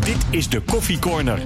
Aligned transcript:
Dit 0.00 0.16
is 0.30 0.48
de 0.48 0.60
Koffie 0.60 0.98
Corner. 0.98 1.42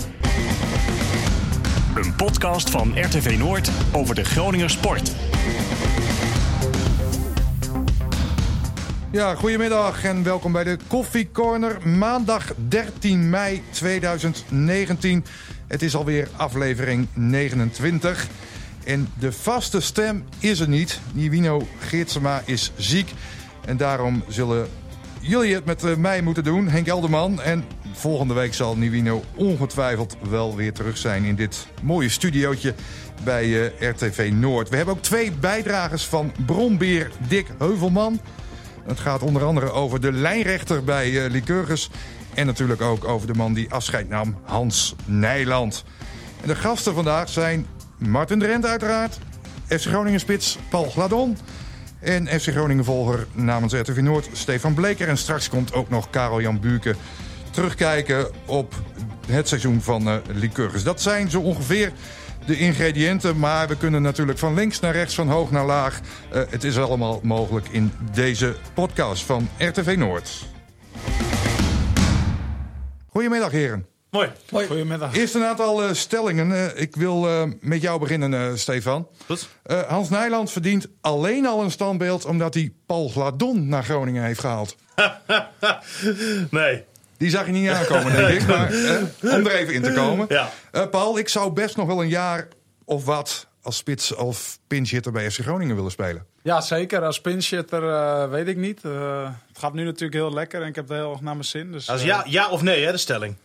Een 1.94 2.14
podcast 2.16 2.70
van 2.70 3.00
RTV 3.00 3.36
Noord 3.38 3.70
over 3.92 4.14
de 4.14 4.24
Groninger 4.24 4.70
sport. 4.70 5.12
Ja, 9.12 9.34
goedemiddag 9.34 10.04
en 10.04 10.22
welkom 10.22 10.52
bij 10.52 10.64
de 10.64 10.78
Koffie 10.86 11.30
Corner. 11.32 11.88
Maandag 11.88 12.54
13 12.68 13.30
mei 13.30 13.62
2019. 13.70 15.24
Het 15.66 15.82
is 15.82 15.94
alweer 15.94 16.28
aflevering 16.36 17.06
29. 17.12 18.26
En 18.84 19.08
de 19.18 19.32
vaste 19.32 19.80
stem 19.80 20.24
is 20.38 20.60
er 20.60 20.68
niet. 20.68 21.00
Nivino 21.12 21.66
Geertsema 21.78 22.42
is 22.44 22.72
ziek. 22.76 23.12
En 23.64 23.76
daarom 23.76 24.24
zullen 24.28 24.68
jullie 25.28 25.54
het 25.54 25.64
met 25.64 25.84
eh, 25.84 25.96
mij 25.96 26.22
moeten 26.22 26.44
doen, 26.44 26.68
Henk 26.68 26.86
Elderman. 26.86 27.42
En 27.42 27.64
volgende 27.92 28.34
week 28.34 28.54
zal 28.54 28.76
Nivino 28.76 29.24
ongetwijfeld 29.34 30.16
wel 30.30 30.56
weer 30.56 30.72
terug 30.72 30.96
zijn 30.96 31.24
in 31.24 31.34
dit 31.34 31.66
mooie 31.82 32.08
studiootje 32.08 32.74
bij 33.24 33.70
eh, 33.70 33.90
RTV 33.90 34.30
Noord. 34.34 34.68
We 34.68 34.76
hebben 34.76 34.94
ook 34.94 35.02
twee 35.02 35.32
bijdragers 35.32 36.04
van 36.04 36.32
Bronbeer 36.46 37.10
Dick 37.28 37.46
Heuvelman. 37.58 38.20
Het 38.86 39.00
gaat 39.00 39.22
onder 39.22 39.44
andere 39.44 39.70
over 39.70 40.00
de 40.00 40.12
lijnrechter 40.12 40.84
bij 40.84 41.10
uh, 41.10 41.30
Lycurgus. 41.30 41.90
En 42.34 42.46
natuurlijk 42.46 42.80
ook 42.80 43.04
over 43.04 43.26
de 43.26 43.34
man 43.34 43.54
die 43.54 43.70
afscheid 43.70 44.08
nam, 44.08 44.36
Hans 44.42 44.94
Nijland. 45.04 45.84
En 46.40 46.48
de 46.48 46.56
gasten 46.56 46.94
vandaag 46.94 47.28
zijn 47.28 47.66
Martin 47.98 48.38
Drent 48.38 48.66
uiteraard. 48.66 49.18
FC 49.66 49.86
Groningen 49.86 50.20
spits 50.20 50.58
Paul 50.70 50.90
Gladon. 50.90 51.36
En 52.00 52.26
FC 52.26 52.48
Groningen 52.48 52.84
volger 52.84 53.26
namens 53.32 53.72
RTV 53.72 53.98
Noord 54.00 54.28
Stefan 54.32 54.74
Bleker. 54.74 55.08
En 55.08 55.18
straks 55.18 55.48
komt 55.48 55.72
ook 55.72 55.88
nog 55.88 56.10
Karel-Jan 56.10 56.60
Buurke 56.60 56.94
terugkijken 57.50 58.30
op 58.46 58.74
het 59.26 59.48
seizoen 59.48 59.80
van 59.80 60.08
uh, 60.08 60.16
Lycurgus. 60.32 60.82
Dat 60.82 61.00
zijn 61.00 61.30
zo 61.30 61.40
ongeveer 61.40 61.92
de 62.46 62.58
ingrediënten. 62.58 63.38
Maar 63.38 63.68
we 63.68 63.76
kunnen 63.76 64.02
natuurlijk 64.02 64.38
van 64.38 64.54
links 64.54 64.80
naar 64.80 64.92
rechts, 64.92 65.14
van 65.14 65.28
hoog 65.28 65.50
naar 65.50 65.66
laag. 65.66 66.00
Uh, 66.34 66.42
het 66.48 66.64
is 66.64 66.78
allemaal 66.78 67.20
mogelijk 67.22 67.68
in 67.68 67.92
deze 68.12 68.56
podcast 68.74 69.22
van 69.24 69.48
RTV 69.58 69.94
Noord. 69.98 70.46
Goedemiddag 73.06 73.50
heren. 73.50 73.97
Mooi. 74.10 74.28
Mooi. 74.50 74.66
Goedemiddag. 74.66 75.16
Eerst 75.16 75.34
een 75.34 75.44
aantal 75.44 75.84
uh, 75.84 75.92
stellingen. 75.92 76.50
Uh, 76.50 76.80
ik 76.80 76.96
wil 76.96 77.28
uh, 77.28 77.42
met 77.60 77.80
jou 77.82 78.00
beginnen, 78.00 78.58
Stefan. 78.58 79.08
Goed. 79.26 79.48
Hans 79.88 80.08
Nijland 80.08 80.50
verdient 80.50 80.86
alleen 81.00 81.46
al 81.46 81.62
een 81.62 81.70
standbeeld... 81.70 82.24
omdat 82.24 82.54
hij 82.54 82.72
Paul 82.86 83.08
Gladon 83.08 83.68
naar 83.68 83.84
Groningen 83.84 84.22
heeft 84.22 84.40
gehaald. 84.40 84.76
nee. 86.50 86.84
Die 87.16 87.30
zag 87.30 87.46
je 87.46 87.52
niet 87.52 87.70
aankomen, 87.70 88.16
denk 88.16 88.40
ik. 88.40 88.46
Maar 88.46 88.66
om 89.36 89.46
er 89.46 89.54
even 89.54 89.74
in 89.74 89.82
te 89.82 89.92
komen. 89.92 90.26
Ja. 90.28 90.50
Paul, 90.86 91.18
ik 91.18 91.28
zou 91.28 91.52
best 91.52 91.76
nog 91.76 91.86
wel 91.86 92.02
een 92.02 92.08
jaar 92.08 92.48
of 92.84 93.04
wat... 93.04 93.46
als 93.62 93.76
spits 93.76 94.14
of 94.14 94.58
pinchitter 94.66 95.12
bij 95.12 95.30
FC 95.30 95.40
Groningen 95.40 95.76
willen 95.76 95.90
spelen. 95.90 96.26
Ja, 96.42 96.60
zeker. 96.60 97.04
Als 97.04 97.20
pinchitter 97.20 98.30
weet 98.30 98.48
ik 98.48 98.56
niet. 98.56 98.82
het 98.82 99.58
gaat 99.58 99.74
nu 99.74 99.84
natuurlijk 99.84 100.14
heel 100.14 100.32
lekker 100.32 100.62
en 100.62 100.68
ik 100.68 100.74
heb 100.74 100.88
het 100.88 100.98
heel 100.98 101.10
erg 101.10 101.20
naar 101.20 101.34
mijn 101.34 101.46
zin. 101.46 101.72
Dus, 101.72 101.90
Als 101.90 102.02
ja, 102.02 102.24
ja 102.26 102.48
of 102.48 102.62
nee, 102.62 102.84
hè, 102.84 102.92
de 102.92 102.98
stelling? 102.98 103.36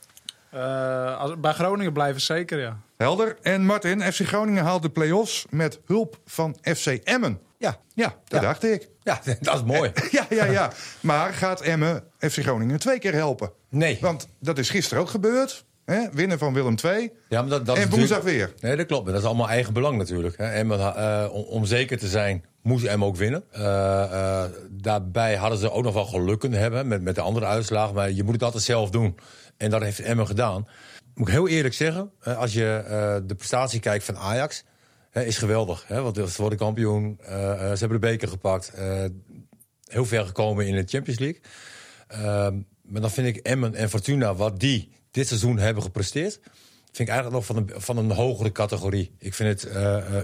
Uh, 0.56 1.20
als, 1.20 1.40
bij 1.40 1.54
Groningen 1.54 1.94
blijven 1.94 2.22
zeker, 2.22 2.60
ja. 2.60 2.78
Helder. 2.98 3.38
En 3.42 3.66
Martin, 3.66 4.02
FC 4.02 4.26
Groningen 4.26 4.64
haalt 4.64 4.82
de 4.82 4.90
play-offs 4.90 5.46
met 5.50 5.80
hulp 5.86 6.18
van 6.26 6.56
FC 6.62 6.86
Emmen. 6.88 7.40
Ja. 7.58 7.78
Ja, 7.94 8.16
dat 8.28 8.42
ja. 8.42 8.48
dacht 8.48 8.64
ik. 8.64 8.90
Ja, 9.04 9.20
dat 9.40 9.56
is 9.56 9.64
mooi. 9.64 9.92
ja, 10.12 10.26
ja, 10.30 10.46
ja. 10.46 10.72
Maar 11.00 11.34
gaat 11.34 11.62
Emmen 11.62 12.04
FC 12.20 12.40
Groningen 12.40 12.80
twee 12.80 13.00
keer 13.00 13.14
helpen? 13.14 13.52
Nee. 13.70 13.98
Want 14.02 14.28
dat 14.40 14.58
is 14.58 14.70
gisteren 14.70 15.04
ook 15.04 15.10
gebeurd. 15.10 15.66
Hè? 15.86 16.10
Winnen 16.12 16.40
van 16.40 16.54
Willem 16.54 16.76
II. 16.84 17.12
Ja, 17.30 17.42
maar 17.42 17.50
dat, 17.50 17.66
dat 17.66 17.78
en 17.78 17.90
woensdag 17.90 18.22
weer. 18.22 18.54
Nee, 18.60 18.76
dat 18.76 18.86
klopt. 18.86 19.06
Dat 19.06 19.16
is 19.16 19.24
allemaal 19.24 19.50
eigen 19.50 19.74
belang 19.74 19.98
natuurlijk. 19.98 20.36
Emmen, 20.36 20.80
uh, 20.80 21.28
om, 21.32 21.44
om, 21.44 21.66
zeker 21.66 21.98
te 21.98 22.08
zijn, 22.08 22.46
moest 22.62 22.86
Emmen 22.86 23.08
ook 23.08 23.16
winnen. 23.16 23.44
Uh, 23.54 23.60
uh, 23.62 24.44
daarbij 24.70 25.36
hadden 25.36 25.60
ze 25.60 25.72
ook 25.72 25.84
nog 25.84 25.94
wel 25.94 26.06
geluk 26.06 26.40
kunnen 26.40 26.60
hebben 26.60 26.88
met, 26.88 27.02
met 27.02 27.16
de 27.16 27.22
andere 27.22 27.46
uitslagen. 27.46 27.96
Maar 27.96 28.12
je 28.12 28.24
moet 28.24 28.34
het 28.34 28.44
altijd 28.44 28.64
zelf 28.64 28.90
doen. 28.90 29.16
En 29.58 29.70
dat 29.70 29.82
heeft 29.82 30.00
Emmen 30.00 30.28
gedaan. 30.28 30.68
Moet 31.16 31.28
ik 31.28 31.34
heel 31.34 31.48
eerlijk 31.48 31.74
zeggen, 31.74 32.12
als 32.24 32.54
je 32.54 32.82
uh, 32.84 33.28
de 33.28 33.36
prestatie 33.36 33.80
kijkt 33.80 34.04
van 34.04 34.18
Ajax, 34.18 34.64
is 35.14 35.38
geweldig. 35.38 35.84
Hè, 35.88 36.02
want 36.02 36.16
ze 36.16 36.42
worden 36.42 36.58
kampioen, 36.58 37.18
uh, 37.22 37.28
ze 37.28 37.78
hebben 37.80 38.02
de 38.02 38.08
beker 38.08 38.28
gepakt, 38.28 38.72
heel 39.86 40.06
ver 40.06 40.26
gekomen 40.26 40.68
in 40.68 40.76
de 40.76 40.84
Champions 40.88 41.20
League. 41.20 41.42
Ehm, 42.08 42.58
maar 42.82 43.02
dan 43.02 43.12
vind 43.12 43.28
ik 43.28 43.38
Emmen 43.38 43.76
en 43.76 43.90
Fortuna, 43.90 44.36
wat 44.36 44.60
die 44.60 44.92
dit 45.12 45.28
seizoen 45.28 45.58
hebben 45.58 45.84
gepresteerd, 45.84 46.40
vind 46.84 47.10
ik 47.10 47.10
eigenlijk 47.10 47.36
nog 47.36 47.46
van 47.46 47.58
een, 47.58 47.82
van 47.82 47.98
een 47.98 48.12
hogere 48.12 48.52
categorie. 48.52 49.16
Ik 49.20 49.34
vind 49.34 49.62
het 49.62 49.74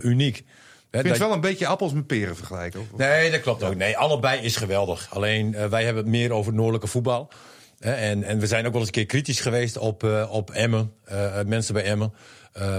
uniek. 0.04 0.44
Vind 0.92 1.08
het 1.08 1.18
wel 1.18 1.34
een 1.34 1.42
beetje 1.42 1.68
appels 1.68 1.94
met 1.94 2.08
peren 2.08 2.36
vergelijken. 2.36 2.80
Of? 2.80 2.98
Nee, 2.98 3.32
dat 3.32 3.42
klopt 3.42 3.64
ook. 3.64 3.76
Nee, 3.76 3.98
allebei 3.98 4.42
is 4.42 4.56
geweldig. 4.56 5.08
Alleen 5.10 5.70
wij 5.70 5.84
hebben 5.84 6.04
het 6.04 6.12
meer 6.12 6.32
over 6.32 6.54
noordelijke 6.54 6.88
voetbal. 6.88 7.30
En, 7.80 8.24
en, 8.24 8.40
we 8.40 8.48
zijn 8.48 8.66
ook 8.66 8.72
wel 8.72 8.80
eens 8.80 8.90
een 8.90 8.96
keer 8.96 9.06
kritisch 9.06 9.40
geweest 9.40 9.78
op, 9.78 10.04
uh, 10.04 10.28
op 10.32 10.52
Emmen, 10.52 10.94
uh, 11.12 11.42
mensen 11.46 11.74
bij 11.74 11.84
Emmen. 11.84 12.14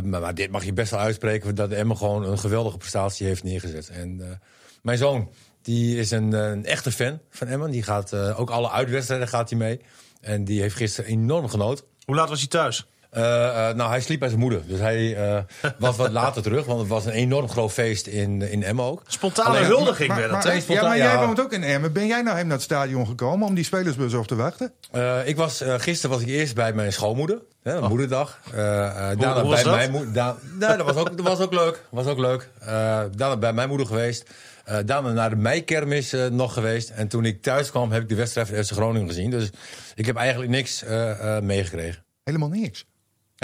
Maar, 0.05 0.35
dit 0.35 0.51
mag 0.51 0.65
je 0.65 0.73
best 0.73 0.91
wel 0.91 1.01
uitspreken 1.01 1.55
dat 1.55 1.71
Emmen 1.71 1.97
gewoon 1.97 2.25
een 2.25 2.39
geweldige 2.39 2.77
prestatie 2.77 3.27
heeft 3.27 3.43
neergezet. 3.43 3.89
En 3.89 4.41
mijn 4.83 4.99
zoon, 4.99 5.31
die 5.63 5.99
is 5.99 6.11
een, 6.11 6.33
een, 6.33 6.65
echte 6.65 6.93
fan 6.93 7.19
van 7.31 7.47
Emmen. 7.47 7.71
Die 7.71 7.83
gaat 7.83 8.15
ook 8.15 8.51
alle 8.51 8.71
uitwedstrijden 8.71 9.29
gaat 9.29 9.51
hij 9.51 9.59
mee. 9.59 9.81
En 10.21 10.45
die 10.45 10.61
heeft 10.61 10.77
gisteren 10.77 11.11
enorm 11.11 11.49
genoten. 11.49 11.85
Hoe 12.05 12.15
laat 12.15 12.29
was 12.29 12.39
hij 12.39 12.49
thuis? 12.49 12.87
Uh, 13.17 13.23
uh, 13.23 13.75
nou, 13.75 13.91
hij 13.91 14.01
sliep 14.01 14.19
bij 14.19 14.29
zijn 14.29 14.41
moeder. 14.41 14.63
Dus 14.67 14.79
hij 14.79 15.31
uh, 15.33 15.39
was 15.79 15.97
wat 15.97 16.11
later 16.11 16.43
terug. 16.43 16.65
Want 16.65 16.79
het 16.79 16.89
was 16.89 17.05
een 17.05 17.13
enorm 17.13 17.49
groot 17.49 17.73
feest 17.73 18.07
in, 18.07 18.43
in 18.43 18.63
Emmen 18.63 18.85
ook. 18.85 19.03
Spontane 19.07 19.49
Alleen, 19.49 19.65
huldiging 19.65 20.09
maar, 20.09 20.19
werd 20.19 20.31
maar, 20.31 20.43
dat. 20.43 20.67
maar, 20.67 20.77
ja, 20.77 20.83
maar 20.83 20.97
jij 20.97 21.19
woont 21.19 21.41
ook 21.41 21.53
in 21.53 21.63
Emmen. 21.63 21.93
Ben 21.93 22.07
jij 22.07 22.23
nou 22.23 22.37
hem 22.37 22.47
naar 22.47 22.57
het 22.57 22.65
stadion 22.65 23.07
gekomen 23.07 23.49
om 23.49 23.55
die 23.55 23.65
spelersbus 23.65 24.15
op 24.15 24.27
te 24.27 24.35
wachten? 24.35 24.73
ik 25.25 25.37
was, 25.37 25.65
gisteren 25.67 26.17
was 26.17 26.27
ik 26.27 26.29
eerst 26.29 26.55
bij 26.55 26.73
mijn 26.73 26.93
schoonmoeder. 26.93 27.39
Hè, 27.63 27.79
oh. 27.79 27.89
Moederdag. 27.89 28.39
daarna 28.55 29.41
hoe 29.41 29.55
bij 29.55 29.63
dat? 29.63 29.75
mijn 29.75 29.91
moeder. 29.91 30.13
Da 30.13 30.37
nou, 30.59 30.77
dat 30.77 30.87
was 30.87 30.97
ook, 30.97 31.17
dat 31.17 31.27
was 31.27 31.41
ook 31.41 31.53
leuk. 31.53 31.85
Was 31.91 32.07
ook 32.07 32.19
leuk. 32.19 32.49
daarna 33.17 33.37
bij 33.37 33.53
mijn 33.53 33.69
moeder 33.69 33.87
geweest. 33.87 34.31
daarna 34.65 35.13
naar 35.13 35.31
de 35.31 35.37
meikermis 35.37 36.15
nog 36.31 36.53
geweest. 36.53 36.91
En 36.91 37.09
toen 37.09 37.25
ik 37.25 37.43
thuis 37.43 37.71
kwam 37.71 37.93
heb 37.93 38.03
ik 38.03 38.09
de 38.09 38.15
wedstrijd 38.15 38.49
van 38.49 38.65
FC 38.65 38.71
Groningen 38.73 39.09
gezien. 39.09 39.31
Dus 39.31 39.51
ik 39.95 40.07
heb 40.07 40.17
eigenlijk 40.17 40.51
niks 40.51 40.85
meegekregen. 41.41 42.05
Helemaal 42.25 42.49
niks? 42.49 42.89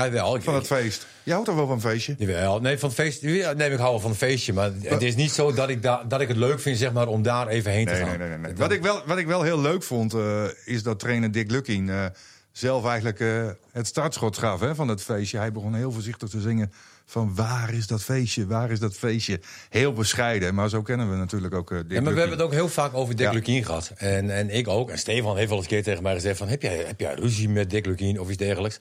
Ja, 0.03 0.11
wel. 0.11 0.41
Van 0.41 0.55
het 0.55 0.67
feest. 0.67 1.07
Je 1.23 1.33
houdt 1.33 1.47
toch 1.47 1.57
wel 1.57 1.67
van 1.67 1.75
een 1.75 1.81
feestje? 1.81 2.15
Jawel, 2.19 2.61
nee, 2.61 2.79
van 2.79 2.89
het 2.89 2.99
feest. 2.99 3.23
Nee, 3.23 3.71
ik 3.71 3.79
hou 3.79 3.91
wel 3.91 4.01
van 4.01 4.11
een 4.11 4.17
feestje. 4.17 4.53
Maar 4.53 4.71
het 4.83 5.03
is 5.03 5.15
niet 5.15 5.31
zo 5.31 5.53
dat 5.53 5.69
ik, 5.69 5.83
da 5.83 6.05
dat 6.09 6.21
ik 6.21 6.29
het 6.29 6.37
leuk 6.37 6.61
vind 6.61 6.79
zeg 6.79 6.93
maar, 6.93 7.09
om 7.09 7.23
daar 7.23 7.49
even 7.49 7.71
heen 7.71 7.84
nee, 7.84 7.95
te 7.95 8.01
gaan. 8.01 8.19
Nee, 8.19 8.29
nee, 8.29 8.39
nee. 8.39 8.55
Wat, 8.55 8.73
ik 8.73 8.83
wel, 8.83 9.03
wat 9.06 9.19
ik 9.19 9.27
wel 9.27 9.43
heel 9.43 9.61
leuk 9.61 9.83
vond, 9.83 10.15
uh, 10.15 10.45
is 10.65 10.83
dat 10.83 10.99
trainer 10.99 11.33
Dick 11.33 11.51
Lukking 11.51 11.89
uh, 11.89 12.05
zelf 12.53 12.87
eigenlijk 12.87 13.21
uh, 13.21 13.49
het 13.73 13.87
startschot 13.87 14.39
gaf 14.39 14.61
hè, 14.61 14.75
van 14.75 14.89
het 14.89 15.03
feestje. 15.03 15.39
Hij 15.39 15.53
begon 15.53 15.75
heel 15.75 15.93
voorzichtig 15.93 16.29
te 16.29 16.41
zingen 16.41 16.73
van 17.06 17.35
waar 17.35 17.75
is 17.75 17.87
dat 17.87 18.03
feestje, 18.03 18.47
waar 18.47 18.71
is 18.71 18.81
dat 18.81 18.97
feestje. 18.97 19.41
Heel 19.69 19.93
bescheiden, 19.93 20.55
maar 20.55 20.69
zo 20.69 20.83
kennen 20.83 21.11
we 21.11 21.17
natuurlijk 21.17 21.55
ook 21.55 21.69
Dick 21.69 21.85
ja, 21.89 22.01
maar 22.01 22.12
we 22.12 22.19
hebben 22.19 22.39
het 22.39 22.47
ook 22.47 22.53
heel 22.53 22.69
vaak 22.69 22.95
over 22.95 23.17
Dick 23.17 23.27
ja. 23.27 23.33
Lukien 23.33 23.65
gehad. 23.65 23.93
En, 23.97 24.31
en 24.31 24.51
ik 24.51 24.69
ook. 24.69 24.91
En 24.91 24.99
Stefan 24.99 25.37
heeft 25.37 25.49
wel 25.49 25.59
eens 25.59 25.67
een 25.67 25.73
keer 25.73 25.83
tegen 25.83 26.03
mij 26.03 26.15
gezegd 26.15 26.39
van 26.39 26.49
heb 26.49 26.62
jij, 26.62 26.77
heb 26.77 27.01
jij 27.01 27.15
ruzie 27.15 27.49
met 27.49 27.71
Dick 27.71 27.87
Lukien 27.87 28.21
of 28.21 28.29
iets 28.29 28.39
dergelijks. 28.39 28.79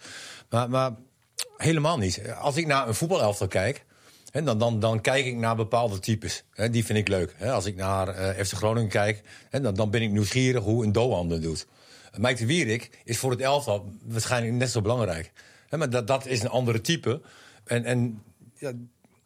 Maar... 0.49 0.69
maar 0.69 0.91
Helemaal 1.57 1.97
niet. 1.97 2.21
Als 2.39 2.55
ik 2.57 2.67
naar 2.67 2.87
een 2.87 2.95
voetbalelftal 2.95 3.47
kijk, 3.47 3.85
hè, 4.31 4.43
dan, 4.43 4.57
dan, 4.57 4.79
dan 4.79 5.01
kijk 5.01 5.25
ik 5.25 5.35
naar 5.35 5.55
bepaalde 5.55 5.99
types. 5.99 6.43
Hè, 6.53 6.69
die 6.69 6.85
vind 6.85 6.99
ik 6.99 7.07
leuk. 7.07 7.33
Hè. 7.37 7.51
Als 7.51 7.65
ik 7.65 7.75
naar 7.75 8.19
uh, 8.19 8.45
FC 8.45 8.53
Groningen 8.53 8.89
kijk, 8.89 9.21
hè, 9.49 9.61
dan, 9.61 9.73
dan 9.73 9.89
ben 9.89 10.01
ik 10.01 10.11
nieuwsgierig 10.11 10.63
hoe 10.63 10.85
een 10.85 10.91
Doan 10.91 11.29
dat 11.29 11.41
doet. 11.41 11.67
Mike 12.17 12.39
de 12.39 12.45
Wierik 12.45 12.89
is 13.03 13.17
voor 13.17 13.31
het 13.31 13.41
elftal 13.41 13.91
waarschijnlijk 14.03 14.53
net 14.53 14.69
zo 14.69 14.81
belangrijk. 14.81 15.31
Hè, 15.69 15.77
maar 15.77 15.89
dat, 15.89 16.07
dat 16.07 16.25
is 16.25 16.41
een 16.41 16.49
andere 16.49 16.81
type. 16.81 17.21
En, 17.65 17.85
en 17.85 18.21
ja, 18.57 18.71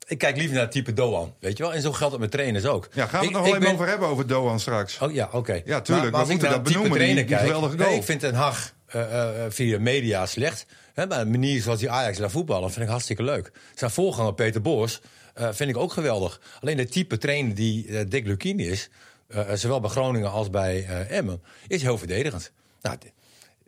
ik 0.08 0.18
kijk 0.18 0.38
liever 0.38 0.54
naar 0.54 0.64
het 0.64 0.72
type 0.72 0.94
Doan, 0.94 1.34
weet 1.40 1.58
je 1.58 1.64
wel. 1.64 1.74
En 1.74 1.82
zo 1.82 1.92
geldt 1.92 2.12
het 2.12 2.22
met 2.22 2.32
trainers 2.32 2.66
ook. 2.66 2.90
Ja, 2.94 3.06
gaan 3.06 3.20
we 3.20 3.26
ik, 3.26 3.32
het 3.36 3.42
nog 3.42 3.42
wel 3.42 3.56
even 3.56 3.60
ben... 3.60 3.74
over 3.74 3.88
hebben 3.88 4.08
over 4.08 4.28
Doan 4.28 4.60
straks. 4.60 5.00
Oh 5.00 5.14
ja, 5.14 5.26
oké. 5.26 5.38
Okay. 5.38 5.62
Ja, 5.66 5.82
tuurlijk. 5.82 6.12
Maar, 6.12 6.20
maar 6.20 6.26
we 6.26 6.32
moeten 6.32 6.50
dat 6.50 6.64
benoemen, 6.64 6.92
trainer 6.92 7.28
die, 7.28 7.38
die 7.38 7.76
kijk, 7.76 7.96
ik 7.96 8.04
vind 8.04 8.22
Den 8.22 8.34
Haag 8.34 8.74
uh, 8.96 9.02
uh, 9.02 9.30
via 9.50 9.80
media 9.80 10.26
slecht. 10.26 10.66
Maar 11.08 11.24
de 11.24 11.30
manier 11.30 11.62
zoals 11.62 11.80
die 11.80 11.90
Ajax 11.90 12.18
laat 12.18 12.32
voetballen 12.32 12.72
vind 12.72 12.86
ik 12.86 12.92
hartstikke 12.92 13.24
leuk. 13.24 13.52
Zijn 13.76 13.92
voorganger 13.92 14.34
Peter 14.34 14.62
Boers 14.62 15.02
uh, 15.40 15.50
vind 15.52 15.70
ik 15.70 15.78
ook 15.78 15.92
geweldig. 15.92 16.42
Alleen 16.62 16.78
de 16.78 16.86
type 16.86 17.18
trainer 17.18 17.56
die 17.56 17.88
uh, 17.88 18.02
Dick 18.08 18.26
Lukien 18.26 18.60
is, 18.60 18.90
uh, 19.28 19.52
zowel 19.54 19.80
bij 19.80 19.90
Groningen 19.90 20.32
als 20.32 20.50
bij 20.50 20.86
Emmen, 21.10 21.42
is 21.68 21.82
heel 21.82 21.98
verdedigend. 21.98 22.52
Nou, 22.82 22.98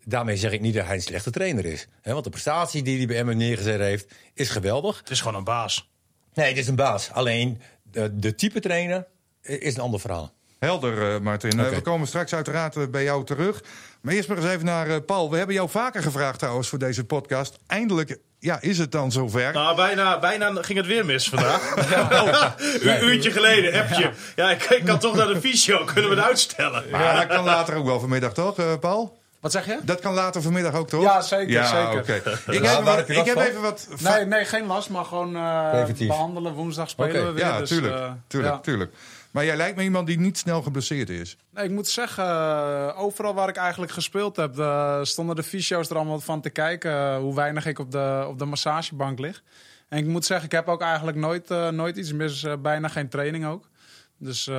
daarmee 0.03 0.37
zeg 0.37 0.51
ik 0.51 0.61
niet 0.61 0.73
dat 0.73 0.85
hij 0.85 0.95
een 0.95 1.01
slechte 1.01 1.31
trainer 1.31 1.65
is. 1.65 1.87
Want 2.03 2.23
de 2.23 2.29
prestatie 2.29 2.83
die 2.83 2.97
hij 2.97 3.07
bij 3.07 3.17
Emmen 3.17 3.37
neergezet 3.37 3.79
heeft, 3.79 4.13
is 4.33 4.49
geweldig. 4.49 4.97
Het 4.97 5.09
is 5.09 5.19
gewoon 5.21 5.35
een 5.35 5.43
baas. 5.43 5.89
Nee, 6.33 6.47
het 6.47 6.57
is 6.57 6.67
een 6.67 6.75
baas. 6.75 7.11
Alleen 7.11 7.61
de, 7.83 8.15
de 8.15 8.35
type 8.35 8.59
trainer 8.59 9.07
is 9.41 9.75
een 9.75 9.81
ander 9.81 9.99
verhaal. 9.99 10.33
Helder, 10.65 11.13
eh, 11.15 11.19
Martin. 11.19 11.59
Eh, 11.59 11.65
Oké. 11.65 11.75
we 11.75 11.81
komen 11.81 12.07
straks 12.07 12.33
uiteraard 12.33 12.75
eh, 12.75 12.83
bij 12.87 13.03
jou 13.03 13.25
terug. 13.25 13.61
Maar 14.01 14.13
eerst 14.13 14.27
maar 14.27 14.37
eens 14.37 14.45
even 14.45 14.65
naar 14.65 14.87
eh, 14.87 14.95
Paul. 15.05 15.29
We 15.31 15.37
hebben 15.37 15.55
jou 15.55 15.69
vaker 15.69 16.01
gevraagd 16.03 16.39
trouwens 16.39 16.69
voor 16.69 16.79
deze 16.79 17.03
podcast. 17.05 17.59
Eindelijk 17.67 18.17
ja, 18.39 18.61
is 18.61 18.77
het 18.77 18.91
dan 18.91 19.11
zover. 19.11 19.53
Nou, 19.53 19.75
bijna, 19.75 20.19
bijna 20.19 20.51
ging 20.61 20.77
het 20.77 20.87
weer 20.87 21.05
mis 21.05 21.29
vandaag. 21.29 21.73
Oh, 22.21 22.51
een 22.81 23.03
uurtje 23.03 23.31
geleden, 23.31 23.81
appje. 23.81 24.11
Ja, 24.35 24.51
ik, 24.51 24.63
ik 24.63 24.85
kan 24.85 24.99
toch 24.99 25.15
naar 25.15 25.27
de 25.27 25.39
fysio. 25.41 25.83
Kunnen 25.85 26.09
we 26.09 26.15
het 26.15 26.25
uitstellen? 26.25 26.83
Maar 26.91 27.15
dat 27.15 27.27
kan 27.35 27.43
later 27.43 27.75
ook 27.75 27.85
wel 27.85 27.99
vanmiddag, 27.99 28.33
toch, 28.33 28.57
eh, 28.57 28.65
Paul? 28.79 29.19
Wat 29.39 29.51
zeg 29.51 29.65
je? 29.65 29.79
Dat 29.83 29.99
kan 29.99 30.13
later 30.13 30.41
vanmiddag 30.41 30.73
ook, 30.73 30.89
toch? 30.89 31.03
Ja, 31.03 31.21
zeker, 31.21 31.49
Ja, 31.49 31.65
zeker. 31.65 31.99
oké. 31.99 32.13
Ik, 32.51 32.63
heb, 32.65 32.83
wat- 32.83 33.09
ik 33.09 33.25
heb 33.25 33.37
even 33.37 33.61
wat... 33.61 33.87
Nee, 33.99 34.25
nee, 34.25 34.45
geen 34.45 34.65
last, 34.65 34.89
maar 34.89 35.05
gewoon 35.05 35.35
eh, 35.35 36.07
behandelen. 36.07 36.53
Woensdag 36.53 36.89
spelen 36.89 37.25
we 37.25 37.31
weer. 37.31 37.45
Ja, 37.45 37.57
dus, 37.57 37.69
tuurlijk, 37.69 37.93
eh, 37.95 38.11
tuurlijk, 38.27 38.53
ja. 38.53 38.59
tuurlijk. 38.59 38.93
Maar 39.31 39.45
jij 39.45 39.55
lijkt 39.55 39.77
me 39.77 39.83
iemand 39.83 40.07
die 40.07 40.19
niet 40.19 40.37
snel 40.37 40.61
geblesseerd 40.61 41.09
is. 41.09 41.37
Nee, 41.53 41.65
ik 41.65 41.71
moet 41.71 41.87
zeggen, 41.87 42.23
eh, 42.25 43.01
overal 43.01 43.33
waar 43.33 43.49
ik 43.49 43.55
eigenlijk 43.55 43.91
gespeeld 43.91 44.35
heb, 44.35 44.59
eh, 44.59 44.99
stonden 45.03 45.35
de 45.35 45.43
fysio's 45.43 45.89
er 45.89 45.95
allemaal 45.95 46.19
van 46.19 46.41
te 46.41 46.49
kijken 46.49 46.91
eh, 46.91 47.17
hoe 47.17 47.35
weinig 47.35 47.65
ik 47.65 47.79
op 47.79 47.91
de, 47.91 48.25
op 48.27 48.39
de 48.39 48.45
massagebank 48.45 49.19
lig. 49.19 49.43
En 49.89 49.97
ik 49.97 50.05
moet 50.05 50.25
zeggen, 50.25 50.45
ik 50.45 50.51
heb 50.51 50.67
ook 50.67 50.81
eigenlijk 50.81 51.17
nooit, 51.17 51.49
nooit 51.71 51.97
iets 51.97 52.13
mis, 52.13 52.45
bijna 52.61 52.87
geen 52.87 53.09
training 53.09 53.45
ook. 53.45 53.69
Dus 54.17 54.49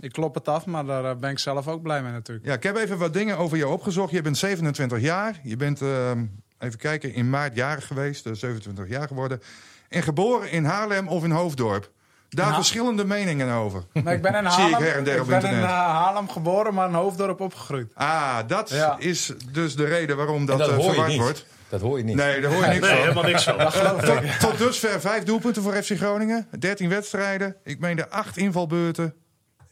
ik 0.00 0.12
klop 0.12 0.34
het 0.34 0.48
af, 0.48 0.66
maar 0.66 0.84
daar 0.84 1.18
ben 1.18 1.30
ik 1.30 1.38
zelf 1.38 1.68
ook 1.68 1.82
blij 1.82 2.02
mee 2.02 2.12
natuurlijk. 2.12 2.46
Ja, 2.46 2.52
ik 2.52 2.62
heb 2.62 2.76
even 2.76 2.98
wat 2.98 3.12
dingen 3.12 3.38
over 3.38 3.56
jou 3.56 3.72
opgezocht. 3.72 4.12
Je 4.12 4.22
bent 4.22 4.38
27 4.38 5.00
jaar. 5.00 5.40
Je 5.42 5.56
bent, 5.56 5.82
ehm, 5.82 6.24
even 6.58 6.78
kijken, 6.78 7.14
in 7.14 7.30
maart 7.30 7.56
jarig 7.56 7.86
geweest. 7.86 8.26
eh, 8.26 8.32
27 8.32 8.88
jaar 8.88 9.08
geworden. 9.08 9.40
En 9.88 10.02
geboren 10.02 10.50
in 10.50 10.64
Haarlem 10.64 11.08
of 11.08 11.24
in 11.24 11.30
Hoofddorp. 11.30 11.90
Daar 12.34 12.46
Ha- 12.48 12.54
verschillende 12.54 13.04
meningen 13.04 13.52
over. 13.54 13.82
Nee, 13.92 14.14
ik 14.14 14.22
ben 14.22 14.34
in 14.34 14.50
Zie 14.50 14.64
ik 14.64 14.70
Haarlem, 14.72 14.82
her 14.82 14.96
en 14.96 15.04
der 15.04 15.20
op 15.20 15.26
ben 15.26 15.36
in 15.40 15.44
internet. 15.44 15.68
eh, 15.70 15.76
Haarlem 15.76 16.28
geboren, 16.30 16.74
maar 16.74 16.88
in 16.88 16.94
Hoofddorp 16.94 17.40
opgegroeid. 17.40 17.92
Ah, 17.94 18.38
dat 18.46 18.70
Ja. 18.70 18.96
is 18.98 19.32
dus 19.52 19.76
de 19.76 19.84
reden 19.84 20.16
waarom 20.16 20.46
dat, 20.46 20.58
dat 20.58 20.68
eh, 20.68 20.74
hoor 20.74 20.84
je 20.84 20.90
verward 20.90 21.10
niet. 21.10 21.20
wordt. 21.20 21.46
Dat 21.68 21.80
hoor 21.80 21.98
je 21.98 22.04
niet. 22.04 22.16
Nee, 22.16 22.40
daar 22.40 22.52
hoor 22.52 22.60
je 22.62 22.66
niks 22.68 22.80
Nee, 22.80 22.90
van. 22.90 22.98
helemaal 23.00 23.22
niks 23.24 23.44
van. 23.44 23.56
Tot, 24.10 24.40
tot 24.40 24.58
dusver 24.58 25.00
vijf 25.00 25.22
doelpunten 25.24 25.62
voor 25.62 25.72
FC 25.82 25.90
Groningen. 25.96 26.48
13 26.58 26.88
wedstrijden. 26.88 27.56
Ik 27.64 27.78
meende 27.78 28.08
acht 28.10 28.36
invalbeurten. 28.36 29.14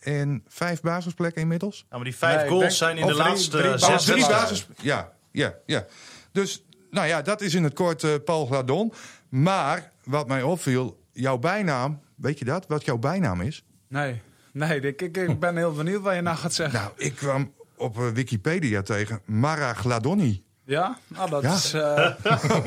En 0.00 0.44
vijf 0.48 0.80
basisplekken 0.80 1.42
inmiddels. 1.42 1.86
Ja, 1.90 1.96
maar 1.96 2.04
die 2.04 2.16
vijf 2.16 2.34
Nee, 2.34 2.42
ik 2.44 2.48
goals 2.48 2.62
denk- 2.64 2.76
zijn 2.76 2.96
in 2.98 3.06
de 3.06 3.12
drie- 3.12 3.24
laatste 3.24 3.50
drie 3.58 3.70
zes 3.70 3.80
basis- 3.80 4.04
drie 4.04 4.16
wedstrijden. 4.16 4.48
basis. 4.48 4.66
Ja, 4.80 5.12
ja, 5.32 5.54
ja. 5.66 5.84
Dus, 6.32 6.64
nou 6.90 7.06
ja, 7.06 7.22
dat 7.22 7.40
is 7.40 7.54
in 7.54 7.64
het 7.64 7.74
kort 7.74 8.04
eh, 8.04 8.10
Paul 8.24 8.46
Gladon. 8.46 8.92
Maar 9.28 9.90
wat 10.04 10.28
mij 10.28 10.42
opviel, 10.42 11.00
jouw 11.12 11.38
bijnaam, 11.38 12.00
weet 12.22 12.38
je 12.38 12.44
dat? 12.44 12.64
Wat 12.68 12.84
jouw 12.84 12.98
bijnaam 12.98 13.40
is? 13.40 13.64
Nee, 13.88 14.20
nee 14.52 14.80
ik, 14.80 15.02
ik, 15.02 15.16
ik 15.16 15.40
ben 15.40 15.56
heel 15.56 15.72
benieuwd 15.72 16.02
wat 16.02 16.14
je 16.14 16.20
nou 16.20 16.36
gaat 16.36 16.54
zeggen. 16.54 16.80
Nou, 16.80 16.92
ik 16.96 17.14
kwam 17.14 17.52
op 17.76 17.98
eh, 17.98 18.08
Wikipedia 18.08 18.82
tegen 18.82 19.20
Mara 19.24 19.74
Gladoni. 19.74 20.44
Ja? 20.64 20.98
Nou, 21.06 21.30
dat 21.30 21.42
Ja. 21.42 21.52
is, 21.54 21.72
eh, 21.72 21.82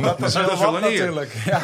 dat 0.06 0.24
is 0.24 0.34
Dat 0.34 0.50
heel 0.50 0.60
wel 0.60 0.72
wat 0.72 0.81
een 0.81 0.90
eer. 0.90 0.98
natuurlijk. 1.00 1.34
Ja. 1.46 1.62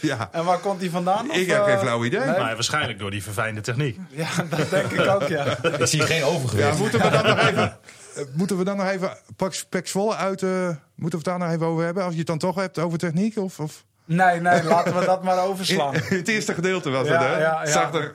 ja, 0.00 0.28
En 0.32 0.44
waar 0.44 0.58
komt 0.58 0.80
die 0.80 0.90
vandaan? 0.90 1.24
ik 1.24 1.30
Of, 1.30 1.46
heb 1.46 1.64
geen 1.64 1.74
eh, 1.74 1.80
flauw 1.80 2.04
idee. 2.04 2.20
nee? 2.20 2.28
Maar 2.38 2.54
waarschijnlijk 2.54 2.98
door 2.98 3.10
die 3.10 3.22
verfijnde 3.22 3.60
techniek. 3.60 3.98
Ja, 4.10 4.28
dat 4.50 4.70
denk 4.70 4.90
ik 4.90 5.06
ook, 5.06 5.28
ja. 5.28 5.44
Ik 5.78 5.86
zie 5.86 6.00
geen 6.02 6.22
overgewicht. 6.24 6.68
Ja, 6.68 6.78
moeten 6.78 7.00
we 7.00 7.10
dan 7.10 7.24
nog 7.26 7.38
even, 7.38 7.62
eh, 8.16 8.22
moeten 8.32 8.58
we 8.58 8.64
dan 8.64 8.76
nog 8.76 8.86
even 8.88 9.10
uit... 10.16 10.42
eh, 10.42 10.68
moeten 10.94 11.18
we 11.18 11.24
het 11.24 11.24
daar 11.24 11.38
nog 11.38 11.50
even 11.50 11.66
over 11.66 11.84
hebben? 11.84 12.02
Als 12.02 12.12
je 12.12 12.18
het 12.18 12.26
dan 12.26 12.38
toch 12.38 12.54
hebt 12.56 12.78
over 12.78 12.98
techniek? 12.98 13.36
Of, 13.36 13.60
of? 13.60 13.84
Nee, 14.04 14.40
nee, 14.40 14.62
laten 14.64 14.98
we 14.98 15.04
dat 15.04 15.22
maar 15.22 15.36
In, 15.42 15.42
overslaan. 15.42 15.94
het 15.94 16.28
eerste 16.28 16.54
gedeelte 16.54 16.90
was 16.90 17.06
Ja, 17.06 17.12
het, 17.12 17.20
hè? 17.22 17.32
ja, 17.32 17.38
ja. 17.38 17.60
Het 17.60 17.68
zag 17.70 17.94
er, 17.94 18.12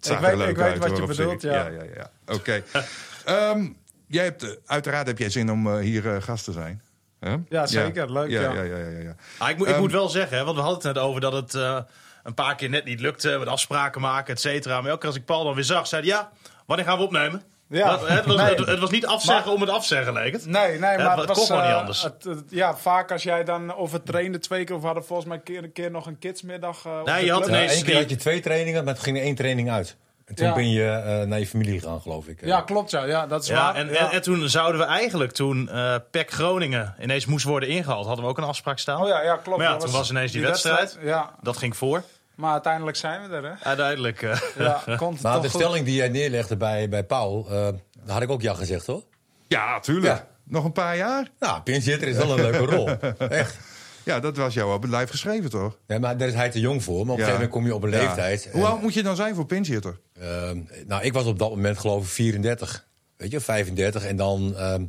zag 0.00 0.18
Ik 0.18 0.22
er 0.24 0.28
weet- 0.30 0.38
leuk 0.38 0.48
ik 0.48 0.56
weet 0.56 0.66
uit, 0.66 0.78
wat 0.78 0.88
hoor, 0.88 1.00
je 1.00 1.06
bedoelt, 1.06 1.42
ja. 1.42 1.52
ja, 1.52 1.66
ja, 1.68 1.82
ja. 1.94 2.10
Oké. 2.34 2.62
Ehm, 3.24 3.66
jij 4.06 4.24
hebt, 4.24 4.42
eh, 4.42 4.50
uiteraard 4.66 5.06
heb 5.06 5.18
jij 5.18 5.30
zin 5.30 5.50
om 5.50 5.66
eh, 5.66 5.78
hier 5.78 6.14
eh, 6.14 6.22
gast 6.22 6.44
te 6.44 6.52
zijn. 6.52 6.82
Hè? 7.20 7.36
Ja, 7.48 7.66
zeker. 7.66 8.12
Leuk, 8.12 8.30
ja. 8.30 8.40
ja. 8.40 8.52
Ja, 8.52 8.62
ja, 8.62 8.76
ja, 8.76 8.86
ja, 8.88 8.98
ja. 8.98 9.14
Ah, 9.38 9.48
ik, 9.50 9.56
moet, 9.56 9.66
ik 9.66 9.72
Ehm, 9.72 9.82
moet 9.82 9.92
wel 9.92 10.08
zeggen, 10.08 10.36
hè, 10.38 10.44
want 10.44 10.56
we 10.56 10.62
hadden 10.62 10.82
het 10.86 10.94
net 10.96 11.04
over 11.04 11.20
dat 11.20 11.32
het 11.32 11.54
eh, 11.54 11.78
een 12.22 12.34
paar 12.34 12.54
keer 12.54 12.68
net 12.68 12.84
niet 12.84 13.00
lukte. 13.00 13.36
Met 13.38 13.48
afspraken 13.48 14.00
maken, 14.00 14.34
et 14.34 14.40
cetera. 14.40 14.76
Maar 14.80 14.86
elke 14.86 14.98
keer 14.98 15.08
als 15.08 15.16
ik 15.18 15.24
Paul 15.24 15.44
dan 15.44 15.54
weer 15.54 15.64
zag, 15.64 15.86
zei 15.86 16.02
hij, 16.02 16.10
ja, 16.10 16.30
wanneer 16.66 16.86
gaan 16.86 16.98
we 16.98 17.04
opnemen? 17.04 17.42
Ja. 17.68 17.90
Dat- 17.90 18.08
het, 18.08 18.24
was, 18.26 18.36
Nee. 18.36 18.54
het, 18.54 18.66
het 18.66 18.78
was 18.78 18.90
niet 18.90 19.06
afzeggen 19.06 19.44
Maar- 19.44 19.54
om 19.54 19.60
het 19.60 19.70
afzeggen, 19.70 20.12
leek 20.12 20.32
het. 20.32 20.46
Nee, 20.46 20.68
nee, 20.70 20.78
maar 20.80 20.98
het 21.10 21.18
het 21.18 21.26
was 21.28 21.36
kon 21.36 21.46
gewoon 21.46 21.62
niet 21.62 21.70
eh, 21.72 21.78
anders. 21.78 22.02
het- 22.02 22.24
het- 22.24 22.44
ja, 22.48 22.76
vaak 22.76 23.12
als 23.12 23.22
jij 23.22 23.44
dan 23.44 23.74
of 23.74 23.92
het 23.92 24.06
trainde 24.06 24.38
twee 24.38 24.64
keer 24.64 24.74
of 24.74 24.80
we 24.80 24.86
hadden 24.86 25.04
volgens 25.04 25.28
mij 25.28 25.36
een 25.36 25.42
keer, 25.42 25.62
een 25.64 25.72
keer 25.72 25.90
nog 25.90 26.06
een 26.06 26.18
kidsmiddag. 26.18 26.84
eh, 26.86 26.98
op 27.00 27.06
Nee, 27.06 27.24
je 27.24 27.30
had 27.32 27.40
club. 27.42 27.54
Ja, 27.54 27.62
ineens 27.62 27.78
Eén 27.78 27.84
keer 27.84 27.96
had 27.96 28.10
je 28.10 28.16
twee 28.16 28.40
trainingen, 28.40 28.84
maar 28.84 28.94
het 28.94 29.02
ging 29.02 29.16
er 29.16 29.22
één 29.22 29.34
training 29.34 29.70
uit. 29.70 29.96
En 30.24 30.34
toen 30.34 30.46
Ja. 30.46 30.54
ben 30.54 30.70
je 30.70 30.88
eh, 30.90 31.26
naar 31.26 31.38
je 31.38 31.46
familie 31.46 31.80
gegaan, 31.80 32.00
geloof 32.00 32.26
ik. 32.26 32.44
Ja, 32.44 32.60
klopt, 32.60 32.90
ja. 32.90 33.04
ja 33.04 33.26
dat 33.26 33.42
is 33.42 33.48
Ja, 33.48 33.54
waar. 33.54 33.74
en, 33.74 33.88
ja. 33.88 33.94
En, 33.94 34.10
en 34.10 34.22
toen 34.22 34.48
zouden 34.48 34.80
we 34.80 34.86
eigenlijk, 34.86 35.32
toen 35.32 35.68
eh 35.68 35.94
PEC 36.10 36.30
Groningen 36.30 36.94
ineens 37.00 37.26
moest 37.26 37.44
worden 37.44 37.68
ingehaald, 37.68 38.06
hadden 38.06 38.24
we 38.24 38.30
ook 38.30 38.38
een 38.38 38.44
afspraak 38.44 38.78
staan. 38.78 39.02
Oh 39.02 39.08
ja, 39.08 39.22
ja 39.22 39.36
klopt. 39.36 39.58
Maar 39.58 39.68
ja, 39.70 39.76
toen 39.76 39.90
was 39.90 40.10
ineens 40.10 40.32
die 40.32 40.42
wedstrijd. 40.42 40.98
Ja, 41.02 41.30
Dat 41.42 41.56
ging 41.56 41.76
voor. 41.76 42.02
Maar 42.38 42.52
uiteindelijk 42.52 42.96
zijn 42.96 43.28
we 43.28 43.36
er, 43.36 43.42
hè? 43.44 43.52
Uiteindelijk. 43.64 44.22
eh, 44.22 44.40
Ja, 44.58 44.82
komt 44.96 45.12
het 45.14 45.22
Maar 45.22 45.32
toch 45.34 45.42
de 45.42 45.48
goed. 45.50 45.60
stelling 45.60 45.84
die 45.84 45.94
jij 45.94 46.08
neerlegde 46.08 46.56
bij, 46.56 46.88
bij 46.88 47.04
Paul, 47.04 47.46
eh, 47.46 47.52
daar 47.52 48.14
had 48.14 48.22
ik 48.22 48.30
ook 48.30 48.42
ja 48.42 48.54
gezegd, 48.54 48.86
hoor. 48.86 49.02
Ja, 49.48 49.80
tuurlijk. 49.80 50.14
Ja. 50.16 50.26
Nog 50.44 50.64
een 50.64 50.72
paar 50.72 50.96
jaar? 50.96 51.28
Nou, 51.38 51.60
pinchitter 51.62 52.08
is 52.08 52.16
wel 52.16 52.30
een 52.38 52.50
leuke 52.50 52.64
rol. 52.74 52.88
Echt. 53.28 53.56
Ja, 54.04 54.20
dat 54.20 54.36
was 54.36 54.54
jou 54.54 54.74
op 54.74 54.82
het 54.82 54.90
lijf 54.90 55.10
geschreven, 55.10 55.50
toch? 55.50 55.78
Nee, 55.86 55.98
maar 55.98 56.16
daar 56.16 56.28
is 56.28 56.34
hij 56.34 56.50
te 56.50 56.60
jong 56.60 56.82
voor. 56.82 57.06
Maar 57.06 57.14
op 57.14 57.20
een 57.20 57.24
Ja. 57.26 57.30
gegeven 57.30 57.50
moment 57.50 57.50
kom 57.50 57.64
je 57.66 57.74
op 57.74 57.82
een 57.82 57.90
Ja. 58.00 58.06
leeftijd. 58.06 58.48
Hoe 58.52 58.66
oud 58.66 58.82
moet 58.82 58.94
je 58.94 59.02
dan 59.02 59.16
zijn 59.16 59.34
voor 59.34 59.46
pinchitter? 59.46 59.98
ehm, 60.20 60.58
nou, 60.86 61.02
ik 61.02 61.12
was 61.12 61.24
op 61.24 61.38
dat 61.38 61.50
moment 61.50 61.78
geloof 61.78 62.02
ik 62.02 62.08
34. 62.10 62.86
Weet 63.16 63.30
je, 63.30 63.40
35. 63.40 64.04
En 64.04 64.16
dan... 64.16 64.56
ehm, 64.56 64.84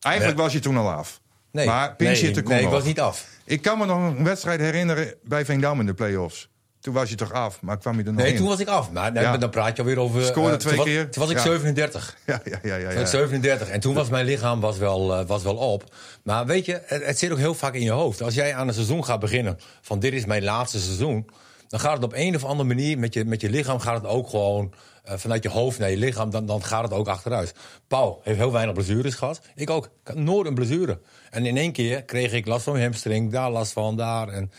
Eigenlijk 0.00 0.36
Ja. 0.38 0.42
was 0.44 0.52
je 0.52 0.58
toen 0.58 0.76
al 0.76 0.90
af. 0.90 1.20
nee, 1.52 1.66
Maar 1.66 1.96
pinchitter 1.96 2.32
nee, 2.32 2.42
kon 2.42 2.54
nee, 2.54 2.64
ik 2.64 2.70
was 2.70 2.84
niet 2.84 3.00
af. 3.00 3.26
Ik 3.44 3.62
kan 3.62 3.78
me 3.78 3.86
nog 3.86 3.96
een 3.98 4.24
wedstrijd 4.24 4.60
herinneren 4.60 5.14
bij 5.22 5.44
Veendam 5.44 5.80
in 5.80 5.86
de 5.86 5.94
play-offs. 5.94 6.49
Toen 6.80 6.94
was 6.94 7.08
je 7.08 7.14
toch 7.14 7.32
af, 7.32 7.60
maar 7.62 7.78
kwam 7.78 7.92
je 7.98 8.04
er 8.04 8.12
nog 8.12 8.22
Nee, 8.22 8.30
in? 8.32 8.36
toen 8.36 8.46
was 8.48 8.60
ik 8.60 8.68
af. 8.68 8.90
Maar 8.90 9.12
nee, 9.12 9.22
Ja. 9.22 9.36
dan 9.36 9.50
praat 9.50 9.76
je 9.76 9.82
alweer 9.82 9.98
over... 9.98 10.22
Scoorde 10.24 10.50
eh, 10.52 10.56
twee 10.58 10.74
toen 10.74 10.84
was- 10.84 10.92
keer. 10.94 11.10
Toen 11.10 11.22
was 11.22 11.30
ik 11.30 11.36
Ja. 11.36 11.42
37. 11.42 12.16
Ja, 12.26 12.40
ja, 12.44 12.58
ja, 12.62 12.74
ja. 12.76 12.88
Ja. 12.88 12.94
was 12.94 13.02
ik 13.02 13.06
37. 13.06 13.68
En 13.68 13.80
toen 13.80 13.94
was 13.94 14.08
mijn 14.08 14.24
lichaam 14.24 14.60
was 14.60 14.78
wel, 14.78 15.14
eh, 15.18 15.26
was 15.26 15.42
wel 15.42 15.56
op. 15.56 15.94
Maar 16.22 16.46
weet 16.46 16.64
je, 16.66 16.82
het, 16.84 17.04
het 17.06 17.18
zit 17.18 17.30
ook 17.30 17.38
heel 17.38 17.54
vaak 17.54 17.74
in 17.74 17.82
je 17.82 17.90
hoofd. 17.90 18.22
Als 18.22 18.34
jij 18.34 18.54
aan 18.54 18.68
een 18.68 18.74
seizoen 18.74 19.04
gaat 19.04 19.20
beginnen, 19.20 19.58
van 19.80 19.98
dit 19.98 20.12
is 20.12 20.24
mijn 20.24 20.42
laatste 20.44 20.80
seizoen... 20.80 21.26
dan 21.68 21.80
gaat 21.80 21.94
het 21.94 22.04
op 22.04 22.12
een 22.14 22.34
of 22.34 22.44
andere 22.44 22.68
manier, 22.68 22.98
met 22.98 23.14
je, 23.14 23.24
met 23.24 23.40
je 23.40 23.50
lichaam 23.50 23.78
gaat 23.78 23.94
het 24.02 24.06
ook 24.06 24.28
gewoon... 24.28 24.72
eh, 25.04 25.14
vanuit 25.16 25.42
je 25.42 25.48
hoofd 25.48 25.78
naar 25.78 25.90
je 25.90 25.96
lichaam, 25.96 26.30
dan, 26.30 26.46
dan 26.46 26.64
gaat 26.64 26.82
het 26.82 26.92
ook 26.92 27.08
achteruit. 27.08 27.54
Paul 27.88 28.20
heeft 28.24 28.38
heel 28.38 28.52
weinig 28.52 28.74
blessures 28.74 29.14
gehad. 29.14 29.40
Ik 29.54 29.70
ook. 29.70 29.84
Ik 29.84 29.90
had 30.04 30.16
nooit 30.16 30.46
een 30.46 30.54
blessure. 30.54 30.98
En 31.30 31.46
in 31.46 31.56
één 31.56 31.72
keer 31.72 32.02
kreeg 32.02 32.32
ik 32.32 32.46
last 32.46 32.64
van 32.64 32.72
mijn 32.72 32.84
hamstring, 32.84 33.32
daar 33.32 33.50
last 33.50 33.72
van, 33.72 33.96
daar. 33.96 34.28
En 34.28 34.50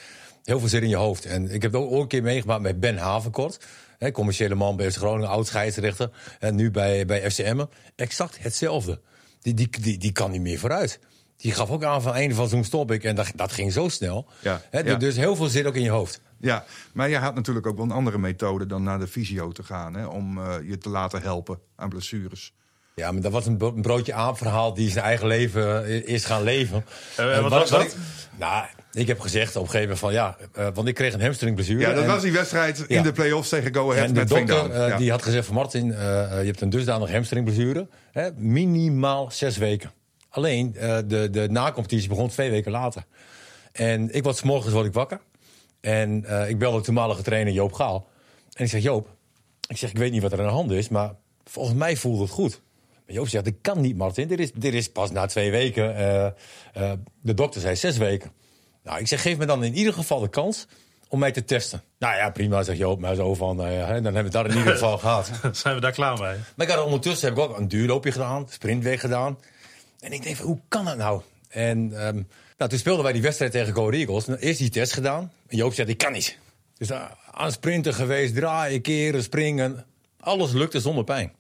heel 0.43 0.59
veel 0.59 0.69
zit 0.69 0.81
in 0.81 0.89
je 0.89 0.95
hoofd. 0.95 1.25
En 1.25 1.51
ik 1.51 1.61
heb 1.61 1.73
het 1.73 1.81
ook 1.81 2.01
een 2.01 2.07
keer 2.07 2.23
meegemaakt 2.23 2.61
met 2.61 2.79
Ben 2.79 2.97
Havenkort. 2.97 3.59
Hè, 3.97 4.11
commerciële 4.11 4.55
man 4.55 4.75
bij 4.75 4.91
FC 4.91 4.97
Groningen, 4.97 5.29
oud 5.29 5.47
scheidsrechter. 5.47 6.09
En 6.39 6.55
nu 6.55 6.71
bij, 6.71 7.05
bij 7.05 7.31
FCM. 7.31 7.65
Exact 7.95 8.37
hetzelfde. 8.41 8.99
Die, 9.41 9.53
die, 9.53 9.69
die, 9.81 9.97
die 9.97 10.11
kan 10.11 10.31
niet 10.31 10.41
meer 10.41 10.59
vooruit. 10.59 10.99
Die 11.37 11.51
gaf 11.51 11.69
ook 11.69 11.83
aan 11.83 12.01
van 12.01 12.13
einde 12.13 12.35
van 12.35 12.49
zo'n 12.49 12.63
stop 12.63 12.91
ik. 12.91 13.03
En 13.03 13.15
dat, 13.15 13.31
dat 13.35 13.51
ging 13.51 13.71
zo 13.71 13.89
snel. 13.89 14.27
Ja. 14.39 14.61
Dus 14.97 15.15
heel 15.15 15.35
veel 15.35 15.47
zit 15.47 15.65
ook 15.65 15.75
in 15.75 15.83
je 15.83 15.89
hoofd. 15.89 16.21
Ja, 16.37 16.65
maar 16.93 17.09
je 17.09 17.17
had 17.17 17.35
natuurlijk 17.35 17.67
ook 17.67 17.75
wel 17.75 17.85
een 17.85 17.91
andere 17.91 18.17
methode 18.17 18.65
dan 18.65 18.83
naar 18.83 18.99
de 18.99 19.07
fysio 19.07 19.51
te 19.51 19.63
gaan. 19.63 19.93
Hè, 19.93 20.05
om 20.05 20.37
eh, 20.37 20.55
je 20.63 20.77
te 20.77 20.89
laten 20.89 21.21
helpen 21.21 21.59
aan 21.75 21.89
blessures. 21.89 22.53
Ja, 23.01 23.11
maar 23.11 23.21
dat 23.21 23.31
was 23.31 23.45
een 23.45 23.57
bro- 23.57 23.73
een 23.75 23.81
broodje 23.81 24.13
aap 24.13 24.37
verhaal 24.37 24.73
die 24.73 24.89
zijn 24.89 25.05
eigen 25.05 25.27
leven 25.27 25.85
i- 25.89 26.03
is 26.05 26.25
gaan 26.25 26.43
leven. 26.43 26.85
Eh, 27.17 27.35
En 27.35 27.41
wat 27.41 27.51
was 27.51 27.69
dat? 27.69 27.81
Ik, 27.83 27.95
nou, 28.37 28.65
ik 28.91 29.07
heb 29.07 29.19
gezegd 29.19 29.55
op 29.55 29.63
een 29.63 29.69
gegeven 29.69 29.81
moment 29.81 29.99
van 29.99 30.13
ja, 30.13 30.37
eh, 30.53 30.67
want 30.73 30.87
ik 30.87 30.95
kreeg 30.95 31.13
een 31.13 31.21
hamstringblessure. 31.21 31.79
Ja, 31.79 31.93
dat 31.93 32.03
en- 32.03 32.09
was 32.09 32.21
die 32.21 32.31
wedstrijd 32.31 32.79
in 32.87 33.03
de 33.03 33.11
play-offs 33.11 33.49
tegen 33.49 33.73
Go 33.75 33.91
Ahead 33.91 34.05
En 34.07 34.13
de 34.13 34.19
met 34.19 34.29
dokter 34.29 34.71
eh, 34.71 34.87
Ja. 34.87 34.97
die 34.97 35.11
had 35.11 35.21
gezegd 35.23 35.45
van 35.45 35.55
Martin, 35.55 35.93
eh, 35.93 36.23
eh, 36.23 36.39
je 36.39 36.45
hebt 36.45 36.61
een 36.61 36.69
dusdanig 36.69 37.11
hamstringblessure. 37.11 37.87
Hè, 38.11 38.29
minimaal 38.35 39.31
zes 39.31 39.57
weken. 39.57 39.91
Alleen 40.29 40.75
eh, 40.75 40.97
de, 41.05 41.29
de 41.29 41.47
nacompetitie 41.49 42.09
begon 42.09 42.29
twee 42.29 42.49
weken 42.49 42.71
later. 42.71 43.03
En 43.71 44.13
ik 44.15 44.23
was 44.23 44.37
's 44.37 44.41
morgens 44.43 44.73
word 44.73 44.85
ik 44.85 44.93
wakker. 44.93 45.19
En 45.81 46.25
eh, 46.25 46.49
ik 46.49 46.57
belde 46.59 46.77
de 46.77 46.83
toenmalige 46.83 47.21
trainer 47.21 47.53
Joop 47.53 47.73
Gaal. 47.73 48.07
En 48.53 48.63
ik 48.63 48.69
zeg, 48.69 48.81
Joop, 48.81 49.07
ik 49.67 49.77
zeg, 49.77 49.89
ik 49.89 49.97
weet 49.97 50.11
niet 50.11 50.21
wat 50.21 50.31
er 50.31 50.39
aan 50.39 50.45
de 50.45 50.51
hand 50.51 50.71
is, 50.71 50.89
maar 50.89 51.11
volgens 51.45 51.75
mij 51.75 51.95
voelt 51.95 52.19
het 52.19 52.29
goed. 52.29 52.61
Joop 53.11 53.27
zegt, 53.27 53.45
dat 53.45 53.53
kan 53.61 53.81
niet, 53.81 53.97
Martin. 53.97 54.27
Dit 54.27 54.39
is, 54.39 54.51
dit 54.51 54.73
is 54.73 54.91
pas 54.91 55.11
na 55.11 55.25
twee 55.25 55.51
weken. 55.51 55.95
Eh, 55.95 56.25
eh, 56.25 56.91
de 57.21 57.33
dokter 57.33 57.61
zei 57.61 57.75
zes 57.75 57.97
weken. 57.97 58.31
Nou, 58.83 58.99
ik 58.99 59.07
zeg, 59.07 59.21
geef 59.21 59.37
me 59.37 59.45
dan 59.45 59.63
in 59.63 59.75
ieder 59.75 59.93
geval 59.93 60.19
de 60.19 60.29
kans 60.29 60.67
om 61.07 61.19
mij 61.19 61.31
te 61.31 61.45
testen. 61.45 61.83
Nou 61.99 62.15
ja, 62.15 62.29
prima, 62.29 62.63
zegt 62.63 62.77
Joop. 62.77 62.99
Maar 62.99 63.15
zo 63.15 63.33
van, 63.33 63.57
ja, 63.57 63.65
hè, 63.65 64.01
dan 64.01 64.13
hebben 64.13 64.13
we 64.13 64.19
het 64.19 64.31
daar 64.31 64.45
in 64.49 64.57
ieder 64.57 64.73
geval 64.73 64.97
gehad. 65.07 65.31
Zijn 65.51 65.75
we 65.75 65.81
daar 65.81 65.91
klaar 65.91 66.19
mee? 66.19 66.35
Maar 66.55 66.67
ik 66.67 66.73
had 66.73 66.85
ondertussen 66.85 67.27
heb 67.27 67.37
ik 67.37 67.43
ook 67.43 67.57
een 67.57 67.67
duurloopje 67.67 68.11
gedaan, 68.11 68.47
sprintweg 68.49 68.99
gedaan. 68.99 69.37
En 69.99 70.11
ik 70.11 70.23
denk 70.23 70.37
hoe 70.37 70.59
kan 70.67 70.85
dat 70.85 70.97
nou? 70.97 71.21
En 71.49 71.91
ehm, 71.93 72.21
nou, 72.57 72.69
toen 72.69 72.79
speelden 72.79 73.03
wij 73.03 73.13
die 73.13 73.21
wedstrijd 73.21 73.51
tegen 73.51 73.73
Go 73.73 73.89
Eagles. 73.89 74.25
Nou, 74.25 74.39
Eerst 74.39 74.59
die 74.59 74.69
test 74.69 74.93
gedaan. 74.93 75.31
En 75.47 75.57
Joop 75.57 75.73
zei, 75.73 75.87
ik 75.89 75.97
kan 75.97 76.11
niet. 76.11 76.37
Dus 76.77 76.91
aan 77.31 77.51
sprinten 77.51 77.93
geweest, 77.93 78.35
draaien, 78.35 78.81
keren, 78.81 79.23
springen. 79.23 79.85
Alles 80.19 80.51
lukte 80.51 80.79
zonder 80.79 81.03
pijn. 81.03 81.31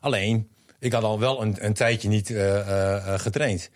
Alleen, 0.00 0.48
ik 0.82 0.92
had 0.92 1.02
al 1.02 1.18
wel 1.18 1.42
een, 1.42 1.56
een 1.58 1.72
tijdje 1.72 2.08
niet 2.08 2.30
eh, 2.30 2.58
eh, 2.58 2.96
eh, 2.96 3.20
getraind. 3.20 3.70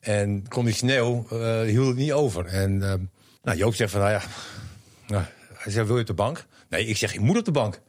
En 0.00 0.48
conditioneel 0.48 1.26
hield 1.64 1.86
het 1.86 1.96
niet 1.96 2.12
over. 2.12 2.46
En 2.46 2.78
nou, 3.42 3.58
Joop 3.58 3.74
zegt 3.74 3.90
van, 3.90 4.00
nou 4.00 4.12
ja, 4.12 4.22
nou, 5.06 5.24
hij 5.54 5.72
zegt, 5.72 5.86
wil 5.86 5.94
je 5.94 6.00
op 6.00 6.06
de 6.06 6.14
bank? 6.14 6.46
Nee, 6.68 6.86
ik 6.86 6.96
zeg, 6.96 7.14
ik 7.14 7.20
moet 7.20 7.38
op 7.38 7.44
de 7.44 7.50
bank. 7.50 7.80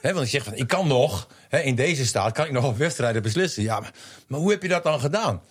Hè, 0.00 0.12
want 0.12 0.24
ik 0.24 0.30
zeg 0.30 0.44
van, 0.44 0.54
ik 0.54 0.66
kan 0.66 0.88
nog, 0.88 1.28
hè, 1.48 1.58
in 1.58 1.74
deze 1.74 2.06
staat 2.06 2.32
kan 2.32 2.46
ik 2.46 2.52
nog 2.52 2.64
op 2.64 2.76
wedstrijden 2.76 3.22
beslissen. 3.22 3.62
Ja, 3.62 3.80
maar, 4.26 4.40
hoe 4.40 4.50
heb 4.50 4.62
je 4.62 4.68
dat 4.68 4.82
dan 4.82 5.00
gedaan? 5.00 5.42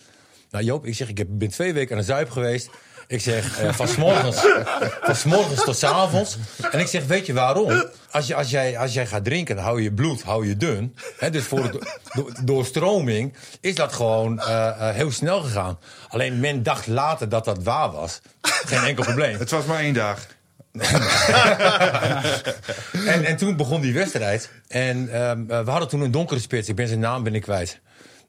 Nou 0.50 0.63
Joop, 0.63 0.86
ik 0.86 0.95
zeg, 0.95 1.10
ik 1.10 1.38
ben 1.38 1.50
twee 1.50 1.74
weken 1.74 1.95
aan 1.95 2.01
de 2.01 2.07
zuip 2.07 2.29
geweest. 2.29 2.69
Ik 3.07 3.21
zeg, 3.21 3.59
eh, 3.59 3.74
van, 3.74 3.88
's 3.88 3.95
morgens, 3.95 4.35
van 5.01 5.15
's 5.15 5.24
morgens 5.24 5.63
tot 5.63 5.77
's 5.77 5.83
avonds. 5.83 6.38
En 6.71 6.79
ik 6.79 6.88
zeg, 6.88 7.05
weet 7.05 7.25
je 7.25 7.33
waarom? 7.33 7.83
Als, 8.12 8.27
je, 8.27 8.35
als, 8.35 8.50
jij, 8.50 8.77
als 8.77 8.93
jij 8.93 9.05
gaat 9.07 9.24
drinken, 9.24 9.55
dan 9.55 9.65
hou 9.65 9.81
je 9.81 9.91
bloed 9.93 10.21
hou 10.24 10.47
je 10.47 10.57
dun. 10.57 10.95
Hè, 11.17 11.29
dus 11.29 11.43
voor 11.43 11.62
de 11.62 11.69
do- 11.71 11.79
do- 12.13 12.29
doorstroming 12.43 13.33
is 13.62 13.75
dat 13.75 13.93
gewoon 13.93 14.39
eh, 14.39 14.67
eh, 14.67 14.95
heel 14.95 15.12
snel 15.12 15.41
gegaan. 15.41 15.79
Alleen 16.07 16.39
men 16.39 16.63
dacht 16.63 16.88
later 16.88 17.29
dat 17.29 17.45
dat 17.45 17.63
waar 17.63 17.91
was. 17.91 18.21
Geen 18.41 18.83
enkel 18.83 19.03
probleem. 19.03 19.39
Het 19.39 19.51
was 19.51 19.65
maar 19.65 19.79
één 19.79 19.93
dag. 19.93 20.19
En, 23.05 23.24
en 23.25 23.38
toen 23.38 23.55
begon 23.55 23.81
die 23.81 23.93
wedstrijd. 23.93 24.50
En 24.67 25.09
ehm, 25.13 25.51
eh, 25.51 25.59
we 25.62 25.69
hadden 25.71 25.89
toen 25.89 26.01
een 26.01 26.12
donkere 26.12 26.39
spits. 26.39 26.69
Ik 26.69 26.75
ben 26.75 26.88
zijn 26.88 27.00
naam 27.00 27.24
ben 27.24 27.35
ik 27.35 27.41
kwijt. 27.41 27.79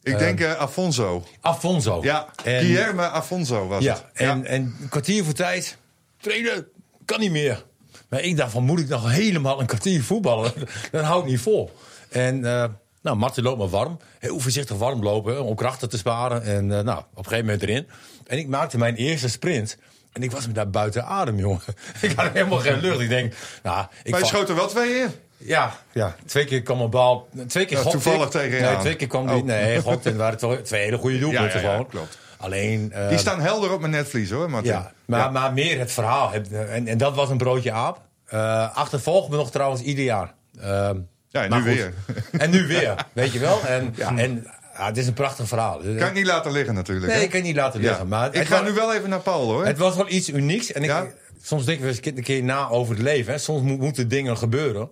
Ik 0.07 0.19
denk 0.19 0.41
eh, 0.41 0.53
Afonso. 0.55 1.25
Afonso. 1.41 1.99
Ja, 2.03 2.27
En- 2.45 2.61
Guillermo 2.65 3.03
Afonso 3.03 3.67
was 3.67 3.83
Ja, 3.83 3.93
het. 3.95 4.03
en, 4.15 4.45
en 4.47 4.75
een 4.81 4.89
kwartier 4.89 5.25
voor 5.25 5.33
tijd. 5.33 5.77
Trainen, 6.21 6.67
kan 7.05 7.21
niet 7.21 7.31
meer. 7.31 7.65
Maar 8.09 8.21
ik 8.21 8.37
dacht 8.37 8.51
van, 8.53 8.63
moet 8.65 8.81
ik 8.81 8.89
nog 8.89 9.11
helemaal 9.11 9.61
een 9.61 9.67
kwartier 9.67 10.03
voetballen? 10.03 10.53
Dat 10.93 11.05
houdt 11.05 11.27
niet 11.27 11.41
vol. 11.41 11.71
En 12.09 12.45
eh, 12.45 12.65
nou, 13.03 13.17
Martin 13.17 13.43
loopt 13.43 13.59
maar 13.59 13.69
warm. 13.69 13.99
Heel 14.19 14.39
voorzichtig 14.41 14.77
warm 14.77 15.03
lopen 15.03 15.43
om 15.45 15.55
krachten 15.55 15.89
te 15.89 15.99
sparen. 15.99 16.43
En 16.43 16.79
eh, 16.79 16.85
nou, 16.85 16.99
op 16.99 17.19
een 17.19 17.25
gegeven 17.25 17.45
moment 17.45 17.63
erin. 17.63 17.87
En 18.27 18.39
ik 18.39 18.49
maakte 18.49 18.79
mijn 18.79 18.95
eerste 18.95 19.29
sprint. 19.29 19.77
En 20.13 20.23
ik 20.23 20.31
was 20.31 20.47
me 20.47 20.53
daar 20.53 20.71
buiten 20.71 21.05
adem, 21.05 21.39
jongen. 21.47 21.61
Ik 22.01 22.13
had 22.17 22.33
helemaal 22.33 22.59
geen 22.59 22.81
lucht. 22.81 23.01
Ik 23.01 23.09
denk, 23.09 23.35
nou... 23.63 23.87
Ik 24.03 24.11
Maar 24.11 24.21
je 24.21 24.27
val- 24.27 24.37
schoot 24.37 24.49
er 24.49 24.55
wel 24.55 24.67
twee 24.69 24.95
in. 24.95 25.09
Ja, 25.37 25.73
ja, 25.93 26.15
twee 26.27 26.45
keer 26.45 26.63
kwam 26.63 26.81
een 26.81 26.91
bal. 26.91 27.29
Twee 27.47 27.65
keer 27.65 27.79
Ja, 27.85 27.91
toevallig 27.91 28.25
ik. 28.25 28.31
tegen 28.31 28.63
Nee, 28.63 28.77
twee 28.77 28.97
keer 28.97 29.07
kwam 29.07 29.27
die. 29.27 29.37
Oh. 29.37 29.43
Nee, 29.45 29.81
gokte. 29.91 30.11
En 30.11 30.17
waren 30.17 30.39
twee, 30.39 30.63
twee 30.63 30.83
hele 30.85 30.97
goede 30.99 31.19
doelpunten 31.19 31.61
Ja, 31.61 31.69
gewoon. 31.71 31.87
klopt. 31.87 32.19
Alleen. 32.39 32.93
Die 33.09 33.19
staan 33.19 33.41
helder 33.41 33.73
op 33.73 33.81
mijn 33.81 33.93
netvlies 33.93 34.31
hoor, 34.31 34.51
Martin. 34.51 34.73
ja, 34.73 34.93
maar, 35.07 35.33
maar 35.33 35.53
meer 35.53 35.79
het 35.79 35.93
verhaal. 35.93 36.31
Het- 36.31 36.53
En, 36.53 36.87
en 36.89 36.99
dat 36.99 37.15
was 37.15 37.31
een 37.31 37.37
broodje 37.39 37.73
aap. 37.73 38.01
Eh 38.27 38.77
achtervolgt 38.77 39.29
me 39.31 39.37
nog 39.37 39.51
trouwens 39.51 39.83
ieder 39.83 40.05
jaar. 40.05 40.35
Ehm, 40.61 40.97
Ja, 41.29 41.43
en 41.43 41.51
nu 41.51 41.57
goed. 41.57 41.65
weer. 41.65 41.93
En 42.43 42.51
nu 42.51 42.67
weer, 42.67 42.95
weet 43.13 43.33
je 43.33 43.39
wel. 43.39 43.61
En, 43.67 43.95
en 44.17 44.47
ja, 44.77 44.87
het 44.87 44.97
is 44.97 45.07
een 45.07 45.13
prachtig 45.13 45.49
verhaal. 45.49 45.79
Kan 45.79 46.09
ik 46.09 46.13
niet 46.15 46.27
laten 46.27 46.53
liggen 46.53 46.75
natuurlijk. 46.75 47.07
Nee, 47.07 47.17
hè? 47.17 47.23
ik 47.23 47.29
kan 47.31 47.39
het 47.39 47.49
niet 47.49 47.57
laten 47.57 47.81
Ja. 47.81 47.87
liggen. 47.89 48.09
Maar 48.09 48.27
ik 48.27 48.35
het 48.35 48.47
ga 48.47 48.59
was- 48.61 48.69
nu 48.69 48.75
wel 48.75 48.95
even 48.95 49.09
naar 49.09 49.21
Paul 49.21 49.45
hoor. 49.51 49.67
het 49.67 49.79
was 49.79 49.97
wel 49.97 50.09
iets 50.09 50.29
unieks. 50.29 50.73
En 50.73 50.83
ik, 50.83 50.89
Ja? 50.89 51.07
soms 51.43 51.65
denken 51.65 51.85
we 51.85 51.91
eens 51.91 52.01
een 52.17 52.23
keer 52.23 52.43
na 52.43 52.69
over 52.69 52.95
het 52.95 53.03
leven. 53.03 53.33
Hè. 53.33 53.39
Soms 53.39 53.63
mo- 53.63 53.77
moeten 53.77 54.09
dingen 54.09 54.37
gebeuren. 54.39 54.89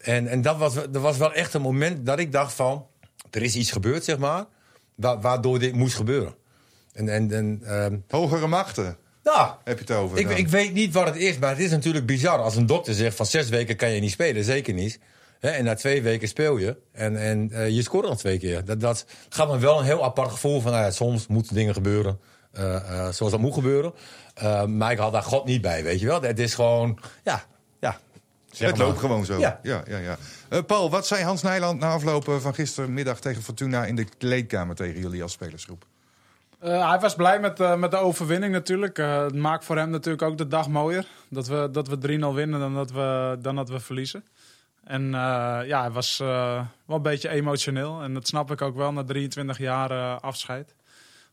En, 0.00 0.26
en 0.26 0.42
dat, 0.42 0.56
was, 0.56 0.74
dat 0.74 1.02
was 1.02 1.16
wel 1.16 1.32
echt 1.32 1.54
een 1.54 1.60
moment 1.62 2.06
dat 2.06 2.18
ik 2.18 2.32
dacht 2.32 2.52
van... 2.52 2.86
Er 3.30 3.42
is 3.42 3.56
iets 3.56 3.70
gebeurd, 3.70 4.04
zeg 4.04 4.18
maar, 4.18 4.44
wa- 4.94 5.20
waardoor 5.20 5.58
dit 5.58 5.74
moest 5.74 5.94
gebeuren. 5.96 6.34
En, 6.92 7.08
en, 7.08 7.32
en 7.32 7.60
ehm, 7.64 7.96
Hogere 8.08 8.46
machten 8.46 8.96
nou, 9.22 9.50
heb 9.64 9.78
je 9.78 9.84
het 9.84 10.02
over. 10.02 10.18
ik, 10.18 10.28
dan. 10.28 10.36
ik 10.36 10.48
weet 10.48 10.72
niet 10.72 10.92
wat 10.92 11.06
het 11.06 11.16
is, 11.16 11.38
maar 11.38 11.50
het 11.50 11.58
is 11.58 11.70
natuurlijk 11.70 12.06
bizar. 12.06 12.38
Als 12.38 12.56
een 12.56 12.66
dokter 12.66 12.94
zegt 12.94 13.16
van 13.16 13.26
zes 13.26 13.48
weken 13.48 13.76
kan 13.76 13.90
je 13.90 14.00
niet 14.00 14.10
spelen, 14.10 14.44
zeker 14.44 14.74
niet. 14.74 14.98
En 15.40 15.64
na 15.64 15.74
twee 15.74 16.02
weken 16.02 16.28
speel 16.28 16.56
je 16.56 16.76
en, 16.92 17.16
en 17.16 17.50
eh, 17.50 17.68
je 17.68 17.82
scoort 17.82 18.06
nog 18.06 18.18
twee 18.18 18.38
keer. 18.38 18.64
Dat, 18.64 18.80
dat 18.80 19.04
gaat 19.28 19.48
me 19.48 19.58
wel 19.58 19.78
een 19.78 19.84
heel 19.84 20.04
apart 20.04 20.30
gevoel 20.30 20.60
van... 20.60 20.72
Nou 20.72 20.84
ja, 20.84 20.90
soms 20.90 21.26
moeten 21.26 21.54
dingen 21.54 21.74
gebeuren 21.74 22.20
eh, 22.52 22.74
eh, 22.76 23.12
zoals 23.12 23.32
dat 23.32 23.40
moet 23.40 23.54
gebeuren. 23.54 23.92
Maar 24.66 24.92
ik 24.92 24.98
had 24.98 25.12
daar 25.12 25.22
God 25.22 25.44
niet 25.44 25.60
bij, 25.60 25.82
weet 25.82 26.00
je 26.00 26.06
wel. 26.06 26.22
Het 26.22 26.38
is 26.38 26.54
gewoon, 26.54 26.98
ja, 27.24 27.44
ja. 27.80 28.00
Zeg 28.50 28.68
het 28.68 28.76
maar. 28.78 28.86
loopt 28.86 28.98
gewoon 28.98 29.24
zo. 29.24 29.38
Ja. 29.38 29.60
Ja. 29.62 29.82
Ja, 29.86 29.98
ja, 29.98 30.16
Eh, 30.48 30.58
Paul, 30.66 30.90
wat 30.90 31.06
zei 31.06 31.24
Hans 31.24 31.42
Nijland 31.42 31.80
na 31.80 31.90
aflopen 31.92 32.40
van 32.40 32.54
gistermiddag 32.54 33.20
tegen 33.20 33.42
Fortuna 33.42 33.84
in 33.84 33.96
de 33.96 34.04
kleedkamer 34.18 34.74
tegen 34.76 35.00
jullie 35.00 35.22
als 35.22 35.32
spelersgroep? 35.32 35.84
Eh, 36.58 36.88
hij 36.88 36.98
was 37.00 37.14
blij 37.14 37.40
met, 37.40 37.60
eh, 37.60 37.76
met 37.76 37.90
de 37.90 37.96
overwinning 37.96 38.52
natuurlijk. 38.52 38.98
Eh, 38.98 39.22
het 39.22 39.34
maakt 39.34 39.64
voor 39.64 39.76
hem 39.76 39.90
natuurlijk 39.90 40.22
ook 40.22 40.38
de 40.38 40.48
dag 40.48 40.68
mooier. 40.68 41.06
Dat 41.28 41.46
we, 41.46 41.68
dat 41.72 41.88
we 41.88 41.98
3-0 41.98 42.34
winnen 42.34 42.60
dan 42.60 42.74
dat 42.74 42.90
we, 42.90 43.38
dan 43.40 43.56
dat 43.56 43.68
we 43.68 43.80
verliezen. 43.80 44.24
En 44.84 45.04
eh, 45.14 45.60
ja, 45.64 45.80
hij 45.80 45.90
was 45.90 46.20
eh, 46.20 46.60
wel 46.86 46.96
een 46.96 47.02
beetje 47.02 47.28
emotioneel. 47.28 48.02
En 48.02 48.14
dat 48.14 48.26
snap 48.26 48.50
ik 48.50 48.62
ook 48.62 48.76
wel 48.76 48.92
na 48.92 49.04
23 49.04 49.58
jaar 49.58 49.90
eh, 49.90 50.16
afscheid. 50.20 50.74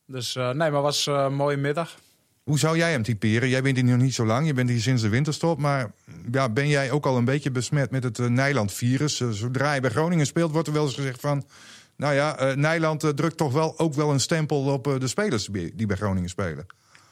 Dus 0.05 0.35
eh, 0.35 0.45
nee, 0.45 0.55
maar 0.55 0.71
het 0.71 0.81
was 0.81 1.07
eh, 1.07 1.23
een 1.27 1.33
mooie 1.35 1.57
middag. 1.57 1.95
Hoe 2.47 2.59
zou 2.59 2.77
jij 2.77 2.91
hem 2.91 3.03
typeren? 3.03 3.49
Jij 3.49 3.61
bent 3.61 3.75
hier 3.75 3.85
nog 3.85 3.97
niet 3.97 4.13
zo 4.13 4.25
lang, 4.25 4.47
je 4.47 4.53
bent 4.53 4.69
hier 4.69 4.81
sinds 4.81 5.01
de 5.01 5.09
winterstop. 5.09 5.59
Maar 5.59 5.91
ja, 6.31 6.49
ben 6.49 6.67
jij 6.67 6.91
ook 6.91 7.05
al 7.05 7.17
een 7.17 7.25
beetje 7.25 7.51
besmet 7.51 7.91
met 7.91 8.03
het 8.03 8.19
eh, 8.19 8.25
Nijland-virus? 8.25 9.21
Eh, 9.21 9.29
zodra 9.29 9.73
je 9.73 9.81
bij 9.81 9.89
Groningen 9.89 10.25
speelt, 10.25 10.51
wordt 10.51 10.67
er 10.67 10.73
wel 10.73 10.85
eens 10.85 10.95
gezegd 10.95 11.19
van... 11.19 11.43
Nou 11.95 12.13
ja, 12.13 12.37
eh, 12.37 12.55
Nijland 12.55 13.17
drukt 13.17 13.37
toch 13.37 13.53
wel 13.53 13.79
ook 13.79 13.93
wel 13.93 14.11
een 14.11 14.19
stempel 14.19 14.63
op 14.63 14.87
eh, 14.87 14.99
de 14.99 15.07
spelers 15.07 15.45
die 15.51 15.85
bij 15.85 15.95
Groningen 15.95 16.29
spelen. 16.29 16.65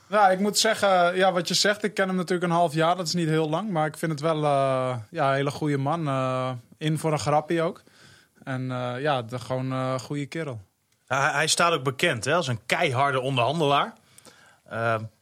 Ja, 0.09 0.29
ik 0.29 0.39
moet 0.39 0.57
zeggen, 0.57 1.15
ja, 1.15 1.31
wat 1.31 1.47
je 1.47 1.53
zegt, 1.53 1.83
ik 1.83 1.93
ken 1.93 2.07
hem 2.07 2.15
natuurlijk 2.15 2.51
een 2.51 2.57
half 2.57 2.73
jaar. 2.73 2.95
Dat 2.95 3.07
is 3.07 3.13
niet 3.13 3.27
heel 3.27 3.49
lang, 3.49 3.69
maar 3.69 3.87
ik 3.87 3.97
vind 3.97 4.11
het 4.11 4.21
wel 4.21 4.43
eh, 4.43 4.95
ja, 5.09 5.29
een 5.29 5.35
hele 5.35 5.51
goede 5.51 5.77
man. 5.77 6.07
eh, 6.07 6.51
in 6.77 6.97
voor 6.97 7.11
een 7.11 7.19
grappie 7.19 7.61
ook. 7.61 7.81
En 8.43 8.71
eh, 8.71 9.01
ja, 9.01 9.21
de, 9.21 9.39
gewoon 9.39 9.71
een 9.71 9.99
goede 9.99 10.25
kerel. 10.25 10.61
Hij, 11.05 11.31
hij 11.31 11.47
staat 11.47 11.73
ook 11.73 11.83
bekend 11.83 12.25
hè, 12.25 12.33
als 12.33 12.47
een 12.47 12.65
keiharde 12.65 13.19
onderhandelaar. 13.19 13.93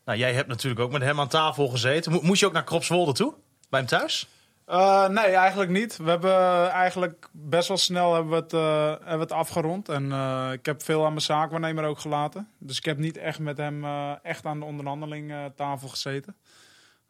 Nou, 0.05 0.17
jij 0.17 0.33
hebt 0.33 0.48
natuurlijk 0.48 0.81
ook 0.81 0.91
met 0.91 1.01
hem 1.01 1.19
aan 1.19 1.27
tafel 1.27 1.67
gezeten. 1.67 2.12
Mo- 2.12 2.22
moest 2.22 2.39
je 2.39 2.45
ook 2.45 2.53
naar 2.53 2.63
Kropswolde 2.63 3.13
toe? 3.13 3.33
Bij 3.69 3.79
hem 3.79 3.89
thuis? 3.89 4.27
Eh, 4.65 5.07
nee, 5.07 5.25
eigenlijk 5.25 5.72
niet. 5.72 5.98
We 5.98 6.10
hebben 6.10 6.69
eigenlijk 6.69 7.29
best 7.31 7.67
wel 7.67 7.77
snel 7.77 8.13
hebben 8.13 8.31
we 8.31 8.38
het, 8.38 8.53
eh, 8.53 8.88
hebben 8.88 9.13
we 9.15 9.19
het 9.24 9.31
afgerond. 9.31 9.89
En 9.89 10.12
eh, 10.12 10.50
ik 10.51 10.65
heb 10.65 10.83
veel 10.83 11.03
aan 11.03 11.10
mijn 11.10 11.22
zaakwaarnemer 11.22 11.83
ook 11.86 12.00
gelaten. 12.00 12.48
Dus 12.57 12.77
ik 12.77 12.86
heb 12.86 12.98
niet 12.98 13.17
echt 13.17 13.39
met 13.39 13.57
hem 13.57 13.86
echt 14.24 14.45
aan 14.45 14.60
de 14.60 14.65
onderhandeling 14.65 15.33
tafel 15.55 15.88
gezeten. 15.88 16.36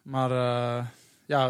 Maar 0.01 0.29
ja, 1.25 1.49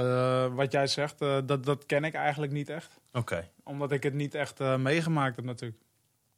wat 0.50 0.71
jij 0.71 0.88
zegt, 0.88 1.19
dat, 1.19 1.63
dat 1.65 1.85
ken 1.85 2.03
ik 2.03 2.13
eigenlijk 2.13 2.51
niet 2.51 2.69
echt. 2.69 3.00
Oké. 3.13 3.50
Omdat 3.63 3.91
ik 3.91 4.03
het 4.03 4.13
niet 4.13 4.35
echt 4.35 4.59
meegemaakt 4.59 5.35
heb 5.35 5.45
natuurlijk. 5.45 5.81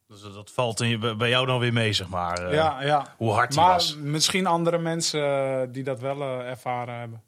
Dus 0.07 0.21
dat 0.21 0.51
valt 0.51 0.81
in 0.81 0.88
je, 0.89 1.15
bij 1.15 1.29
jou 1.29 1.45
dan 1.45 1.59
weer 1.59 1.74
mee, 1.74 1.93
zeg 1.93 2.07
maar. 2.09 2.38
eh, 2.47 2.53
ja, 2.53 2.81
ja. 2.83 3.13
Hoe 3.17 3.31
hard 3.31 3.55
hij 3.55 3.63
Maar 3.63 3.74
was. 3.74 3.95
misschien 3.97 4.45
andere 4.45 4.77
mensen 4.77 5.21
eh, 5.21 5.67
die 5.71 5.83
dat 5.83 6.00
wel 6.00 6.21
eh, 6.21 6.50
ervaren 6.50 7.00
hebben. 7.00 7.21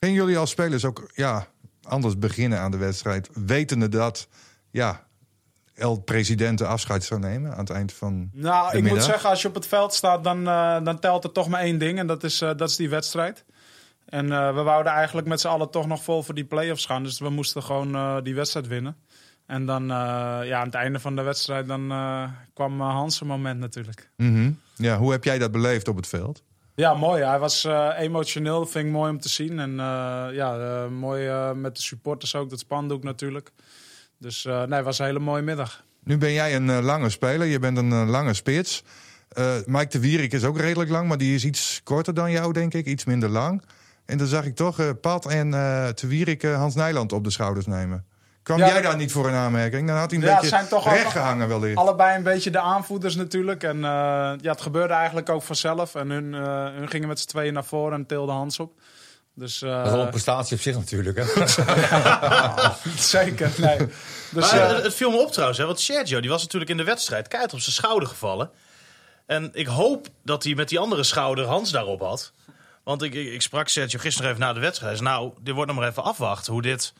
Gingen 0.00 0.16
jullie 0.16 0.38
als 0.38 0.50
spelers 0.50 0.84
ook 0.84 1.10
ja, 1.14 1.46
anders 1.82 2.18
beginnen 2.18 2.58
aan 2.58 2.70
de 2.70 2.76
wedstrijd, 2.76 3.28
wetende 3.34 3.88
dat 3.88 4.28
ja, 4.70 5.06
El 5.74 6.00
Presidente 6.00 6.66
afscheid 6.66 7.04
zou 7.04 7.20
nemen 7.20 7.52
aan 7.52 7.58
het 7.58 7.70
eind 7.70 7.92
van 7.92 8.30
Nou, 8.32 8.70
de 8.70 8.76
ik 8.76 8.82
middag? 8.82 9.00
moet 9.02 9.10
zeggen, 9.10 9.30
als 9.30 9.42
je 9.42 9.48
op 9.48 9.54
het 9.54 9.66
veld 9.66 9.94
staat, 9.94 10.24
dan, 10.24 10.48
eh, 10.48 10.84
dan 10.84 10.98
telt 10.98 11.24
er 11.24 11.32
toch 11.32 11.48
maar 11.48 11.60
één 11.60 11.78
ding. 11.78 11.98
En 11.98 12.06
dat 12.06 12.24
is, 12.24 12.38
dat 12.38 12.60
is 12.60 12.76
die 12.76 12.88
wedstrijd. 12.88 13.44
En 14.04 14.32
eh, 14.32 14.54
we 14.54 14.62
wouden 14.62 14.92
eigenlijk 14.92 15.26
met 15.26 15.40
z'n 15.40 15.48
allen 15.48 15.70
toch 15.70 15.86
nog 15.86 16.02
vol 16.02 16.22
voor 16.22 16.34
die 16.34 16.44
play-offs 16.44 16.86
gaan. 16.86 17.02
Dus 17.02 17.18
we 17.18 17.30
moesten 17.30 17.62
gewoon 17.62 17.94
eh, 17.94 18.16
die 18.22 18.34
wedstrijd 18.34 18.66
winnen. 18.66 18.96
En 19.52 19.66
dan, 19.66 19.82
eh, 19.82 19.96
ja, 20.44 20.58
aan 20.58 20.66
het 20.66 20.74
einde 20.74 20.98
van 21.00 21.16
de 21.16 21.22
wedstrijd, 21.22 21.66
dan 21.66 21.90
eh, 21.90 22.24
kwam 22.54 22.80
uh, 22.80 22.88
Hans 22.88 23.20
een 23.20 23.26
moment 23.26 23.60
natuurlijk. 23.60 24.10
Mhm. 24.16 24.50
Ja, 24.76 24.98
hoe 24.98 25.12
heb 25.12 25.24
jij 25.24 25.38
dat 25.38 25.52
beleefd 25.52 25.88
op 25.88 25.96
het 25.96 26.06
veld? 26.06 26.42
Ja, 26.74 26.94
mooi. 26.94 27.22
Hij 27.22 27.38
was 27.38 27.64
eh, 27.64 27.88
emotioneel. 27.98 28.58
Dat 28.58 28.70
vind 28.70 28.86
ik 28.86 28.92
mooi 28.92 29.10
om 29.10 29.20
te 29.20 29.28
zien. 29.28 29.58
En 29.58 29.70
eh, 29.70 30.26
ja, 30.32 30.58
eh, 30.58 30.88
mooi 30.88 31.26
eh, 31.26 31.52
met 31.52 31.76
de 31.76 31.82
supporters 31.82 32.34
ook. 32.34 32.50
Dat 32.50 32.58
spandoek 32.58 33.02
natuurlijk. 33.02 33.50
Dus 34.18 34.44
eh, 34.44 34.62
nee, 34.62 34.76
het 34.76 34.84
was 34.84 34.98
een 34.98 35.06
hele 35.06 35.18
mooie 35.18 35.42
middag. 35.42 35.82
Nu 36.04 36.18
ben 36.18 36.32
jij 36.32 36.56
een 36.56 36.70
eh, 36.70 36.78
lange 36.82 37.10
speler, 37.10 37.46
je 37.46 37.58
bent 37.58 37.78
een 37.78 37.92
eh, 37.92 38.08
lange 38.08 38.34
spits. 38.34 38.84
Eh, 39.28 39.54
Mike 39.66 39.88
de 39.88 40.00
Wierik 40.00 40.32
is 40.32 40.44
ook 40.44 40.58
redelijk 40.58 40.90
lang, 40.90 41.08
maar 41.08 41.18
die 41.18 41.34
is 41.34 41.44
iets 41.44 41.80
korter 41.84 42.14
dan 42.14 42.30
jou, 42.30 42.52
denk 42.52 42.74
ik. 42.74 42.86
Iets 42.86 43.04
minder 43.04 43.28
lang. 43.28 43.62
En 44.04 44.18
dan 44.18 44.26
zag 44.26 44.44
ik 44.44 44.54
toch 44.54 44.78
eh, 44.78 44.90
Pat 45.00 45.26
en 45.26 45.54
eh 45.54 45.88
te 45.88 46.06
Wierik 46.06 46.42
eh, 46.42 46.56
Hans 46.56 46.74
Nijland 46.74 47.12
op 47.12 47.24
de 47.24 47.30
schouders 47.30 47.66
nemen. 47.66 48.04
Kwam 48.42 48.58
Ja, 48.58 48.66
jij 48.66 48.82
daar 48.82 48.96
niet 48.96 49.12
voor 49.12 49.28
een 49.28 49.34
aanmerking? 49.34 49.88
Dan 49.88 49.96
had 49.96 50.10
hij 50.10 50.20
een 50.20 50.26
Ja, 50.26 50.34
beetje 50.34 50.48
zijn 50.48 50.68
toch 50.68 50.88
rechtgehangen 50.92 51.48
wellicht. 51.48 51.76
Allebei 51.76 52.16
een 52.16 52.22
beetje 52.22 52.50
de 52.50 52.60
aanvoerders 52.60 53.16
natuurlijk. 53.16 53.62
En 53.62 53.76
eh, 53.76 53.82
ja, 54.40 54.50
het 54.50 54.60
gebeurde 54.60 54.94
eigenlijk 54.94 55.28
ook 55.28 55.42
vanzelf. 55.42 55.94
En 55.94 56.10
hun, 56.10 56.34
eh, 56.34 56.64
hun 56.74 56.88
gingen 56.88 57.08
met 57.08 57.20
z'n 57.20 57.26
tweeën 57.28 57.52
naar 57.52 57.64
voren 57.64 57.92
en 57.98 58.06
tilden 58.06 58.34
Hans 58.34 58.58
op. 58.60 58.72
Dus 59.34 59.62
eh, 59.62 59.70
Dat 59.76 59.86
is 59.86 59.92
wel 59.92 60.00
een 60.00 60.10
prestatie 60.10 60.56
op 60.56 60.62
zich 60.62 60.76
natuurlijk. 60.76 61.16
Hè? 61.18 61.46
zeker, 62.96 63.50
nee. 63.56 63.78
Dus 64.30 64.52
Maar 64.52 64.68
het, 64.74 64.82
het 64.82 64.94
viel 64.94 65.10
me 65.10 65.16
op 65.16 65.32
trouwens, 65.32 65.58
hè, 65.58 65.66
want 65.66 65.80
Sergio 65.80 66.20
die 66.20 66.30
was 66.30 66.42
natuurlijk 66.42 66.70
in 66.70 66.76
de 66.76 66.84
wedstrijd 66.84 67.28
keihard 67.28 67.52
op 67.54 67.60
zijn 67.60 67.74
schouder 67.74 68.08
gevallen. 68.08 68.50
En 69.26 69.50
ik 69.52 69.66
hoop 69.66 70.06
dat 70.24 70.44
hij 70.44 70.54
met 70.54 70.68
die 70.68 70.78
andere 70.78 71.02
schouder 71.02 71.44
Hans 71.44 71.70
daarop 71.70 72.00
had. 72.00 72.32
Want 72.84 73.02
ik, 73.02 73.14
ik, 73.14 73.32
ik 73.32 73.42
sprak 73.42 73.68
Sergio 73.68 73.98
gisteren 73.98 74.30
even 74.30 74.42
na 74.42 74.52
de 74.52 74.60
wedstrijd. 74.60 74.98
Hij 74.98 75.06
zei, 75.06 75.16
nou, 75.18 75.32
dit 75.40 75.54
wordt 75.54 75.70
nog 75.70 75.80
maar 75.80 75.88
even 75.88 76.04
afwachten 76.04 76.52
hoe 76.52 76.62
dit, 76.62 76.92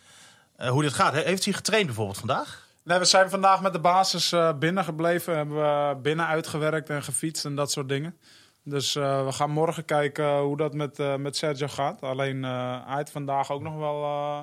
hoe 0.68 0.82
dit 0.82 0.92
gaat. 0.92 1.12
He- 1.12 1.22
Heeft 1.22 1.44
hij 1.44 1.52
getraind 1.54 1.86
bijvoorbeeld 1.86 2.18
vandaag? 2.18 2.66
Nee, 2.84 2.98
we 2.98 3.04
zijn 3.04 3.30
vandaag 3.30 3.60
met 3.62 3.72
de 3.72 3.80
basis 3.80 4.32
eh, 4.32 4.52
binnen 4.58 4.84
gebleven. 4.84 5.36
Hebben 5.36 5.56
we 5.56 5.96
binnen 6.00 6.26
uitgewerkt 6.26 6.90
en 6.90 7.02
gefietst 7.02 7.44
en 7.44 7.54
dat 7.54 7.70
soort 7.70 7.88
dingen. 7.88 8.16
Dus 8.64 8.96
eh, 8.96 9.24
we 9.24 9.32
gaan 9.32 9.50
morgen 9.50 9.84
kijken 9.84 10.38
hoe 10.38 10.56
dat 10.56 10.74
met, 10.74 10.98
eh, 10.98 11.16
met 11.16 11.36
Sergio 11.36 11.68
gaat. 11.68 12.02
Alleen 12.02 12.44
eh, 12.44 12.86
hij 12.86 12.94
had 12.96 13.10
vandaag 13.10 13.50
ook 13.50 13.62
nog 13.62 13.76
wel 13.76 14.02
eh, 14.04 14.42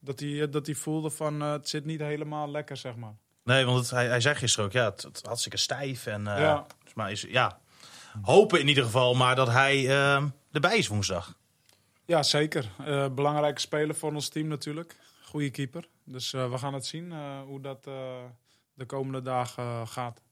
dat, 0.00 0.20
hij, 0.20 0.48
dat 0.50 0.66
hij 0.66 0.74
voelde 0.74 1.10
van 1.10 1.40
het 1.40 1.68
zit 1.68 1.84
niet 1.84 2.00
helemaal 2.00 2.50
lekker, 2.50 2.76
zeg 2.76 2.96
maar. 2.96 3.14
Nee, 3.44 3.64
want 3.64 3.78
het, 3.78 3.90
hij, 3.90 4.06
hij 4.06 4.20
zei 4.20 4.34
gisteren 4.34 4.66
ook, 4.66 4.72
ja, 4.72 4.84
het, 4.84 5.02
het 5.02 5.22
hartstikke 5.26 5.56
stijf. 5.58 6.06
En, 6.06 6.26
eh, 6.26 6.40
Ja. 6.40 6.66
dus 6.84 6.94
maar 6.94 7.10
is, 7.10 7.22
ja, 7.28 7.58
hopen 8.22 8.60
in 8.60 8.68
ieder 8.68 8.84
geval 8.84 9.14
maar 9.14 9.36
dat 9.36 9.48
hij 9.48 9.88
eh, 9.88 10.22
erbij 10.52 10.76
is 10.78 10.86
woensdag. 10.88 11.34
Ja, 12.04 12.22
zeker. 12.22 12.68
Eh, 12.84 13.06
belangrijke 13.08 13.60
speler 13.60 13.94
voor 13.94 14.12
ons 14.14 14.28
team 14.28 14.46
natuurlijk. 14.46 14.96
Goede 15.32 15.50
keeper. 15.50 15.88
Dus 16.04 16.32
eh, 16.32 16.50
we 16.50 16.58
gaan 16.58 16.74
het 16.74 16.86
zien 16.86 17.12
eh, 17.12 17.42
hoe 17.42 17.60
dat 17.60 17.86
eh, 17.86 18.24
de 18.74 18.86
komende 18.86 19.22
dagen 19.22 19.88
gaat. 19.88 20.22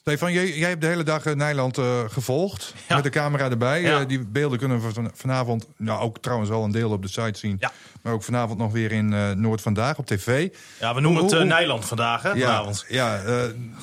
Stefan, 0.00 0.32
jij, 0.32 0.52
jij 0.56 0.68
hebt 0.68 0.80
de 0.80 0.86
hele 0.86 1.02
dag 1.02 1.24
eh, 1.26 1.34
Nijland 1.34 1.78
eh, 1.78 2.00
gevolgd. 2.08 2.74
Ja. 2.88 2.94
Met 2.94 3.04
de 3.04 3.10
camera 3.10 3.50
erbij. 3.50 3.80
Ja. 3.82 4.00
Eh, 4.00 4.06
die 4.08 4.26
beelden 4.26 4.58
kunnen 4.58 4.80
we 4.80 4.92
van- 4.92 5.10
vanavond, 5.14 5.66
nou 5.76 6.00
ook 6.00 6.18
trouwens 6.18 6.50
wel 6.50 6.64
een 6.64 6.70
deel 6.70 6.90
op 6.90 7.02
de 7.02 7.08
site 7.08 7.38
zien. 7.38 7.56
Ja. 7.60 7.72
Maar 8.02 8.12
ook 8.12 8.22
vanavond 8.22 8.58
nog 8.58 8.72
weer 8.72 8.92
in 8.92 9.12
eh, 9.12 9.30
Noord 9.30 9.60
Vandaag 9.60 9.98
op 9.98 10.06
tv. 10.06 10.48
Ja, 10.80 10.94
we 10.94 11.00
noemen 11.00 11.20
Hoe- 11.20 11.30
het 11.30 11.32
eh, 11.32 11.38
hoe- 11.38 11.48
Nijland 11.54 11.84
vandaag, 11.84 12.22
hè, 12.22 12.28
Ja, 12.30 12.34
vanavond. 12.46 12.84
ja 12.88 13.22
eh, 13.22 13.34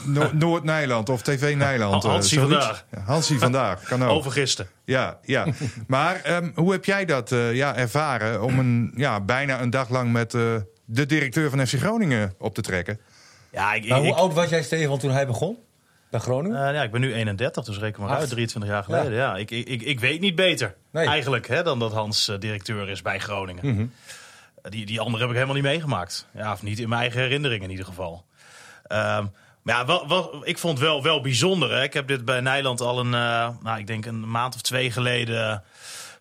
No- 0.05 0.29
Noord-Nijland 0.45 1.09
of 1.09 1.21
TV 1.21 1.55
Nijland. 1.55 2.03
eh, 2.03 2.09
Hansie 2.09 2.39
vandaag. 2.39 2.85
Ja, 2.91 2.99
Hansie 3.05 3.39
vandaag, 3.39 3.83
kan 3.83 4.03
ook. 4.03 4.09
Over 4.09 4.31
gisteren. 4.31 4.71
Ja, 4.83 5.19
ja. 5.23 5.45
maar 5.87 6.21
ehm, 6.23 6.49
hoe 6.55 6.71
heb 6.71 6.85
jij 6.85 7.05
dat 7.05 7.31
eh, 7.31 7.53
ja, 7.53 7.75
ervaren 7.75 8.41
om 8.43 8.59
een, 8.59 8.91
ja, 8.95 9.21
bijna 9.21 9.61
een 9.61 9.69
dag 9.69 9.89
lang 9.89 10.11
met 10.11 10.33
eh, 10.33 10.41
de 10.85 11.05
directeur 11.05 11.49
van 11.49 11.67
FC 11.67 11.73
Groningen 11.73 12.33
op 12.37 12.53
te 12.55 12.61
trekken? 12.61 12.99
Ja, 13.51 13.73
ik, 13.73 13.87
Maar 13.87 13.97
ik, 13.99 14.03
hoe 14.05 14.13
oud 14.13 14.33
was 14.33 14.49
jij, 14.49 14.63
Stefan, 14.63 14.99
toen 14.99 15.11
hij 15.11 15.27
begon? 15.27 15.57
Bij 16.09 16.19
Groningen? 16.19 16.67
eh, 16.67 16.73
ja, 16.73 16.83
ik 16.83 16.91
ben 16.91 17.01
nu 17.01 17.13
31, 17.13 17.63
dus 17.65 17.77
reken 17.79 18.01
maar 18.01 18.11
Acht. 18.11 18.19
uit, 18.19 18.29
23 18.29 18.69
jaar 18.71 18.83
geleden. 18.83 19.13
Ja. 19.13 19.35
Ik, 19.35 19.51
ik, 19.51 19.67
ik, 19.67 19.81
ik 19.81 19.99
weet 19.99 20.19
niet 20.19 20.35
beter 20.35 20.75
Nee. 20.91 21.07
eigenlijk 21.07 21.47
hè, 21.47 21.63
dan 21.63 21.79
dat 21.79 21.91
Hans 21.93 22.27
eh, 22.27 22.39
directeur 22.39 22.89
is 22.89 23.01
bij 23.01 23.19
Groningen. 23.19 23.67
Mhm. 23.73 23.85
Eh, 24.61 24.71
Die, 24.71 24.85
die 24.85 24.99
andere 24.99 25.19
heb 25.19 25.27
ik 25.29 25.35
helemaal 25.35 25.55
niet 25.55 25.63
meegemaakt. 25.71 26.27
Ja, 26.33 26.51
of 26.51 26.63
niet 26.63 26.79
in 26.79 26.89
mijn 26.89 27.01
eigen 27.01 27.21
herinnering 27.21 27.63
in 27.63 27.69
ieder 27.69 27.85
geval. 27.85 28.25
Ehm, 28.87 29.25
maar 29.61 29.75
ja, 29.75 29.85
wel, 29.85 30.07
wel, 30.07 30.41
ik 30.47 30.57
vond 30.57 30.77
het 30.77 30.87
wel, 30.87 31.03
wel 31.03 31.21
bijzonder. 31.21 31.71
Hè. 31.71 31.83
Ik 31.83 31.93
heb 31.93 32.07
dit 32.07 32.25
bij 32.25 32.39
Nijland 32.41 32.81
al 32.81 32.99
een, 32.99 33.09
nou, 33.09 33.77
ik 33.77 33.87
denk 33.87 34.05
een 34.05 34.29
maand 34.29 34.55
of 34.55 34.61
twee 34.61 34.91
geleden 34.91 35.63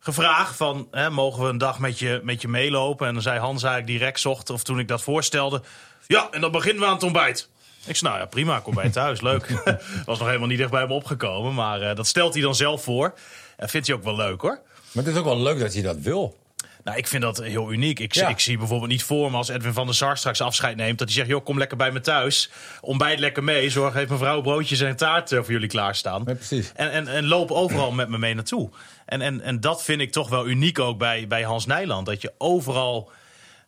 gevraagd 0.00 0.56
van, 0.56 0.88
hè, 0.90 1.10
mogen 1.10 1.42
we 1.42 1.48
een 1.48 1.58
dag 1.58 1.78
met 1.78 1.98
je, 1.98 2.20
met 2.22 2.40
je 2.42 2.48
meelopen? 2.48 3.06
En 3.06 3.12
dan 3.14 3.22
zei 3.22 3.38
Hans 3.38 3.62
eigenlijk 3.62 3.98
direct 3.98 4.20
zocht, 4.20 4.50
of 4.50 4.62
toen 4.62 4.78
ik 4.78 4.88
dat 4.88 5.02
voorstelde, 5.02 5.62
ja, 6.06 6.28
en 6.30 6.40
dan 6.40 6.50
beginnen 6.52 6.82
we 6.82 6.88
aan 6.88 6.94
het 6.94 7.02
ontbijt. 7.02 7.50
Ik 7.86 7.96
zei, 7.96 8.10
nou 8.10 8.22
ja, 8.24 8.28
prima, 8.28 8.58
kom 8.60 8.74
bij 8.74 8.84
je 8.84 8.90
thuis, 8.90 9.20
leuk. 9.20 9.62
Was 10.06 10.18
nog 10.18 10.26
helemaal 10.26 10.48
niet 10.48 10.60
echt 10.60 10.70
bij 10.70 10.86
me 10.86 10.92
opgekomen, 10.92 11.54
maar 11.54 11.80
eh, 11.82 11.96
dat 11.96 12.06
stelt 12.06 12.32
hij 12.34 12.42
dan 12.42 12.54
zelf 12.54 12.82
voor. 12.82 13.14
En 13.56 13.68
vindt 13.68 13.86
hij 13.86 13.96
ook 13.96 14.04
wel 14.04 14.16
leuk 14.16 14.40
hoor. 14.40 14.58
Maar 14.92 15.04
het 15.04 15.12
is 15.12 15.18
ook 15.18 15.24
wel 15.24 15.40
leuk 15.40 15.58
dat 15.58 15.72
hij 15.72 15.82
dat 15.82 15.96
wil. 15.98 16.36
Nou, 16.84 16.98
ik 16.98 17.06
vind 17.06 17.22
dat 17.22 17.38
heel 17.42 17.72
uniek. 17.72 17.98
Ik, 17.98 18.14
Ja. 18.14 18.28
ik 18.28 18.40
zie 18.40 18.58
bijvoorbeeld 18.58 18.90
niet 18.90 19.02
voor 19.02 19.30
me 19.30 19.36
als 19.36 19.48
Edwin 19.48 19.72
van 19.72 19.86
der 19.86 19.94
Sar 19.94 20.16
straks 20.18 20.40
afscheid 20.40 20.76
neemt... 20.76 20.98
dat 20.98 21.06
hij 21.08 21.16
zegt, 21.16 21.28
joh, 21.28 21.44
kom 21.44 21.58
lekker 21.58 21.76
bij 21.76 21.92
me 21.92 22.00
thuis. 22.00 22.50
Ontbijt 22.80 23.18
lekker 23.18 23.44
mee. 23.44 23.70
Zorg 23.70 23.94
heeft 23.94 24.10
mevrouw 24.10 24.40
broodjes 24.40 24.80
en 24.80 24.96
taart 24.96 25.32
eh, 25.32 25.38
voor 25.38 25.50
jullie 25.50 25.68
klaarstaan. 25.68 26.22
Ja, 26.26 26.34
precies. 26.34 26.72
En, 26.74 26.90
en, 26.90 27.08
en 27.08 27.26
loop 27.26 27.50
overal 27.50 27.92
met 27.92 28.08
me 28.08 28.18
mee 28.18 28.34
naartoe. 28.34 28.70
En, 29.06 29.20
en, 29.20 29.40
en 29.40 29.60
dat 29.60 29.82
vind 29.82 30.00
ik 30.00 30.12
toch 30.12 30.28
wel 30.28 30.46
uniek 30.46 30.78
ook 30.78 30.98
bij, 30.98 31.26
bij 31.26 31.42
Hans 31.42 31.66
Nijland. 31.66 32.06
Dat 32.06 32.22
je 32.22 32.32
overal 32.38 33.10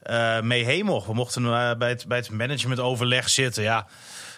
eh, 0.03 0.41
mee 0.41 0.65
heen 0.65 0.85
mocht. 0.85 1.07
We 1.07 1.15
mochten 1.15 1.45
eh, 1.45 1.75
bij, 1.79 1.89
het, 1.89 2.07
bij 2.07 2.19
het 2.19 2.31
managementoverleg 2.31 3.29
zitten. 3.29 3.63
Ja, 3.63 3.87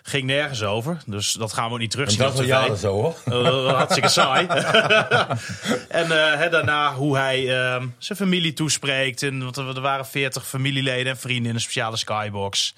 ging 0.02 0.25
nergens 0.25 0.62
over. 0.62 1.02
Dus 1.07 1.33
dat 1.33 1.52
gaan 1.52 1.67
we 1.67 1.73
ook 1.73 1.79
niet 1.79 1.93
En 1.95 1.99
terugzien 1.99 2.19
dat 2.19 2.38
al 2.38 2.43
jaren 2.43 2.76
zo, 2.76 2.93
hoor. 2.93 3.14
Uh, 3.31 3.75
hartstikke 3.76 4.09
saai. 4.09 4.47
en 5.88 6.05
eh, 6.43 6.50
daarna 6.50 6.95
hoe 6.95 7.17
hij 7.17 7.59
ehm, 7.59 7.87
zijn 7.99 8.19
familie 8.19 8.52
toespreekt. 8.52 9.23
En, 9.23 9.42
want 9.44 9.57
er, 9.57 9.81
waren 9.81 10.07
veertig 10.07 10.46
familieleden 10.46 11.12
en 11.12 11.18
vrienden 11.18 11.49
in 11.49 11.55
een 11.55 11.61
speciale 11.61 11.96
skybox. 11.96 12.75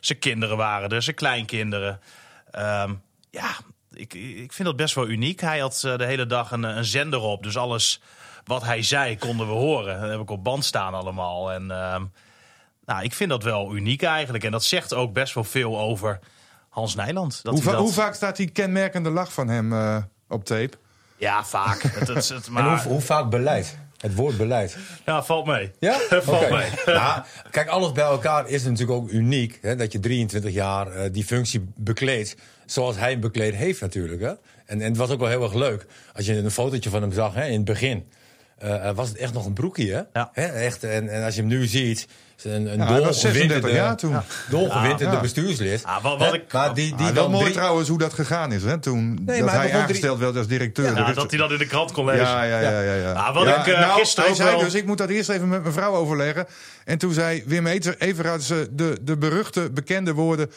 Zijn 0.00 0.18
kinderen 0.18 0.56
waren 0.56 0.90
er, 0.90 1.02
zijn 1.02 1.16
kleinkinderen. 1.16 2.00
Ehm, 2.50 2.94
ja, 3.30 3.50
ik, 3.92 4.14
ik 4.14 4.52
vind 4.52 4.68
dat 4.68 4.76
best 4.76 4.94
wel 4.94 5.08
uniek. 5.08 5.40
Hij 5.40 5.58
had 5.58 5.80
de 5.80 6.04
hele 6.04 6.26
dag 6.26 6.50
een, 6.50 6.62
een 6.62 6.84
zender 6.84 7.20
op. 7.20 7.42
Dus 7.42 7.56
alles 7.56 8.00
wat 8.44 8.62
hij 8.64 8.82
zei 8.82 9.18
konden 9.18 9.46
we 9.46 9.52
horen. 9.52 10.00
Dat 10.00 10.10
heb 10.10 10.20
ik 10.20 10.30
op 10.30 10.44
band 10.44 10.64
staan 10.64 10.94
allemaal. 10.94 11.52
En 11.52 11.70
ehm, 11.70 12.04
nou, 12.86 13.02
ik 13.04 13.12
vind 13.14 13.30
dat 13.30 13.42
wel 13.42 13.74
uniek 13.74 14.02
eigenlijk. 14.02 14.44
En 14.44 14.50
dat 14.50 14.64
zegt 14.64 14.94
ook 14.94 15.12
best 15.12 15.34
wel 15.34 15.44
veel 15.44 15.78
over 15.80 16.18
Hans 16.68 16.94
Nijland. 16.94 17.40
Dat 17.42 17.52
Hoe, 17.52 17.62
hij 17.62 17.70
va- 17.70 17.76
dat- 17.76 17.80
hoe 17.86 17.92
vaak 17.92 18.14
staat 18.14 18.36
die 18.36 18.50
kenmerkende 18.50 19.10
lach 19.10 19.32
van 19.32 19.48
hem 19.48 19.72
eh, 19.72 19.96
op 20.28 20.44
tape? 20.44 20.76
Ja, 21.16 21.44
vaak. 21.44 21.82
het, 21.82 22.08
het, 22.08 22.28
het- 22.28 22.46
En 22.46 22.52
maar, 22.52 22.82
hoe, 22.82 22.92
hoe 22.92 23.00
vaak 23.00 23.30
beleid? 23.30 23.78
Het 23.98 24.14
woord 24.14 24.36
beleid. 24.36 24.76
Ja, 25.04 25.22
valt 25.22 25.46
mee. 25.46 25.70
Ja? 25.78 25.98
Valt 26.22 26.50
mee. 26.50 26.68
Nou, 26.86 27.22
kijk, 27.50 27.68
alles 27.68 27.92
bij 27.92 28.04
elkaar 28.04 28.48
is 28.48 28.62
natuurlijk 28.64 28.90
ook 28.98 29.10
uniek. 29.10 29.58
Hè, 29.60 29.76
dat 29.76 29.92
je 29.92 30.00
23 30.00 30.52
jaar 30.52 30.86
eh, 30.92 31.12
die 31.12 31.24
functie 31.24 31.72
bekleedt 31.76 32.36
zoals 32.66 32.96
hij 32.96 33.10
hem 33.10 33.20
bekleed 33.20 33.54
heeft 33.54 33.80
natuurlijk. 33.80 34.20
Hè. 34.20 34.28
En, 34.28 34.80
en 34.80 34.80
het 34.80 34.96
was 34.96 35.10
ook 35.10 35.18
wel 35.20 35.28
heel 35.28 35.42
erg 35.42 35.54
leuk. 35.54 35.86
Als 36.14 36.26
je 36.26 36.36
een 36.38 36.50
fotootje 36.50 36.90
van 36.90 37.02
hem 37.02 37.12
zag 37.12 37.34
hè, 37.34 37.46
in 37.46 37.52
het 37.56 37.64
begin. 37.64 38.08
Eh, 38.62 38.94
was 38.94 39.08
het 39.08 39.16
echt 39.16 39.32
nog 39.32 39.46
een 39.46 39.52
broekje, 39.52 39.92
hè? 39.92 40.20
Ja. 40.20 40.30
Echt, 40.54 40.84
en, 40.84 41.08
en 41.08 41.24
als 41.24 41.34
je 41.34 41.40
hem 41.40 41.50
nu 41.50 41.66
ziet... 41.66 42.06
is 42.38 42.44
Een, 42.44 42.52
een 42.72 42.78
Ja, 42.78 42.92
hij 42.92 43.00
was 43.00 43.20
36 43.20 43.60
dolgewinterde- 43.60 43.76
jaar 43.76 43.96
toen. 43.96 44.16
Dolgewinterde 44.50 45.14
Ja. 45.14 45.20
bestuurslid. 45.20 45.82
Ja, 45.84 46.00
wat- 46.00 46.18
wat 46.18 46.34
ik- 46.34 46.52
maar 46.52 46.74
die, 46.74 46.94
die 46.96 47.06
Ah, 47.06 47.12
wel 47.12 47.30
mooi 47.30 47.42
drie- 47.44 47.54
trouwens 47.56 47.88
hoe 47.88 47.98
dat 47.98 48.12
gegaan 48.12 48.52
is, 48.52 48.62
hè? 48.62 48.78
Toen 48.78 49.18
dat 49.22 49.38
maar 49.40 49.54
hij 49.54 49.68
drie- 49.68 49.80
aangesteld 49.80 50.18
werd 50.18 50.36
als 50.36 50.46
directeur. 50.46 50.84
Ja, 50.96 51.12
dat 51.12 51.30
hij 51.30 51.38
dat 51.40 51.50
in 51.52 51.58
de 51.58 51.66
krant 51.66 51.92
kon 51.92 52.04
lezen. 52.04 52.24
Ja, 52.24 52.42
ja, 52.42 52.60
ja. 52.60 52.80
ja, 52.80 52.94
ja. 52.94 53.12
Nou, 53.12 53.34
wat 53.34 53.46
Ja, 53.46 53.60
ik, 53.60 53.66
eh, 53.72 53.80
nou, 53.80 53.98
gisteren 53.98 54.22
hij 54.24 54.30
ook 54.30 54.36
zei 54.40 54.50
wel- 54.50 54.60
dus, 54.64 54.74
ik 54.74 54.86
moet 54.86 54.98
dat 54.98 55.08
eerst 55.08 55.28
even 55.28 55.48
met 55.48 55.62
mijn 55.62 55.74
vrouw 55.74 55.94
overleggen. 55.94 56.46
En 56.84 56.98
toen 56.98 57.12
zei 57.12 57.42
Wim 57.46 57.66
ze 58.40 58.68
de, 58.70 58.96
de 59.02 59.16
beruchte, 59.16 59.70
bekende 59.70 60.12
woorden... 60.12 60.50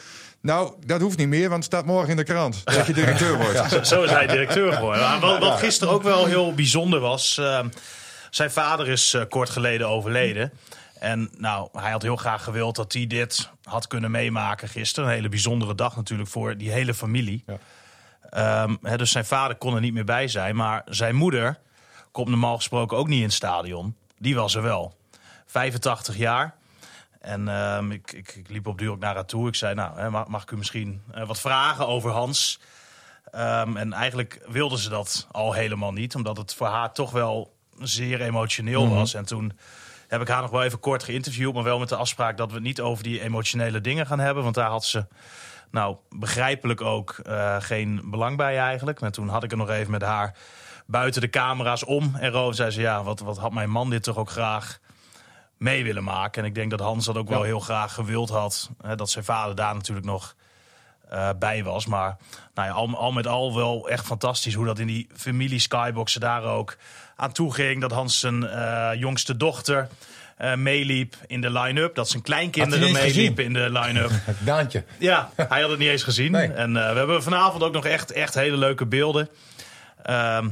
Nou, 0.46 0.74
dat 0.86 1.00
hoeft 1.00 1.18
niet 1.18 1.28
meer, 1.28 1.48
want 1.48 1.64
het 1.64 1.72
staat 1.72 1.86
morgen 1.86 2.10
in 2.10 2.16
de 2.16 2.24
krant. 2.24 2.64
Dat 2.64 2.86
je 2.86 2.92
directeur 2.92 3.36
wordt. 3.42 3.70
Zo- 3.70 3.82
Zo 3.82 4.02
is 4.02 4.10
hij 4.10 4.26
directeur 4.26 4.72
geworden. 4.72 5.02
Maar 5.02 5.20
wat, 5.20 5.38
wat 5.38 5.58
gisteren 5.58 5.94
ook 5.94 6.02
wel 6.02 6.24
heel 6.26 6.54
bijzonder 6.54 7.00
was. 7.00 7.38
eh, 7.38 7.60
zijn 8.30 8.50
vader 8.50 8.88
is 8.88 9.14
eh, 9.14 9.22
kort 9.28 9.50
geleden 9.50 9.88
overleden. 9.88 10.52
En 10.98 11.30
nou, 11.38 11.68
hij 11.72 11.90
had 11.90 12.02
heel 12.02 12.16
graag 12.16 12.44
gewild 12.44 12.76
dat 12.76 12.92
hij 12.92 13.06
dit 13.06 13.50
had 13.62 13.86
kunnen 13.86 14.10
meemaken 14.10 14.68
gisteren. 14.68 15.08
Een 15.08 15.14
hele 15.14 15.28
bijzondere 15.28 15.74
dag 15.74 15.96
natuurlijk 15.96 16.28
voor 16.28 16.56
die 16.56 16.70
hele 16.70 16.94
familie. 16.94 17.44
Ehm, 18.30 18.74
dus 18.96 19.10
zijn 19.10 19.24
vader 19.24 19.56
kon 19.56 19.74
er 19.74 19.80
niet 19.80 19.94
meer 19.94 20.04
bij 20.04 20.28
zijn. 20.28 20.56
Maar 20.56 20.82
zijn 20.84 21.14
moeder 21.14 21.58
komt 22.12 22.28
normaal 22.28 22.56
gesproken 22.56 22.96
ook 22.96 23.08
niet 23.08 23.18
in 23.18 23.24
het 23.24 23.32
stadion. 23.32 23.96
Die 24.18 24.34
was 24.34 24.54
er 24.54 24.62
wel. 24.62 24.96
85 25.46 26.16
jaar. 26.16 26.54
En 27.26 27.48
ehm, 27.48 27.90
ik, 27.90 28.12
ik, 28.12 28.34
ik 28.34 28.48
liep 28.48 28.66
op 28.66 28.78
duur 28.78 28.90
ook 28.90 28.98
naar 28.98 29.14
haar 29.14 29.26
toe. 29.26 29.48
Ik 29.48 29.54
zei, 29.54 29.74
nou, 29.74 29.98
hè, 29.98 30.10
mag, 30.10 30.42
ik 30.42 30.50
u 30.50 30.56
misschien 30.56 31.02
eh, 31.12 31.26
wat 31.26 31.40
vragen 31.40 31.86
over 31.86 32.10
Hans? 32.10 32.60
Ehm, 33.30 33.76
en 33.76 33.92
eigenlijk 33.92 34.40
wilde 34.48 34.78
ze 34.78 34.88
dat 34.88 35.26
al 35.30 35.52
helemaal 35.52 35.92
niet. 35.92 36.14
Omdat 36.14 36.36
het 36.36 36.54
voor 36.54 36.66
haar 36.66 36.92
toch 36.92 37.10
wel 37.10 37.56
zeer 37.78 38.20
emotioneel 38.20 38.88
was. 38.88 39.14
En 39.14 39.24
toen 39.24 39.52
heb 40.08 40.20
ik 40.20 40.28
haar 40.28 40.40
nog 40.40 40.50
wel 40.50 40.62
even 40.62 40.80
kort 40.80 41.02
geïnterviewd. 41.02 41.54
Maar 41.54 41.62
wel 41.62 41.78
met 41.78 41.88
de 41.88 41.96
afspraak 41.96 42.36
dat 42.36 42.48
we 42.48 42.54
het 42.54 42.64
niet 42.64 42.80
over 42.80 43.04
die 43.04 43.20
emotionele 43.20 43.80
dingen 43.80 44.06
gaan 44.06 44.20
hebben. 44.20 44.42
Want 44.42 44.54
daar 44.54 44.70
had 44.70 44.84
ze, 44.84 45.06
nou, 45.70 45.96
begrijpelijk 46.10 46.80
ook 46.80 47.10
eh, 47.10 47.56
geen 47.58 48.00
belang 48.04 48.36
bij 48.36 48.58
eigenlijk. 48.58 49.00
Maar 49.00 49.10
toen 49.10 49.28
had 49.28 49.44
ik 49.44 49.50
er 49.50 49.56
nog 49.56 49.70
even 49.70 49.90
met 49.90 50.02
haar 50.02 50.36
buiten 50.86 51.20
de 51.20 51.30
camera's 51.30 51.84
om. 51.84 52.14
En 52.14 52.30
Roos 52.30 52.56
zei 52.56 52.70
ze, 52.70 52.80
ja, 52.80 53.02
wat, 53.02 53.20
wat 53.20 53.38
had 53.38 53.52
mijn 53.52 53.70
man 53.70 53.90
dit 53.90 54.02
toch 54.02 54.16
ook 54.16 54.30
graag 54.30 54.78
mee 55.58 55.84
willen 55.84 56.04
maken. 56.04 56.42
En 56.42 56.48
ik 56.48 56.54
denk 56.54 56.70
dat 56.70 56.80
Hans 56.80 57.04
dat 57.04 57.16
ook 57.16 57.28
wel 57.28 57.42
heel 57.42 57.60
graag 57.60 57.94
gewild 57.94 58.28
had. 58.28 58.70
Hè, 58.82 58.94
dat 58.94 59.10
zijn 59.10 59.24
vader 59.24 59.54
daar 59.54 59.74
natuurlijk 59.74 60.06
nog 60.06 60.34
eh, 61.08 61.28
bij 61.38 61.64
was. 61.64 61.86
Maar 61.86 62.16
nou 62.54 62.68
ja, 62.68 62.74
al, 62.74 62.96
al 62.96 63.12
met 63.12 63.26
al 63.26 63.54
wel 63.54 63.88
echt 63.88 64.06
fantastisch 64.06 64.54
hoe 64.54 64.66
dat 64.66 64.78
in 64.78 64.86
die 64.86 65.08
familie 65.14 65.58
Skyboxen 65.58 66.20
daar 66.20 66.42
ook 66.42 66.76
aan 67.16 67.32
toe 67.32 67.54
ging. 67.54 67.80
Dat 67.80 67.92
Hans 67.92 68.20
zijn 68.20 68.48
eh, 68.48 68.90
jongste 68.94 69.36
dochter 69.36 69.88
eh, 70.36 70.54
meeliep 70.54 71.16
in 71.26 71.40
de 71.40 71.50
line-up. 71.50 71.94
Dat 71.94 72.08
zijn 72.08 72.22
kleinkinderen 72.22 72.92
meeliepen 72.92 73.44
in 73.44 73.52
de 73.52 73.70
line-up. 73.70 74.10
Daantje. 74.38 74.84
Ja, 74.98 75.30
hij 75.36 75.60
had 75.60 75.70
het 75.70 75.78
niet 75.78 75.88
eens 75.88 76.02
gezien. 76.02 76.32
Nee. 76.32 76.52
En 76.52 76.72
we 76.72 76.78
hebben 76.78 77.22
vanavond 77.22 77.62
ook 77.62 77.72
nog 77.72 77.84
echt, 77.84 78.12
echt 78.12 78.34
hele 78.34 78.56
leuke 78.56 78.86
beelden. 78.86 79.28
Ehm, 80.02 80.48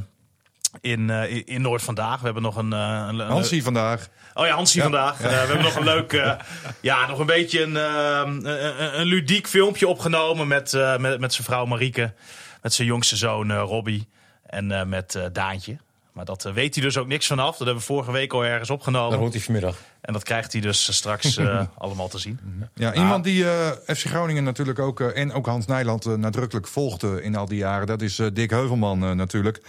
in, 0.81 1.09
eh, 1.09 1.41
in- 1.45 1.61
Noord 1.61 1.81
vandaag. 1.81 2.19
We 2.19 2.25
hebben 2.25 2.43
nog 2.43 2.55
een. 2.55 2.73
eh, 2.73 3.05
een, 3.09 3.19
Hansie 3.19 3.63
vandaag. 3.63 4.07
Oh 4.33 4.45
ja, 4.45 4.53
Hansie 4.55 4.81
vandaag. 4.81 5.21
Eh, 5.21 5.29
we 5.29 5.35
hebben 5.35 5.61
nog 5.61 5.75
een 5.75 5.83
leuk, 5.83 6.11
ja, 6.81 7.07
nog 7.07 7.19
een 7.19 7.25
beetje 7.25 7.61
een, 7.63 7.77
ehm, 7.77 8.29
een, 8.45 8.65
een- 8.83 8.99
een 8.99 9.05
ludiek 9.05 9.47
filmpje 9.47 9.87
opgenomen 9.87 10.47
met, 10.47 10.71
met, 10.99 11.19
met 11.19 11.33
zijn 11.33 11.43
vrouw 11.47 11.65
Marieke. 11.65 12.13
Met 12.61 12.73
zijn 12.73 12.87
jongste 12.87 13.15
zoon 13.15 13.53
Robbie. 13.57 14.07
En 14.45 14.89
met 14.89 15.19
Daantje. 15.31 15.77
maar 16.13 16.25
dat 16.25 16.43
weet 16.53 16.75
hij 16.75 16.83
dus 16.83 16.97
ook 16.97 17.07
niks 17.07 17.27
vanaf. 17.27 17.49
Dat 17.49 17.57
hebben 17.57 17.77
we 17.77 17.81
vorige 17.81 18.11
week 18.11 18.33
al 18.33 18.45
ergens 18.45 18.69
opgenomen. 18.69 19.17
hoort 19.17 19.33
hij 19.33 19.41
vanmiddag. 19.41 19.77
En 20.01 20.13
dat 20.13 20.23
krijgt 20.23 20.51
hij 20.51 20.61
dus 20.61 20.95
straks 20.95 21.39
allemaal 21.77 22.07
te 22.07 22.19
zien. 22.19 22.39
Ja, 22.73 22.93
iemand 22.93 23.23
die 23.23 23.49
eh, 23.49 23.71
FC 23.95 24.05
Groningen 24.05 24.43
natuurlijk 24.43 24.79
ook, 24.79 24.99
en 25.01 25.33
ook 25.33 25.45
Hans 25.45 25.65
Nijland 25.65 26.05
nadrukkelijk 26.17 26.67
volgde 26.67 27.21
in 27.23 27.35
al 27.35 27.45
die 27.45 27.57
jaren, 27.57 27.87
dat 27.87 28.01
is 28.01 28.21
Dick 28.33 28.49
Heuvelman 28.49 29.15
natuurlijk. 29.15 29.61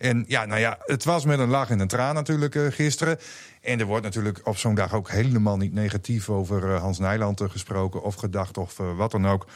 En 0.00 0.24
ja, 0.28 0.44
nou 0.44 0.60
ja, 0.60 0.78
het 0.84 1.04
was 1.04 1.24
met 1.24 1.38
een 1.38 1.48
lach 1.48 1.70
en 1.70 1.80
een 1.80 1.88
traan 1.88 2.14
natuurlijk 2.14 2.54
eh, 2.54 2.66
gisteren. 2.66 3.18
En 3.62 3.80
er 3.80 3.86
wordt 3.86 4.04
natuurlijk 4.04 4.46
op 4.46 4.56
zo'n 4.56 4.74
dag 4.74 4.94
ook 4.94 5.10
helemaal 5.10 5.56
niet 5.56 5.72
negatief 5.72 6.28
over 6.28 6.74
eh, 6.74 6.80
Hans 6.80 6.98
Nijland 6.98 7.40
eh, 7.40 7.50
gesproken 7.50 8.02
of 8.02 8.14
gedacht 8.14 8.56
of 8.56 8.76
wat 8.76 9.10
dan 9.10 9.26
ook. 9.26 9.46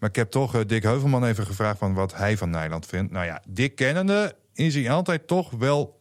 Maar 0.00 0.08
ik 0.08 0.16
heb 0.16 0.30
toch 0.30 0.64
Dick 0.64 0.82
Heuvelman 0.82 1.24
even 1.24 1.46
gevraagd 1.46 1.78
van 1.78 1.94
wat 1.94 2.14
hij 2.14 2.36
van 2.36 2.50
Nijland 2.50 2.86
vindt. 2.86 3.12
Nou 3.12 3.26
ja, 3.26 3.42
Dick 3.46 3.74
kennende 3.76 4.34
is 4.54 4.74
hij 4.74 4.90
altijd 4.90 5.26
toch 5.26 5.50
wel 5.50 6.00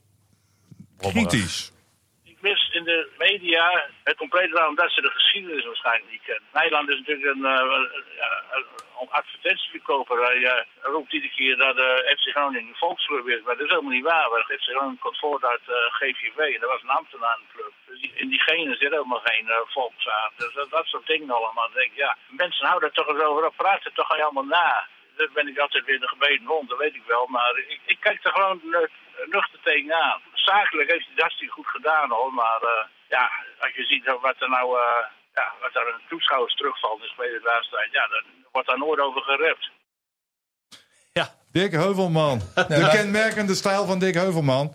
kritisch. 0.98 1.72
Ik 2.24 2.38
mis 2.42 2.70
in 2.74 2.84
de 2.84 3.10
media 3.18 3.90
het 4.04 4.18
compleet 4.18 4.52
waarom 4.52 4.76
dat 4.76 4.92
ze 4.92 5.02
de 5.02 5.10
geschiedenis 5.10 5.66
waarschijnlijk 5.66 6.12
niet 6.12 6.22
kennen. 6.24 6.44
Nederland 6.54 6.90
is 6.90 6.98
natuurlijk 6.98 7.36
een, 7.36 7.46
uh, 9.02 9.08
ja, 9.08 9.08
een 9.08 9.22
advertentieverkoper. 9.22 10.24
Hij 10.24 10.38
uh, 10.38 10.62
roept 10.82 11.14
iedere 11.14 11.34
keer 11.34 11.58
dat 11.58 11.76
de 11.76 12.04
uh, 12.06 12.18
FC 12.18 12.30
Groningen 12.36 12.68
een 12.68 12.76
volksclub 12.76 13.28
is, 13.28 13.42
maar 13.44 13.56
dat 13.56 13.66
is 13.66 13.70
helemaal 13.70 13.92
niet 13.92 14.04
waar. 14.04 14.30
Want 14.30 14.44
FC 14.44 14.64
Groningen 14.64 15.00
komt 15.00 15.18
voort 15.18 15.44
uit 15.44 15.62
uh, 15.68 15.76
GVV 15.76 16.38
en 16.38 16.60
dat 16.60 16.70
was 16.70 16.82
een 16.82 16.98
ambtenarenclub. 17.00 17.74
Dus 17.86 18.00
in 18.14 18.30
die 18.30 18.42
genen 18.42 18.78
zit 18.78 18.92
helemaal 18.92 19.24
geen 19.24 19.46
uh, 19.46 19.56
volksaard. 19.66 20.34
Dus 20.38 20.54
dat, 20.54 20.70
dat 20.70 20.86
soort 20.86 21.08
dingen 21.08 21.30
allemaal. 21.30 21.70
Denk 21.74 21.92
ik, 21.92 21.98
ja, 21.98 22.18
mensen 22.28 22.68
houden 22.68 22.90
er 22.90 22.96
toch 22.96 23.08
eens 23.08 23.24
over 23.24 23.46
op, 23.46 23.56
praten 23.56 23.94
toch 23.94 24.10
allemaal 24.10 24.44
na. 24.44 24.88
Dat 25.16 25.34
ben 25.34 25.48
ik 25.48 25.58
altijd 25.58 25.86
weer 25.86 26.00
de 26.00 26.08
gebeten 26.08 26.48
rond, 26.48 26.70
dat 26.70 26.78
weet 26.78 26.96
ik 26.96 27.04
wel. 27.08 27.28
Maar 27.28 27.58
ik, 27.58 27.80
ik 27.86 27.98
kijk 28.00 28.24
er 28.24 28.32
gewoon 28.32 28.62
nuchter 29.26 29.60
tegenaan. 29.64 30.22
Zakelijk 30.34 30.92
heeft 30.92 31.04
hij 31.06 31.14
het 31.14 31.22
hartstikke 31.22 31.54
goed 31.54 31.68
gedaan 31.68 32.10
hoor. 32.10 32.34
Maar 32.34 32.88
ja, 33.10 33.32
als 33.60 33.74
je 33.74 33.86
ziet 33.86 34.06
wat 34.22 34.42
er 34.42 34.50
nou 34.50 34.78
ja, 35.39 35.46
wat 35.62 35.76
er 35.80 35.88
een 35.94 36.08
toeschouwers 36.10 36.56
terugvalt 36.56 37.00
in 37.02 37.08
de 37.17 37.41
laatste 37.44 37.76
tijd, 37.76 37.91
ja, 37.91 38.08
dan 38.13 38.24
wordt 38.52 38.67
daar 38.67 38.78
nooit 38.78 39.00
over 39.00 39.22
gerept. 39.22 39.70
Ja. 41.13 41.36
Dick 41.52 41.72
Heuvelman. 41.72 42.41
De 42.67 42.89
kenmerkende 42.91 43.56
stijl 43.56 43.86
van 43.86 44.00
Dick 44.00 44.13
Heuvelman. 44.13 44.74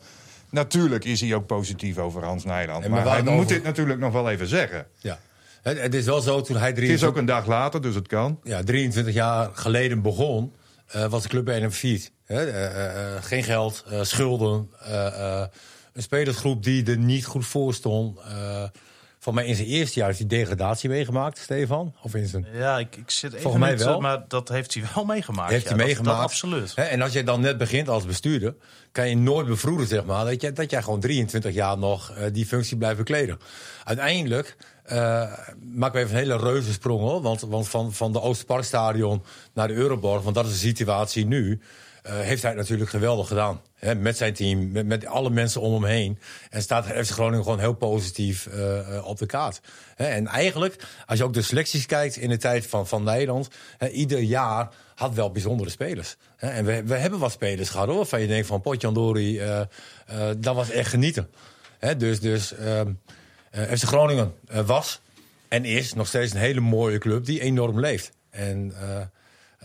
Natuurlijk 0.50 1.04
is 1.04 1.20
hij 1.20 1.34
ook 1.34 1.46
positief 1.46 1.98
over 1.98 2.24
Hans 2.24 2.44
Nijland. 2.44 2.84
En 2.84 2.90
maar 2.90 3.04
maar 3.04 3.12
hij 3.12 3.22
moet 3.22 3.48
dit 3.48 3.62
natuurlijk 3.62 3.98
nog 3.98 4.12
wel 4.12 4.30
even 4.30 4.46
zeggen. 4.46 4.86
Ja. 5.00 5.18
Het, 5.62 5.80
het 5.80 5.94
is 5.94 6.04
wel 6.04 6.20
zo, 6.20 6.40
toen 6.40 6.56
hij 6.56 6.68
Het 6.68 6.78
is 6.78 6.82
23, 6.84 7.08
ook 7.08 7.16
een 7.16 7.24
dag 7.24 7.46
later, 7.46 7.82
dus 7.82 7.94
het 7.94 8.08
kan. 8.08 8.40
ja, 8.42 8.62
23 8.62 9.14
jaar 9.14 9.50
geleden 9.54 10.02
begon, 10.02 10.54
eh, 10.86 11.06
was 11.06 11.22
de 11.22 11.28
club 11.28 11.44
bij 11.44 11.58
hem 11.60 11.70
failliet. 11.70 12.12
Hè, 12.24 12.46
eh, 12.50 13.14
eh, 13.16 13.22
geen 13.24 13.42
geld, 13.42 13.84
eh, 13.88 14.02
schulden. 14.02 14.70
eh, 14.80 15.06
eh, 15.40 15.46
een 15.92 16.02
spelersgroep 16.02 16.62
die 16.62 16.90
er 16.90 16.98
niet 16.98 17.26
goed 17.26 17.46
voor 17.46 17.74
stond. 17.74 18.20
Eh, 19.26 19.32
van 19.32 19.34
mij 19.34 19.46
in 19.46 19.54
zijn 19.54 19.68
eerste 19.68 19.98
jaar 19.98 20.06
heeft 20.08 20.18
hij 20.18 20.28
degradatie 20.28 20.88
meegemaakt, 20.88 21.38
Stefan. 21.38 21.94
Of 22.02 22.14
in 22.14 22.26
zijn 22.26 22.46
Ja, 22.52 22.78
ik, 22.78 22.96
ik 22.96 23.10
zit 23.10 23.30
even 23.30 23.42
Volgens 23.42 23.62
mij 23.62 23.72
niet, 23.72 23.84
wel. 23.84 23.94
eh, 23.94 24.00
maar 24.00 24.24
dat 24.28 24.48
heeft 24.48 24.74
hij 24.74 24.82
wel 24.94 25.04
meegemaakt. 25.04 25.50
Heeft 25.50 25.62
ja, 25.62 25.68
hij 25.68 25.78
dat- 25.78 25.86
meegemaakt. 25.86 26.16
Dat, 26.16 26.26
absoluut. 26.26 26.74
En 26.74 27.02
als 27.02 27.12
je 27.12 27.22
dan 27.24 27.40
net 27.40 27.58
begint 27.58 27.88
als 27.88 28.04
bestuurder, 28.06 28.54
kan 28.92 29.08
je 29.08 29.16
nooit 29.16 29.46
bevroeden, 29.46 29.86
zeg 29.86 30.04
maar, 30.04 30.24
dat, 30.24 30.40
je, 30.42 30.52
dat 30.52 30.70
jij 30.70 30.82
gewoon 30.82 31.00
23 31.00 31.54
jaar 31.54 31.78
nog 31.78 32.10
eh, 32.10 32.24
die 32.32 32.46
functie 32.46 32.76
blijft 32.76 32.96
bekleden. 32.96 33.38
Uiteindelijk 33.84 34.56
eh 34.84 35.32
maken 35.74 35.92
we 36.00 36.04
even 36.06 36.10
een 36.16 36.22
hele 36.22 36.36
reuze 36.36 36.72
sprong, 36.72 37.00
hoor. 37.00 37.22
Want, 37.22 37.40
want 37.40 37.68
van, 37.68 37.92
van 37.92 38.12
de 38.12 38.20
Oosterparkstadion 38.20 39.22
naar 39.54 39.68
de 39.68 39.74
Euroborg, 39.74 40.22
want 40.22 40.34
dat 40.34 40.46
is 40.46 40.52
de 40.52 40.58
situatie 40.58 41.26
nu. 41.26 41.60
eh, 42.02 42.18
heeft 42.18 42.42
hij 42.42 42.50
het 42.50 42.60
natuurlijk 42.60 42.90
geweldig 42.90 43.28
gedaan. 43.28 43.60
Hè, 43.86 43.94
met 43.94 44.16
zijn 44.16 44.34
team, 44.34 44.86
met, 44.86 45.06
alle 45.06 45.30
mensen 45.30 45.60
om 45.60 45.72
hem 45.72 45.84
heen. 45.84 46.18
En 46.50 46.62
staat 46.62 46.86
FC 46.86 47.10
Groningen 47.10 47.42
gewoon 47.42 47.58
heel 47.58 47.74
positief 47.74 48.46
eh, 48.46 48.96
eh, 48.96 49.06
op 49.06 49.18
de 49.18 49.26
kaart. 49.26 49.60
Hè, 49.94 50.06
en 50.06 50.26
eigenlijk, 50.26 50.84
als 51.06 51.18
je 51.18 51.24
ook 51.24 51.32
de 51.32 51.42
selecties 51.42 51.86
kijkt 51.86 52.16
in 52.16 52.28
de 52.28 52.36
tijd 52.36 52.66
van, 52.66 52.86
van 52.86 53.02
Nederland... 53.02 53.48
Hè, 53.78 53.88
ieder 53.88 54.18
jaar 54.18 54.68
had 54.94 55.14
wel 55.14 55.30
bijzondere 55.30 55.70
spelers. 55.70 56.16
Hè, 56.36 56.48
en 56.48 56.64
we, 56.64 56.82
we 56.82 56.94
hebben 56.94 57.18
wat 57.18 57.32
spelers 57.32 57.68
gehad 57.68 57.88
hoor, 57.88 58.06
van 58.06 58.20
je 58.20 58.26
denkt 58.26 58.46
van 58.46 58.60
Potjandori, 58.60 59.38
eh 59.38 59.60
dat 60.38 60.54
was 60.54 60.70
echt 60.70 60.90
genieten. 60.90 61.28
Hè, 61.78 61.96
dus 61.96 62.20
dus 62.20 62.54
ehm, 62.54 62.92
eh, 63.50 63.72
Groningen 63.72 64.34
was 64.64 65.00
en 65.48 65.64
is 65.64 65.94
nog 65.94 66.06
steeds 66.06 66.32
een 66.32 66.40
hele 66.40 66.60
mooie 66.60 66.98
club 66.98 67.24
die 67.24 67.40
enorm 67.40 67.80
leeft. 67.80 68.12
En 68.30 68.72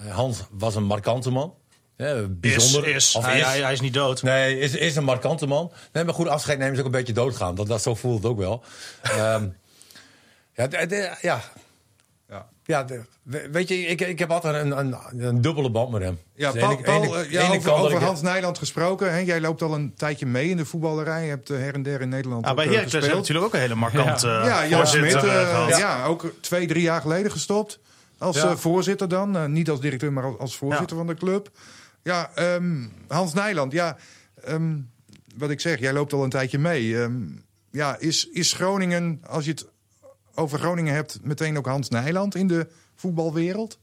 Hans 0.10 0.44
was 0.52 0.76
een 0.76 0.84
markante 0.84 1.30
man. 1.30 1.54
Hè, 2.02 2.28
bijzonder. 2.30 2.88
Is, 2.88 2.96
is. 2.96 3.16
Of 3.16 3.26
Hij, 3.26 3.40
is. 3.40 3.46
hij, 3.46 3.62
hij 3.62 3.74
is 3.74 3.80
niet 3.82 3.94
dood. 3.94 4.22
Nee, 4.24 4.60
is, 4.60 4.76
is 4.76 4.96
een 4.96 5.04
markante 5.04 5.48
man. 5.48 5.72
Nee, 5.94 6.04
maar 6.04 6.14
goed, 6.14 6.28
afscheid 6.28 6.58
nemen 6.58 6.74
is 6.74 6.80
ook 6.80 6.86
een 6.86 6.92
beetje 6.92 7.14
doodgaan. 7.14 7.56
Dat, 7.56 7.68
dat, 7.68 7.82
zo 7.82 7.96
voelt 7.96 8.24
het 8.24 8.32
ook 8.32 8.38
wel. 8.38 8.64
Ehm, 9.02 9.48
ja, 10.56 10.68
de- 10.68 10.86
de- 10.86 11.16
ja. 11.22 11.42
Ja. 12.30 12.48
Ja, 12.66 12.84
de- 12.84 13.02
we- 13.24 13.48
weet 13.52 13.68
je, 13.68 13.76
ik, 13.78 14.02
ik 14.02 14.20
heb 14.20 14.32
altijd 14.32 14.56
een, 14.66 14.78
een, 14.80 14.96
een 15.18 15.42
dubbele 15.42 15.70
band 15.72 15.92
met 15.92 16.02
hem. 16.02 16.20
Ja, 16.36 16.52
Dus 16.52 16.62
Paul, 16.62 16.74
ene- 16.74 16.82
Paul, 16.82 17.04
ene- 17.04 17.24
eh, 17.24 17.32
ja, 17.32 17.52
ene 17.52 17.72
over, 17.72 18.04
Hans 18.04 18.22
Nijland 18.22 18.58
gesproken. 18.58 19.12
Hè? 19.14 19.18
Jij 19.20 19.42
loopt 19.42 19.62
al 19.62 19.74
een 19.74 19.94
tijdje 19.96 20.26
mee 20.26 20.50
in 20.50 20.58
de 20.58 20.66
voetballerij. 20.66 21.24
Je 21.24 21.30
hebt 21.30 21.50
eh, 21.50 21.58
her 21.58 21.74
en 21.74 21.84
der 21.84 22.02
in 22.02 22.10
Nederland 22.10 22.48
ook, 22.48 22.56
bij 22.56 22.66
eh, 22.66 22.72
Heracles 22.72 23.08
natuurlijk 23.08 23.46
ook 23.46 23.54
een 23.54 23.60
hele 23.60 23.76
markante 23.76 24.28
Ja. 24.28 24.40
eh, 24.42 24.48
Ja, 24.48 24.68
Jan 24.68 24.88
Smit. 24.88 25.02
voorzitter, 25.12 25.46
gehad. 25.46 25.78
ja. 25.78 26.06
ook 26.06 26.34
twee, 26.42 26.68
drie 26.68 26.82
jaar 26.82 27.02
geleden 27.02 27.32
gestopt. 27.32 27.80
Als 28.18 28.36
Ja. 28.36 28.56
voorzitter 28.58 29.08
dan. 29.10 29.52
Niet 29.52 29.70
als 29.70 29.80
directeur, 29.80 30.14
maar 30.14 30.24
als- 30.24 30.38
als 30.40 30.56
voorzitter 30.56 30.98
van 30.98 31.08
de 31.08 31.16
club. 31.16 31.50
Ja, 32.04 32.32
ehm, 32.36 32.86
Hans 33.08 33.34
Nijland. 33.34 33.72
Ja, 33.72 33.98
ehm, 34.44 34.78
wat 35.36 35.50
ik 35.50 35.60
zeg, 35.60 35.80
jij 35.80 35.94
loopt 35.94 36.14
al 36.14 36.24
een 36.24 36.30
tijdje 36.30 36.60
mee. 36.60 37.02
Ehm, 37.02 37.22
ja, 37.72 38.00
is, 38.00 38.30
is 38.30 38.54
Groningen, 38.54 39.22
als 39.28 39.46
je 39.46 39.52
het 39.52 39.68
over 40.36 40.60
Groningen 40.60 40.94
hebt, 40.94 41.20
meteen 41.24 41.58
ook 41.58 41.66
Hans 41.66 41.90
Nijland 41.90 42.36
in 42.36 42.48
de 42.48 42.68
voetbalwereld? 42.96 43.80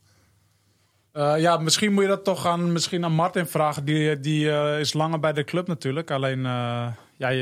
Uh, 1.12 1.34
ja, 1.38 1.56
misschien 1.56 1.92
moet 1.92 2.02
je 2.02 2.08
dat 2.08 2.24
toch 2.24 2.46
aan, 2.46 2.72
misschien 2.72 3.04
aan 3.04 3.12
Martin 3.12 3.46
vragen. 3.46 3.84
Die, 3.84 4.20
die 4.20 4.44
uh, 4.44 4.80
is 4.80 4.92
langer 4.92 5.20
bij 5.20 5.32
de 5.32 5.44
club 5.44 5.66
natuurlijk. 5.66 6.10
Alleen 6.10 6.38
uh, 6.38 6.86
jij, 7.16 7.36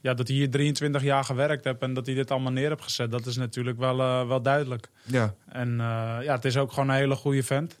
ja, 0.00 0.14
dat 0.14 0.28
hij 0.28 0.36
hier 0.36 0.50
23 0.50 1.02
jaar 1.02 1.24
gewerkt 1.24 1.64
hebt 1.64 1.82
en 1.82 1.94
dat 1.94 2.06
hij 2.06 2.14
dit 2.14 2.30
allemaal 2.30 2.52
neer 2.52 2.68
heeft 2.68 2.82
gezet, 2.82 3.10
dat 3.10 3.26
is 3.26 3.36
natuurlijk 3.36 3.78
wel, 3.78 3.96
wel 4.26 4.42
duidelijk. 4.42 4.88
Ja. 5.02 5.34
En 5.48 5.76
ja, 6.22 6.34
het 6.34 6.44
is 6.44 6.56
ook 6.56 6.72
gewoon 6.72 6.88
een 6.88 6.94
hele 6.94 7.16
goede 7.16 7.42
vent. 7.42 7.78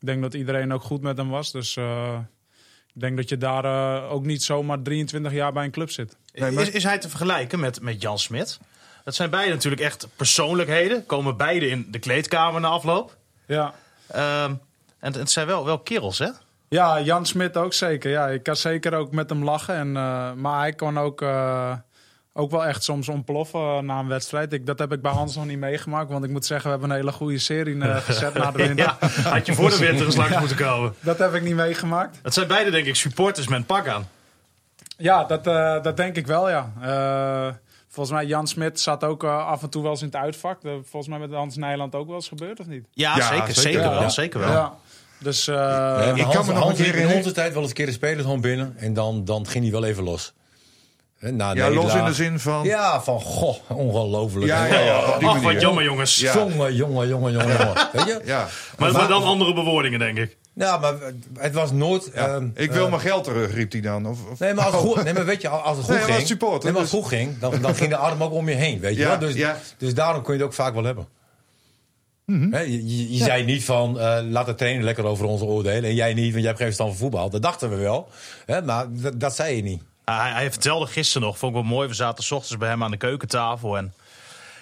Ik 0.00 0.06
denk 0.06 0.22
dat 0.22 0.34
iedereen 0.34 0.72
ook 0.72 0.82
goed 0.82 1.00
met 1.02 1.16
hem 1.16 1.28
was. 1.28 1.52
Dus 1.52 1.76
ik 2.94 3.00
denk 3.00 3.16
dat 3.16 3.28
je 3.28 3.36
daar 3.36 4.02
ook 4.08 4.24
niet 4.24 4.42
zomaar 4.42 4.82
23 4.82 5.32
jaar 5.32 5.52
bij 5.52 5.64
een 5.64 5.70
club 5.70 5.90
zit. 5.90 6.16
Nee, 6.34 6.50
maar... 6.50 6.62
is, 6.62 6.70
is 6.70 6.84
hij 6.84 6.98
te 6.98 7.08
vergelijken 7.08 7.60
met, 7.60 7.80
met 7.80 8.02
Jan 8.02 8.18
Smit? 8.18 8.58
Dat 9.04 9.14
zijn 9.16 9.30
beide 9.30 9.52
natuurlijk 9.52 9.82
echt 9.82 10.08
persoonlijkheden. 10.16 11.06
Komen 11.06 11.36
beide 11.36 11.68
in 11.68 11.86
de 11.90 11.98
kleedkamer 11.98 12.60
na 12.60 12.68
afloop. 12.68 13.16
Ja. 13.46 13.74
Uh, 14.14 14.44
en 14.98 15.12
het 15.12 15.30
zijn 15.30 15.46
wel, 15.46 15.64
wel 15.64 15.78
kerels, 15.78 16.18
hè? 16.18 16.28
Ja, 16.68 17.00
Jan 17.00 17.26
Smit 17.26 17.56
ook 17.56 17.72
zeker. 17.72 18.10
Ja, 18.10 18.28
ik 18.28 18.42
kan 18.42 18.56
zeker 18.56 18.94
ook 18.94 19.12
met 19.12 19.30
hem 19.30 19.44
lachen. 19.44 19.74
En, 19.74 19.88
uh, 19.88 20.32
maar 20.32 20.58
hij 20.58 20.72
kon 20.72 20.98
ook, 20.98 21.22
uh, 21.22 21.76
ook 22.38 22.50
wel 22.50 22.64
echt 22.64 22.84
soms 22.84 23.08
ontploffen 23.08 23.84
na 23.84 23.98
een 23.98 24.08
wedstrijd. 24.08 24.52
Ik, 24.52 24.66
dat 24.66 24.78
heb 24.78 24.92
ik 24.92 25.02
bij 25.02 25.12
Hans 25.12 25.36
nog 25.36 25.46
niet 25.46 25.58
meegemaakt. 25.58 26.10
Want 26.10 26.24
ik 26.24 26.30
moet 26.30 26.46
zeggen, 26.46 26.64
we 26.64 26.70
hebben 26.70 26.90
een 26.90 26.96
hele 26.96 27.12
goede 27.12 27.38
serie 27.38 27.74
uh, 27.74 27.96
gezet 28.10 28.34
na 28.34 28.50
de 28.50 28.66
winter. 28.66 28.96
ja, 29.00 29.08
had 29.30 29.46
je 29.46 29.54
voor 29.54 29.70
de 29.70 29.78
winter 29.78 30.06
eens 30.06 30.16
langs 30.16 30.38
moeten 30.38 30.56
komen. 30.56 30.94
Dat 31.00 31.18
heb 31.18 31.34
ik 31.34 31.42
niet 31.42 31.54
meegemaakt. 31.54 32.18
Het 32.22 32.34
zijn 32.34 32.46
beide, 32.46 32.70
denk 32.70 32.86
ik, 32.86 32.96
supporters 32.96 33.48
met 33.48 33.66
pak 33.66 33.88
aan. 33.88 34.08
Ja, 34.96 35.24
dat, 35.24 35.46
uh, 35.46 35.82
dat 35.82 35.96
denk 35.96 36.16
ik 36.16 36.26
wel, 36.26 36.50
ja. 36.50 36.72
Uh, 36.82 37.54
volgens 37.88 38.16
mij, 38.16 38.26
Jan 38.26 38.46
Smit 38.46 38.80
zat 38.80 39.04
ook 39.04 39.24
uh, 39.24 39.46
af 39.46 39.62
en 39.62 39.70
toe 39.70 39.82
wel 39.82 39.90
eens 39.90 40.00
in 40.00 40.06
het 40.06 40.16
uitvak. 40.16 40.62
Dat 40.62 40.80
volgens 40.82 41.08
mij 41.08 41.18
met 41.18 41.32
Hans 41.32 41.56
Nijland 41.56 41.94
ook 41.94 42.06
wel 42.06 42.16
eens 42.16 42.28
gebeurd, 42.28 42.60
of 42.60 42.66
niet? 42.66 42.84
Ja, 42.90 43.16
ja 43.16 43.28
zeker, 43.28 43.54
zeker, 43.54 43.62
zeker, 43.62 43.80
wel. 43.80 44.00
Ja. 44.00 44.08
Zeker 44.08 44.40
wel. 44.40 44.50
Ja. 44.50 44.74
Dus, 45.20 45.48
uh, 45.48 45.54
ja, 45.54 46.14
ik 46.14 46.22
Hans, 46.22 46.36
kan 46.36 46.46
me 46.46 46.52
nog 46.52 46.62
Hans 46.62 46.78
een 46.78 46.84
keer 46.84 46.94
in 46.94 47.16
onze 47.16 47.32
tijd 47.32 47.52
wel 47.52 47.60
eens 47.60 47.70
een 47.70 47.76
keer 47.76 47.86
de 47.86 47.92
spelers 47.92 48.22
gewoon 48.22 48.40
binnen. 48.40 48.74
En 48.76 48.94
dan, 48.94 49.24
dan 49.24 49.46
ging 49.46 49.64
hij 49.64 49.72
wel 49.72 49.84
even 49.84 50.04
los. 50.04 50.32
Na 51.20 51.52
ja, 51.52 51.70
los 51.70 51.94
in 51.94 52.04
de 52.04 52.14
zin 52.14 52.40
van... 52.40 52.64
Ja, 52.64 53.02
van 53.02 53.20
goh, 53.20 53.56
ongelooflijk. 53.70 54.46
Ja, 54.46 54.64
ja, 54.64 54.78
ja, 54.78 54.94
Ach, 54.94 55.42
wat 55.42 55.60
jammer 55.60 55.84
jongens. 55.84 56.18
Ja. 56.18 56.34
Jongen, 56.34 56.74
jongen, 56.74 57.08
jongen, 57.08 57.32
jongen, 57.32 57.56
jongen. 57.58 57.88
Weet 57.92 58.06
je? 58.06 58.20
Ja. 58.24 58.48
Maar, 58.78 58.92
maar 58.92 59.08
dan 59.08 59.22
andere 59.22 59.54
bewoordingen, 59.54 59.98
denk 59.98 60.18
ik. 60.18 60.36
Ja, 60.54 60.76
maar 60.76 60.94
het 61.38 61.54
was 61.54 61.72
nooit... 61.72 62.10
Ja. 62.14 62.34
Um, 62.34 62.52
ik 62.54 62.72
wil 62.72 62.84
uh, 62.84 62.90
mijn 62.90 63.00
geld 63.00 63.24
terug, 63.24 63.54
riep 63.54 63.72
hij 63.72 63.80
dan. 63.80 64.06
Of, 64.06 64.18
of... 64.30 64.38
Nee, 64.38 64.54
maar 64.54 64.64
als 64.64 64.74
het 64.74 64.82
goed, 64.82 65.04
nee, 65.04 65.12
maar 65.12 65.24
weet 65.24 65.42
je, 65.42 65.48
als 65.48 65.76
het 65.76 65.86
goed 65.86 65.94
nee, 65.94 66.04
ging... 66.04 66.26
Support, 66.26 66.62
nee, 66.62 66.72
maar 66.72 66.80
als 66.80 66.90
het 66.90 67.00
goed 67.00 67.08
ging, 67.08 67.38
dan, 67.38 67.60
dan 67.60 67.74
ging 67.74 67.90
de 67.90 67.96
arm 67.96 68.22
ook 68.22 68.32
om 68.32 68.48
je 68.48 68.54
heen, 68.54 68.80
weet 68.80 68.94
je 68.94 69.00
ja, 69.00 69.08
wel? 69.08 69.18
Dus, 69.18 69.34
ja. 69.34 69.56
dus 69.78 69.94
daarom 69.94 70.22
kun 70.22 70.32
je 70.32 70.38
het 70.38 70.48
ook 70.48 70.54
vaak 70.54 70.74
wel 70.74 70.84
hebben. 70.84 71.08
Mm 72.24 72.42
-hmm. 72.42 72.52
He, 72.52 72.60
je 72.60 73.16
je, 73.16 73.24
zei 73.24 73.44
niet 73.44 73.64
van, 73.64 73.96
uh, 73.96 74.18
laat 74.22 74.46
de 74.46 74.54
trainer 74.54 74.84
lekker 74.84 75.04
over 75.04 75.26
ons 75.26 75.40
oordelen. 75.40 75.90
En 75.90 75.94
jij 75.94 76.14
niet, 76.14 76.30
want 76.32 76.34
jij 76.34 76.44
hebt 76.44 76.56
geen 76.56 76.66
verstand 76.66 76.90
van 76.90 76.98
voetbal. 76.98 77.30
Dat 77.30 77.42
dachten 77.42 77.70
we 77.70 77.76
wel. 77.76 78.08
He, 78.46 78.62
maar 78.62 78.86
dat 79.14 79.34
zei 79.34 79.56
je 79.56 79.62
niet. 79.62 79.82
Hij, 80.16 80.30
hij, 80.30 80.50
vertelde 80.50 80.86
gisteren 80.86 81.26
nog, 81.26 81.38
vond 81.38 81.56
ik 81.56 81.62
wel 81.62 81.70
mooi. 81.70 81.88
We 81.88 81.94
zaten 81.94 82.24
s 82.24 82.30
ochtends 82.30 82.56
bij 82.56 82.68
hem 82.68 82.82
aan 82.84 82.90
de 82.90 82.96
keukentafel. 82.96 83.76
En 83.76 83.92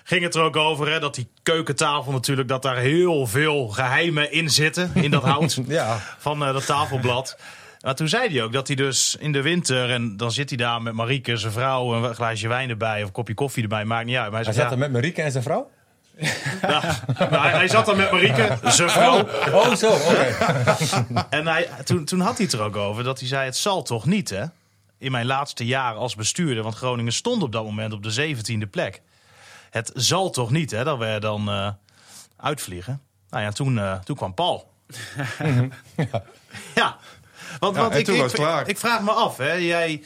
ging 0.05 0.23
het 0.23 0.35
er 0.35 0.43
ook 0.43 0.57
over 0.57 0.91
hè, 0.93 1.01
dat 1.01 1.15
die 1.15 1.29
keukentafel 1.43 2.13
natuurlijk... 2.13 2.49
dat 2.49 2.63
daar 2.63 2.77
heel 2.77 3.27
veel 3.27 3.69
geheimen 3.69 4.33
in 4.33 4.51
zitten. 4.51 4.91
In 4.95 5.11
dat 5.11 5.23
hout 5.23 5.61
ja. 5.67 6.01
van 6.19 6.43
uh, 6.43 6.53
dat 6.53 6.67
tafelblad. 6.67 7.39
Maar 7.81 7.95
toen 7.95 8.09
zei 8.09 8.31
hij 8.31 8.43
ook 8.43 8.53
dat 8.53 8.67
hij 8.67 8.77
dus 8.77 9.17
in 9.19 9.33
de 9.33 9.43
winter... 9.43 9.91
en 9.91 10.17
dan 10.17 10.33
zit 10.33 10.49
hij 10.49 10.59
daar 10.59 10.83
met 10.83 10.95
Marieke, 10.95 11.37
zijn 11.37 11.53
vrouw... 11.53 11.95
een 11.95 12.15
glaasje 12.15 12.49
wijn 12.49 12.71
erbij 12.71 13.01
of 13.01 13.07
een 13.07 13.13
kopje 13.13 13.35
koffie 13.35 13.63
erbij, 13.63 13.85
maakt 13.85 14.07
niet 14.07 14.17
uit. 14.17 14.31
Maar 14.31 14.45
hij, 14.45 14.53
zat 14.53 14.71
er 14.71 14.79
met 14.79 14.93
Marieke 14.93 15.23
en 15.23 15.31
zijn 15.31 15.43
vrouw? 15.43 15.71
ja, 16.63 16.83
nou, 17.19 17.37
hij, 17.37 17.51
hij 17.51 17.69
zat 17.69 17.89
er 17.89 17.97
met 17.97 18.11
Marieke, 18.11 18.59
zijn 18.65 18.91
vrouw. 18.91 19.29
Oh, 19.53 19.75
zo, 19.75 19.91
oké. 19.91 20.37
En 21.31 21.47
hij, 21.47 21.69
toen, 21.85 22.05
toen 22.05 22.21
had 22.21 22.37
hij 22.37 22.45
het 22.45 22.55
er 22.55 22.61
ook 22.61 22.77
over 22.77 23.05
dat 23.05 23.19
hij 23.19 23.29
zei: 23.29 23.45
Het 23.45 23.57
zal 23.57 23.83
toch 23.83 24.07
niet, 24.07 24.31
hè? 24.31 24.45
In 24.99 25.11
mijn 25.11 25.27
laatste 25.27 25.67
jaar 25.67 25.95
als 25.95 26.15
bestuurder, 26.15 26.63
want 26.63 26.75
Groningen 26.75 27.13
stond 27.13 27.43
op 27.43 27.53
dat 27.53 27.65
moment 27.65 27.93
op 27.93 28.03
de 28.03 28.35
17e 28.37 28.71
plek. 28.71 29.03
Het 29.71 29.91
zal 29.95 30.31
toch 30.31 30.51
niet, 30.51 30.71
hè, 30.71 30.85
dat 30.85 30.99
we 30.99 31.17
dan 31.21 31.49
eh, 31.49 31.69
uitvliegen. 32.37 33.03
Nou 33.31 33.43
ja, 33.43 33.51
toen, 33.51 33.79
eh, 33.79 33.99
toen 33.99 34.17
kwam 34.17 34.35
Paul. 34.35 34.73
ja. 36.75 36.97
Want, 37.59 37.75
Ja, 37.75 37.81
want 37.83 37.93
en 37.93 37.99
ik, 37.99 38.09
ik, 38.67 38.79
vraag 38.79 39.01
me 39.01 39.11
af, 39.11 39.37
hè, 39.37 39.53
jij, 39.53 40.05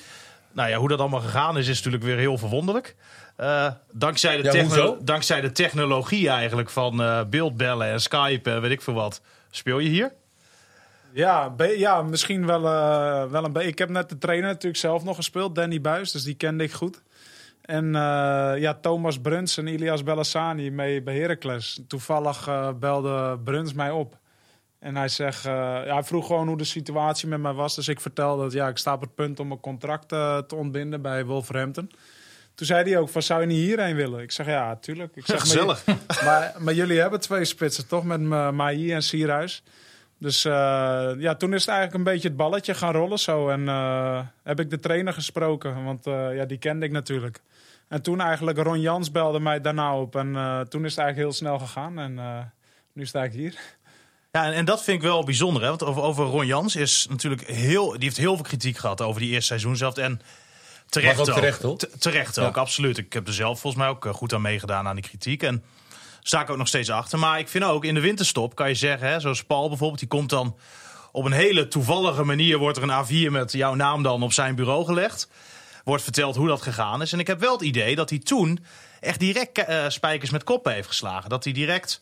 nou 0.53 0.68
ja, 0.68 0.76
hoe 0.76 0.88
dat 0.88 0.98
allemaal 0.98 1.20
gegaan 1.20 1.59
is, 1.59 1.68
is 1.68 1.76
natuurlijk 1.76 2.03
weer 2.03 2.16
heel 2.16 2.38
verwonderlijk. 2.38 2.96
Eh, 3.37 3.72
dankzij, 3.92 4.42
de 4.42 4.66
Ja, 4.68 4.96
dankzij 5.00 5.40
de 5.40 5.53
technologie 5.53 6.29
eigenlijk 6.29 6.70
van 6.70 7.26
beeldbellen 7.31 7.87
en 7.87 8.00
Skype 8.00 8.50
en 8.50 8.61
weet 8.61 8.70
ik 8.70 8.83
veel 8.83 8.94
wat. 8.94 9.20
Speel 9.50 9.79
je 9.79 9.88
hier? 9.88 10.12
Ja, 11.12 11.55
ja 11.77 12.03
misschien 12.03 12.46
wel, 12.46 12.64
eh, 12.66 13.31
wel 13.31 13.44
een 13.44 13.53
beetje. 13.53 13.68
Ik 13.68 13.79
heb 13.79 13.88
net 13.88 14.09
de 14.09 14.18
trainer 14.18 14.49
natuurlijk 14.49 14.81
zelf 14.81 15.05
nog 15.05 15.16
gespeeld, 15.16 15.55
Danny 15.55 15.81
Buis, 15.81 16.12
dus 16.12 16.23
die 16.23 16.35
kende 16.35 16.64
ik 16.64 16.73
goed. 16.73 17.03
En 17.62 17.94
eh, 17.94 18.53
ja, 18.57 18.75
Thomas 18.81 19.20
Bruns 19.20 19.57
en 19.57 19.66
Ilias 19.66 20.03
Bellassani 20.03 20.70
mee 20.70 21.03
bij 21.03 21.18
Heracles. 21.18 21.81
Toevallig 21.88 22.49
eh, 22.49 22.68
belde 22.81 23.38
Bruns 23.44 23.73
mij 23.73 23.90
op. 23.90 24.18
En 24.79 24.96
hij, 24.96 25.09
zegt, 25.09 25.42
ja, 25.42 25.83
hij 25.94 26.03
vroeg 26.03 26.27
gewoon 26.27 26.49
hoe 26.49 26.57
de 26.57 26.64
situatie 26.64 27.29
met 27.29 27.40
mij 27.40 27.53
was. 27.53 27.75
Dus 27.75 27.88
ik 27.88 28.01
vertelde 28.01 28.42
dat 28.42 28.53
ja, 28.53 28.68
ik 28.68 28.77
sta 28.77 28.92
op 28.92 29.01
het 29.01 29.14
punt 29.14 29.40
om 29.40 29.49
mijn 29.49 29.61
contract 29.61 30.09
te 30.09 30.55
ontbinden 30.55 31.03
bij 31.03 31.25
Wolverhampton. 31.25 31.90
Toen 32.55 32.66
zei 32.66 32.90
hij 32.90 32.99
ook 32.99 33.09
van, 33.09 33.23
zou 33.23 33.40
je 33.40 33.46
niet 33.46 33.59
hierheen 33.59 33.96
willen? 33.96 34.20
Ik 34.20 34.33
zeg, 34.33 34.46
ja, 34.46 34.77
tuurlijk. 34.77 35.16
Ik 35.16 35.27
zeg, 35.27 35.40
Gezellig. 35.40 35.85
maar, 36.25 36.55
maar 36.59 36.75
jullie 36.75 37.01
hebben 37.01 37.20
twee 37.20 37.44
spitsen, 37.44 37.87
toch? 37.88 38.05
Met 38.05 38.20
Ma- 38.20 38.51
Maï 38.51 38.92
en 38.92 39.03
Sierhuis. 39.03 39.62
Dus 40.20 40.44
eh, 40.44 40.52
ja, 41.18 41.35
toen 41.35 41.54
is 41.54 41.61
het 41.61 41.68
eigenlijk 41.74 41.94
een 41.94 42.12
beetje 42.12 42.28
het 42.28 42.37
balletje 42.37 42.74
gaan 42.74 42.92
rollen 42.92 43.18
zo. 43.18 43.48
En 43.48 43.68
eh, 43.68 44.20
heb 44.42 44.61
ik 44.61 44.70
de 44.70 44.78
trainer 44.80 45.12
gesproken, 45.12 45.85
want 45.85 46.06
eh, 46.06 46.37
ja, 46.37 46.44
die 46.44 46.59
kende 46.59 46.87
ik 46.87 46.92
natuurlijk. 46.92 47.40
En 47.88 48.02
toen 48.02 48.20
eigenlijk 48.20 48.59
Ron 48.59 48.80
Jans 48.80 49.11
belde 49.11 49.40
mij 49.40 49.61
daarna 49.61 49.96
op. 49.96 50.16
En 50.16 50.37
eh, 50.37 50.61
toen 50.61 50.85
is 50.85 50.90
het 50.90 50.98
eigenlijk 51.00 51.16
heel 51.16 51.33
snel 51.33 51.59
gegaan. 51.59 51.98
En 51.98 52.18
eh, 52.18 52.38
nu 52.92 53.06
sta 53.06 53.22
ik 53.24 53.33
hier. 53.33 53.54
Ja, 54.33 54.44
en, 54.44 54.52
en 54.52 54.64
dat 54.64 54.83
vind 54.85 54.96
ik 54.96 55.09
wel 55.09 55.24
bijzonder. 55.24 55.62
Hè? 55.62 55.68
Want 55.68 55.85
over, 55.85 56.02
over 56.02 56.24
Ron 56.24 56.46
Jans 56.46 56.76
is 56.76 57.06
natuurlijk 57.11 57.46
heel. 57.46 57.90
Die 57.90 58.02
heeft 58.02 58.16
heel 58.16 58.35
veel 58.35 58.44
kritiek 58.44 58.76
gehad 58.76 59.00
over 59.00 59.20
die 59.20 59.30
eerste 59.30 59.46
seizoen 59.46 59.76
zelf. 59.76 59.96
En 59.96 60.20
terecht 60.88 61.20
ook 61.20 61.28
ook. 61.28 61.35
terecht, 61.35 61.62
hoor. 61.62 61.76
Te- 61.76 61.90
terecht 61.98 62.38
ook, 62.38 62.56
absoluut. 62.56 62.98
Ik 62.98 63.12
heb 63.12 63.26
er 63.26 63.33
zelf 63.35 63.61
volgens 63.61 63.83
mij 63.83 63.92
ook 63.92 64.06
goed 64.12 64.33
aan 64.33 64.42
meegedaan 64.42 64.87
aan 64.87 64.94
die 64.94 65.04
kritiek. 65.04 65.42
En 65.42 65.64
sta 66.22 66.40
ik 66.40 66.50
ook 66.50 66.56
nog 66.56 66.68
steeds 66.68 66.90
achter. 66.90 67.18
Maar 67.18 67.38
ik 67.38 67.48
vind 67.48 67.64
ook 67.64 67.85
in 67.85 67.94
de 67.94 68.00
winterstop 68.00 68.54
kan 68.54 68.68
je 68.68 68.74
zeggen, 68.74 69.09
hè, 69.09 69.20
zoals 69.20 69.44
Paul 69.44 69.68
bijvoorbeeld, 69.68 70.00
die 70.00 70.09
komt 70.09 70.30
dan 70.30 70.56
op 71.12 71.24
een 71.24 71.33
hele 71.33 71.68
toevallige 71.68 72.24
manier. 72.24 72.59
Wordt 72.59 72.76
er 72.76 72.83
een 72.83 73.06
A4 73.06 73.33
met 73.33 73.52
jouw 73.52 73.74
naam 73.74 74.02
dan 74.02 74.22
op 74.22 74.33
zijn 74.33 74.54
bureau 74.54 74.85
gelegd. 74.85 75.28
Wordt 75.85 76.02
verteld 76.02 76.37
hoe 76.37 76.46
dat 76.46 76.62
gegaan 76.62 77.02
is. 77.02 77.12
En 77.12 77.18
ik 77.18 77.26
heb 77.26 77.40
wel 77.40 77.52
het 77.52 77.62
idee 77.62 77.96
dat 77.96 78.11
hij 78.11 78.18
toen 78.18 78.64
echt 79.00 79.18
direct 79.18 79.59
eh, 79.59 79.88
spijkers 79.88 80.30
met 80.30 80.44
koppen 80.44 80.72
heeft 80.72 80.88
geslagen. 80.88 81.30
Dat 81.30 81.44
hij 81.44 81.52
direct 81.52 82.00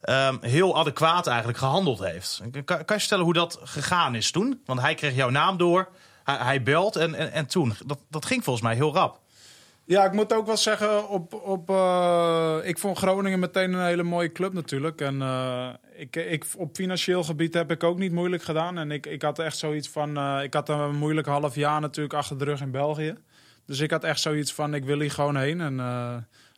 ehm, 0.00 0.36
heel 0.40 0.78
adequaat 0.78 1.26
eigenlijk 1.26 1.58
gehandeld 1.58 1.98
heeft. 1.98 2.40
Kan, 2.64 2.78
je 2.78 2.84
vertellen 2.86 3.24
hoe 3.24 3.32
dat 3.32 3.58
gegaan 3.62 4.14
is 4.14 4.30
toen? 4.30 4.62
Want 4.66 4.80
hij 4.80 4.94
kreeg 4.94 5.14
jouw 5.14 5.30
naam 5.30 5.56
door, 5.56 5.88
hij, 6.24 6.36
hij 6.36 6.62
belt 6.62 6.96
en, 6.96 7.14
en, 7.14 7.32
en 7.32 7.46
toen. 7.46 7.74
Dat, 7.86 7.98
dat 8.10 8.26
ging 8.26 8.44
volgens 8.44 8.64
mij 8.64 8.74
heel 8.74 8.94
rap. 8.94 9.20
Ja, 9.86 10.04
ik 10.04 10.12
moet 10.12 10.32
ook 10.32 10.46
wel 10.46 10.56
zeggen, 10.56 11.08
op, 11.08 11.34
op, 11.34 11.70
eh, 11.70 12.58
ik 12.62 12.78
vond 12.78 12.98
Groningen 12.98 13.38
meteen 13.38 13.72
een 13.72 13.86
hele 13.86 14.02
mooie 14.02 14.32
club 14.32 14.52
natuurlijk. 14.52 15.00
En 15.00 15.22
eh, 15.22 15.68
ik, 15.96 16.16
ik, 16.16 16.46
op 16.56 16.76
financieel 16.76 17.24
gebied 17.24 17.54
heb 17.54 17.70
ik 17.70 17.82
ook 17.82 17.98
niet 17.98 18.12
moeilijk 18.12 18.42
gedaan. 18.42 18.78
En 18.78 18.90
ik, 18.90 19.06
ik 19.06 19.22
had 19.22 19.38
echt 19.38 19.58
zoiets 19.58 19.88
van, 19.88 20.16
eh, 20.16 20.42
ik 20.42 20.54
had 20.54 20.68
een 20.68 20.96
moeilijk 20.96 21.26
half 21.26 21.54
jaar 21.54 21.80
natuurlijk 21.80 22.14
achter 22.14 22.38
de 22.38 22.44
rug 22.44 22.60
in 22.60 22.70
België. 22.70 23.14
Dus 23.66 23.80
ik 23.80 23.90
had 23.90 24.04
echt 24.04 24.20
zoiets 24.20 24.52
van, 24.52 24.74
ik 24.74 24.84
wil 24.84 25.00
hier 25.00 25.10
gewoon 25.10 25.36
heen. 25.36 25.60
En 25.60 25.76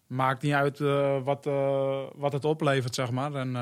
maakt 0.06 0.42
niet 0.42 0.52
uit 0.52 0.78
wat, 1.24 1.44
wat 2.14 2.32
het 2.32 2.44
oplevert, 2.44 2.94
zeg 2.94 3.10
maar. 3.10 3.34
En 3.34 3.56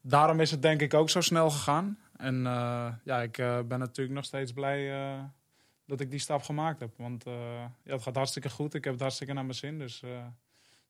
daarom 0.00 0.40
is 0.40 0.50
het 0.50 0.62
denk 0.62 0.80
ik 0.80 0.94
ook 0.94 1.10
zo 1.10 1.20
snel 1.20 1.50
gegaan. 1.50 1.98
En 2.16 2.42
ja, 3.04 3.22
ik 3.22 3.36
ben 3.68 3.78
natuurlijk 3.78 4.16
nog 4.16 4.24
steeds 4.24 4.52
blij 4.52 4.90
dat 5.86 6.00
ik 6.00 6.10
die 6.10 6.20
stap 6.20 6.42
gemaakt 6.42 6.80
heb. 6.80 6.90
Want 6.96 7.24
eh, 7.26 7.32
ja, 7.84 7.92
het 7.92 8.02
gaat 8.02 8.14
hartstikke 8.16 8.48
goed. 8.50 8.74
Ik 8.74 8.84
heb 8.84 8.92
het 8.92 9.02
hartstikke 9.02 9.32
naar 9.32 9.44
mijn 9.44 9.56
zin. 9.56 9.78
Dus 9.78 10.00
eh, 10.04 10.10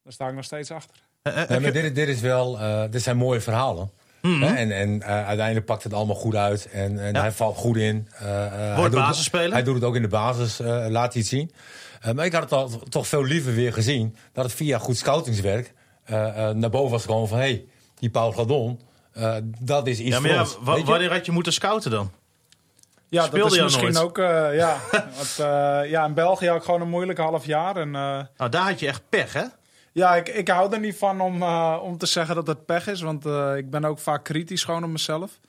daar 0.03 0.13
sta 0.13 0.29
ik 0.29 0.35
nog 0.35 0.45
steeds 0.45 0.71
achter. 0.71 0.97
Eh, 1.23 1.49
Nee, 1.49 1.61
maar 1.61 1.73
dit, 1.73 1.95
dit, 1.95 2.09
is 2.09 2.21
wel, 2.21 2.59
eh, 2.61 2.83
dit 2.91 3.03
zijn 3.03 3.17
mooie 3.17 3.41
verhalen. 3.41 3.91
Mhm. 4.23 4.43
Hè, 4.43 4.55
En, 4.55 4.71
en 4.73 5.05
uiteindelijk 5.05 5.67
pakt 5.67 5.83
het 5.83 5.93
allemaal 5.93 6.15
goed 6.17 6.35
uit. 6.35 6.69
En, 6.71 6.99
en 7.05 7.13
Ja. 7.15 7.21
hij 7.21 7.33
valt 7.33 7.57
goed 7.57 7.77
in. 7.77 8.09
Hij 8.13 8.77
Wordt 8.77 8.93
doet- 8.93 9.01
basisspeler? 9.01 9.53
Hij 9.53 9.63
doet 9.63 9.75
het 9.75 9.85
ook 9.85 9.97
in 9.97 10.03
de 10.03 10.09
basis, 10.09 10.61
eh, 10.61 10.67
laat 10.89 11.13
hij 11.13 11.23
het 11.23 11.31
zien. 11.31 11.51
Maar 12.15 12.25
ik 12.25 12.33
had 12.33 12.43
het 12.43 12.53
al, 12.53 12.69
toch 12.69 13.07
veel 13.07 13.25
liever 13.25 13.55
weer 13.55 13.73
gezien. 13.73 14.17
Dat 14.33 14.45
het 14.45 14.55
via 14.55 14.79
goed 14.79 14.97
scoutingswerk 14.97 15.73
naar 16.07 16.71
boven 16.71 16.91
was 16.91 17.01
gekomen 17.03 17.29
van... 17.29 17.39
hé, 17.39 17.45
hey, 17.45 17.65
die 17.95 18.11
Paul 18.11 18.33
Gladon, 18.33 18.81
eh, 19.13 19.37
dat 19.61 19.87
is 19.87 19.99
iets 19.99 20.09
ja, 20.09 20.21
maar 20.21 20.31
ja, 20.31 20.41
ons. 20.41 20.59
wa- 20.61 20.73
Weet 20.73 20.81
je? 20.85 20.91
wanneer 20.91 21.13
had 21.13 21.27
je 21.27 21.33
moeten 21.33 21.53
scouten 21.53 21.91
dan? 21.91 22.11
Ja, 23.09 23.23
Speelde 23.25 23.49
dat 23.49 23.53
is 23.57 23.63
misschien 23.63 23.93
nooit? 23.93 24.05
ook... 24.05 24.19
eh, 24.19 24.57
ja, 24.57 24.81
want, 25.17 25.39
eh, 25.39 25.91
ja, 25.91 26.05
in 26.05 26.15
België 26.15 26.47
had 26.47 26.57
ik 26.57 26.63
gewoon 26.63 26.81
een 26.81 26.89
moeilijk 26.89 27.19
half 27.19 27.47
jaar. 27.47 27.77
En 27.77 27.95
eh, 27.95 28.21
Nou, 28.37 28.51
daar 28.51 28.65
had 28.65 28.81
je 28.81 28.87
echt 28.87 29.03
pech, 29.09 29.33
hè? 29.33 29.45
ja, 29.93 30.17
ik, 30.17 30.29
ik 30.29 30.49
hou 30.49 30.73
er 30.73 30.81
niet 30.81 30.97
van 30.97 31.21
om, 31.21 31.43
om 31.83 31.99
te 31.99 32.07
zeggen 32.07 32.35
dat 32.35 32.47
het 32.47 32.67
pech 32.67 32.87
is. 32.87 33.01
Want 33.01 33.27
ik 33.57 33.71
ben 33.71 33.85
ook 33.85 33.99
vaak 33.99 34.25
kritisch 34.25 34.65
gewoon 34.65 34.85
op 34.85 34.91
mezelf. 34.91 35.41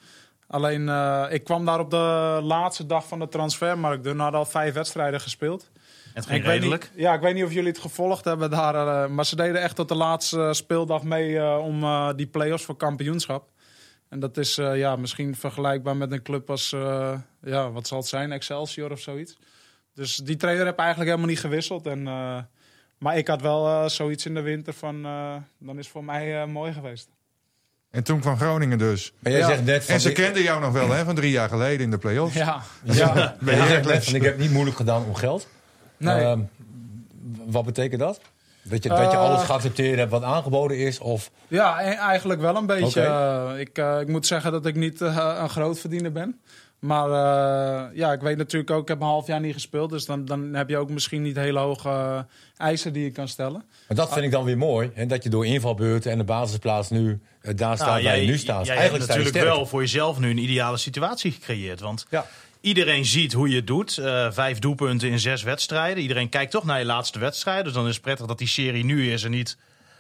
Alleen, 0.47 0.89
ik 1.31 1.43
kwam 1.43 1.65
daar 1.65 1.79
op 1.79 1.89
de 1.89 2.39
laatste 2.43 2.85
dag 2.85 3.07
van 3.07 3.19
de 3.19 3.27
transfermarkt. 3.27 4.03
Toen 4.03 4.19
hadden 4.19 4.39
al 4.39 4.45
vijf 4.45 4.73
wedstrijden 4.73 5.21
gespeeld. 5.21 5.69
Het 6.13 6.25
ging 6.25 6.37
ik 6.37 6.45
weet 6.45 6.53
redelijk. 6.53 6.89
Niet, 6.93 7.01
ja, 7.01 7.13
ik 7.13 7.21
weet 7.21 7.33
niet 7.33 7.43
of 7.43 7.53
jullie 7.53 7.69
het 7.69 7.79
gevolgd 7.79 8.25
hebben 8.25 8.49
daar. 8.49 9.11
maar 9.11 9.25
ze 9.25 9.35
deden 9.35 9.61
echt 9.61 9.75
tot 9.75 9.89
de 9.89 9.95
laatste 9.95 10.49
speeldag 10.51 11.03
mee 11.03 11.43
om 11.59 11.85
die 12.15 12.27
play-offs 12.27 12.65
voor 12.65 12.77
kampioenschap. 12.77 13.49
En 14.09 14.19
dat 14.19 14.37
is 14.37 14.57
eh, 14.57 14.77
ja, 14.77 14.95
misschien 14.95 15.35
vergelijkbaar 15.35 15.97
met 15.97 16.11
een 16.11 16.21
club 16.21 16.49
als, 16.49 16.73
eh, 16.73 17.19
ja, 17.41 17.71
wat 17.71 17.87
zal 17.87 17.97
het 17.97 18.07
zijn, 18.07 18.31
Excelsior 18.31 18.91
of 18.91 18.99
zoiets. 18.99 19.37
Dus 19.93 20.15
die 20.15 20.35
trainer 20.35 20.65
heb 20.65 20.77
eigenlijk 20.77 21.09
helemaal 21.09 21.29
niet 21.31 21.39
gewisseld. 21.39 21.85
En, 21.87 22.07
eh, 22.07 22.37
maar 22.97 23.17
ik 23.17 23.27
had 23.27 23.41
wel 23.41 23.89
zoiets 23.89 24.25
in 24.25 24.33
de 24.33 24.41
winter 24.41 24.73
van, 24.73 25.01
dan 25.59 25.77
is 25.77 25.83
het 25.83 25.87
voor 25.87 26.03
mij 26.03 26.41
eh, 26.41 26.47
mooi 26.47 26.73
geweest. 26.73 27.09
En 27.91 28.03
toen 28.03 28.19
kwam 28.19 28.37
Groningen 28.37 28.77
dus. 28.77 29.13
Maar 29.19 29.31
jij 29.31 29.41
Ja. 29.41 29.47
zegt 29.47 29.65
net 29.65 29.85
van... 29.85 29.93
En 29.93 29.99
ze 30.01 30.11
kenden 30.11 30.41
jou 30.43 30.61
nog 30.61 30.71
wel, 30.73 30.89
hè, 30.91 31.03
van 31.05 31.15
drie 31.15 31.31
jaar 31.31 31.49
geleden 31.49 31.79
in 31.79 31.91
de 31.91 31.97
play-offs. 31.97 32.35
Ja, 32.35 32.61
Ja, 32.83 33.35
zegt 33.45 33.85
net 33.85 34.03
van, 34.05 34.15
ik 34.15 34.21
heb 34.23 34.37
niet 34.37 34.51
moeilijk 34.51 34.77
gedaan 34.77 35.05
om 35.05 35.15
geld. 35.15 35.47
nee. 35.97 36.15
Ehm, 36.23 36.41
wat 37.45 37.65
betekent 37.65 37.99
dat? 37.99 38.21
Dat 38.69 38.83
je, 38.83 38.89
dat 38.89 38.97
je 38.97 39.17
Eh, 39.17 39.19
alles 39.19 39.43
geaccepteerd 39.43 39.97
hebt 39.97 40.11
wat 40.11 40.23
aangeboden 40.23 40.77
is? 40.77 40.99
Of 40.99 41.31
Ja, 41.47 41.81
e- 41.81 41.93
eigenlijk 41.93 42.41
wel 42.41 42.55
een 42.55 42.65
beetje. 42.65 43.01
Eh, 43.01 43.59
ik, 43.59 43.77
eh, 43.77 43.99
ik 43.99 44.07
moet 44.07 44.25
zeggen 44.27 44.51
dat 44.51 44.65
ik 44.65 44.75
niet 44.75 45.01
een 45.01 45.49
grootverdiener 45.49 46.11
ben. 46.11 46.39
Maar 46.79 47.07
eh, 47.09 47.95
ja, 47.97 48.11
ik 48.11 48.21
weet 48.21 48.37
natuurlijk 48.37 48.71
ook, 48.71 48.81
ik 48.81 48.87
heb 48.87 48.99
een 48.99 49.05
half 49.07 49.27
jaar 49.27 49.39
niet 49.39 49.53
gespeeld. 49.53 49.89
Dus 49.89 50.05
dan, 50.05 50.25
dan 50.25 50.53
heb 50.53 50.69
je 50.69 50.77
ook 50.77 50.89
misschien 50.89 51.21
niet 51.21 51.35
hele 51.35 51.59
hoge 51.59 52.25
eisen 52.57 52.93
die 52.93 53.03
je 53.03 53.11
kan 53.11 53.27
stellen. 53.27 53.63
Maar 53.87 53.97
dat 53.97 54.13
vind 54.13 54.25
ik 54.25 54.31
dan 54.31 54.43
weer 54.43 54.57
mooi. 54.57 54.91
En 54.95 55.07
dat 55.07 55.23
je 55.23 55.29
door 55.29 55.45
invalbeurten 55.45 56.11
en 56.11 56.17
de 56.17 56.23
basisplaats 56.23 56.89
nu 56.89 57.19
daar 57.41 57.55
staat 57.55 57.77
Nou, 57.77 57.91
waar 57.91 58.01
jij, 58.01 58.21
je 58.21 58.27
nu 58.27 58.37
staat. 58.37 58.65
jij 58.65 58.75
hebt 58.75 58.89
Eigenlijk 58.89 59.11
je 59.11 59.17
natuurlijk 59.17 59.55
wel 59.55 59.65
voor 59.65 59.81
jezelf 59.81 60.19
nu 60.19 60.29
een 60.29 60.37
ideale 60.37 60.77
situatie 60.77 61.31
gecreëerd. 61.31 61.79
Want 61.79 62.05
Ja. 62.09 62.25
Iedereen 62.67 63.05
ziet 63.05 63.33
hoe 63.33 63.49
je 63.49 63.55
het 63.55 63.67
doet. 63.67 63.97
Eh, 63.97 64.31
vijf 64.31 64.59
doelpunten 64.59 65.09
in 65.09 65.19
zes 65.19 65.43
wedstrijden. 65.43 66.01
Iedereen 66.01 66.29
kijkt 66.29 66.51
toch 66.51 66.63
naar 66.63 66.79
je 66.79 66.85
laatste 66.85 67.19
wedstrijd. 67.19 67.63
Dus 67.63 67.73
dan 67.73 67.87
is 67.87 67.93
het 67.93 68.01
prettig 68.01 68.25
dat 68.25 68.37
die 68.37 68.47
serie 68.47 68.85
nu 68.85 69.11
is 69.11 69.23
en 69.23 69.31
niet 69.31 69.57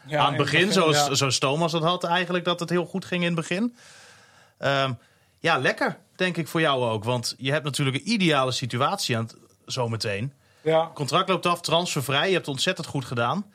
Ja, 0.07 0.19
aan 0.19 0.25
het 0.25 0.39
in 0.39 0.43
begin, 0.43 0.71
zoals, 0.71 0.95
ja. 0.95 1.13
zoals 1.13 1.39
Thomas 1.39 1.71
dat 1.71 1.83
had 1.83 2.03
eigenlijk, 2.03 2.45
dat 2.45 2.59
het 2.59 2.69
heel 2.69 2.85
goed 2.85 3.05
ging 3.05 3.21
in 3.21 3.27
het 3.27 3.35
begin. 3.35 3.75
Ehm, 4.57 4.93
ja, 5.39 5.57
lekker, 5.57 5.97
denk 6.15 6.37
ik 6.37 6.47
voor 6.47 6.61
jou 6.61 6.83
ook. 6.83 7.03
Want 7.03 7.35
je 7.37 7.51
hebt 7.51 7.63
natuurlijk 7.63 7.97
een 7.97 8.11
ideale 8.11 8.51
situatie 8.51 9.17
aan 9.17 9.23
het, 9.23 9.35
zometeen. 9.65 10.33
Ja. 10.61 10.91
Contract 10.93 11.29
loopt 11.29 11.45
af, 11.45 11.61
transfervrij. 11.61 12.27
Je 12.27 12.33
hebt 12.33 12.47
ontzettend 12.47 12.87
goed 12.87 13.05
gedaan. 13.05 13.45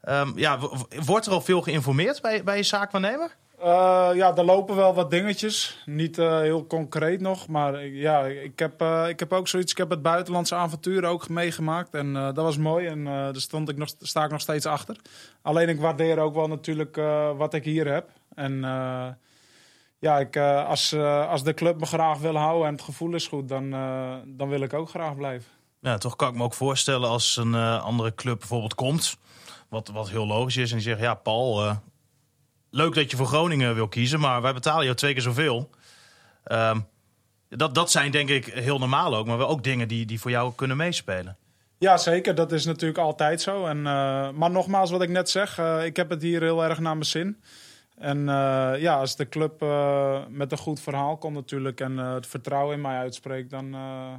Ehm, 0.00 0.38
ja, 0.38 0.58
wordt 1.04 1.26
er 1.26 1.32
al 1.32 1.40
veel 1.40 1.62
geïnformeerd 1.62 2.20
bij, 2.20 2.44
bij 2.44 2.56
je 2.56 2.62
zaakwaarnemer? 2.62 3.36
Eh, 3.58 4.10
ja, 4.14 4.36
er 4.36 4.44
lopen 4.44 4.76
wel 4.76 4.94
wat 4.94 5.10
dingetjes. 5.10 5.82
Niet 5.84 6.18
eh, 6.18 6.38
heel 6.38 6.66
concreet 6.66 7.20
nog. 7.20 7.48
Maar 7.48 7.86
ja, 7.86 8.26
ik 8.26 8.58
heb, 8.58 8.80
eh, 8.80 9.08
ik 9.08 9.20
heb 9.20 9.32
ook 9.32 9.48
zoiets. 9.48 9.72
Ik 9.72 9.78
heb 9.78 9.90
het 9.90 10.02
buitenlandse 10.02 10.54
avontuur 10.54 11.04
ook 11.04 11.28
meegemaakt. 11.28 11.94
En 11.94 12.12
dat 12.12 12.36
was 12.36 12.56
mooi. 12.56 12.86
En 12.86 13.04
daar 13.04 13.36
stond 13.36 13.68
ik 13.68 13.76
nog, 13.76 13.88
sta 13.98 14.24
ik 14.24 14.30
nog 14.30 14.40
steeds 14.40 14.66
achter. 14.66 14.96
Alleen 15.42 15.68
ik 15.68 15.80
waardeer 15.80 16.18
ook 16.18 16.34
wel 16.34 16.48
natuurlijk 16.48 16.96
wat 17.36 17.54
ik 17.54 17.64
hier 17.64 17.92
heb. 17.92 18.10
En 18.34 18.60
ja, 19.98 20.18
ik, 20.18 20.36
als, 20.66 20.94
als 21.28 21.44
de 21.44 21.54
club 21.54 21.80
me 21.80 21.86
graag 21.86 22.18
wil 22.18 22.36
houden 22.36 22.66
en 22.66 22.72
het 22.72 22.82
gevoel 22.82 23.14
is 23.14 23.26
goed, 23.26 23.48
dan, 23.48 23.70
dan 24.26 24.48
wil 24.48 24.60
ik 24.60 24.72
ook 24.72 24.88
graag 24.88 25.16
blijven. 25.16 25.50
Ja, 25.80 25.98
toch 25.98 26.16
kan 26.16 26.28
ik 26.28 26.34
me 26.34 26.42
ook 26.42 26.54
voorstellen 26.54 27.08
als 27.08 27.36
een 27.36 27.54
andere 27.54 28.14
club 28.14 28.38
bijvoorbeeld 28.38 28.74
komt. 28.74 29.16
Wat, 29.68 29.88
wat 29.88 30.10
heel 30.10 30.26
logisch 30.26 30.56
is. 30.56 30.70
En 30.70 30.76
die 30.76 30.86
zegt, 30.86 31.00
ja 31.00 31.14
Paul, 31.14 31.78
leuk 32.76 32.94
dat 32.94 33.10
je 33.10 33.16
voor 33.16 33.26
Groningen 33.26 33.74
wil 33.74 33.88
kiezen. 33.88 34.20
Maar 34.20 34.42
wij 34.42 34.52
betalen 34.54 34.84
jou 34.84 34.96
twee 34.96 35.12
keer 35.12 35.22
zoveel. 35.22 35.70
Ehm, 36.44 36.80
dat, 37.48 37.74
dat 37.74 37.90
zijn 37.90 38.10
denk 38.10 38.28
ik 38.28 38.44
heel 38.46 38.78
normaal 38.78 39.16
ook. 39.16 39.26
Maar 39.26 39.38
wel 39.38 39.48
ook 39.48 39.64
dingen 39.64 39.88
die, 39.88 40.06
die 40.06 40.20
voor 40.20 40.30
jou 40.30 40.52
kunnen 40.54 40.76
meespelen. 40.76 41.36
Ja, 41.78 41.96
zeker. 41.96 42.34
Dat 42.34 42.52
is 42.52 42.64
natuurlijk 42.64 42.98
altijd 42.98 43.40
zo. 43.40 43.66
En, 43.66 43.76
eh, 43.76 44.30
maar 44.30 44.50
nogmaals, 44.50 44.90
wat 44.90 45.02
ik 45.02 45.08
net 45.08 45.30
zeg, 45.30 45.58
eh, 45.58 45.84
ik 45.84 45.96
heb 45.96 46.10
het 46.10 46.22
hier 46.22 46.40
heel 46.40 46.64
erg 46.64 46.78
naar 46.78 46.92
mijn 46.94 47.04
zin. 47.06 47.40
En 47.98 48.28
eh, 48.28 48.72
ja, 48.80 48.96
als 48.98 49.16
de 49.16 49.28
club 49.28 49.62
eh, 49.62 50.18
met 50.28 50.52
een 50.52 50.58
goed 50.58 50.80
verhaal 50.80 51.16
komt 51.16 51.34
natuurlijk 51.34 51.80
en 51.80 51.98
eh, 51.98 52.14
het 52.14 52.26
vertrouwen 52.26 52.74
in 52.74 52.80
mij 52.80 52.96
uitspreekt, 52.98 53.50
dan, 53.50 53.74
eh, 53.74 54.12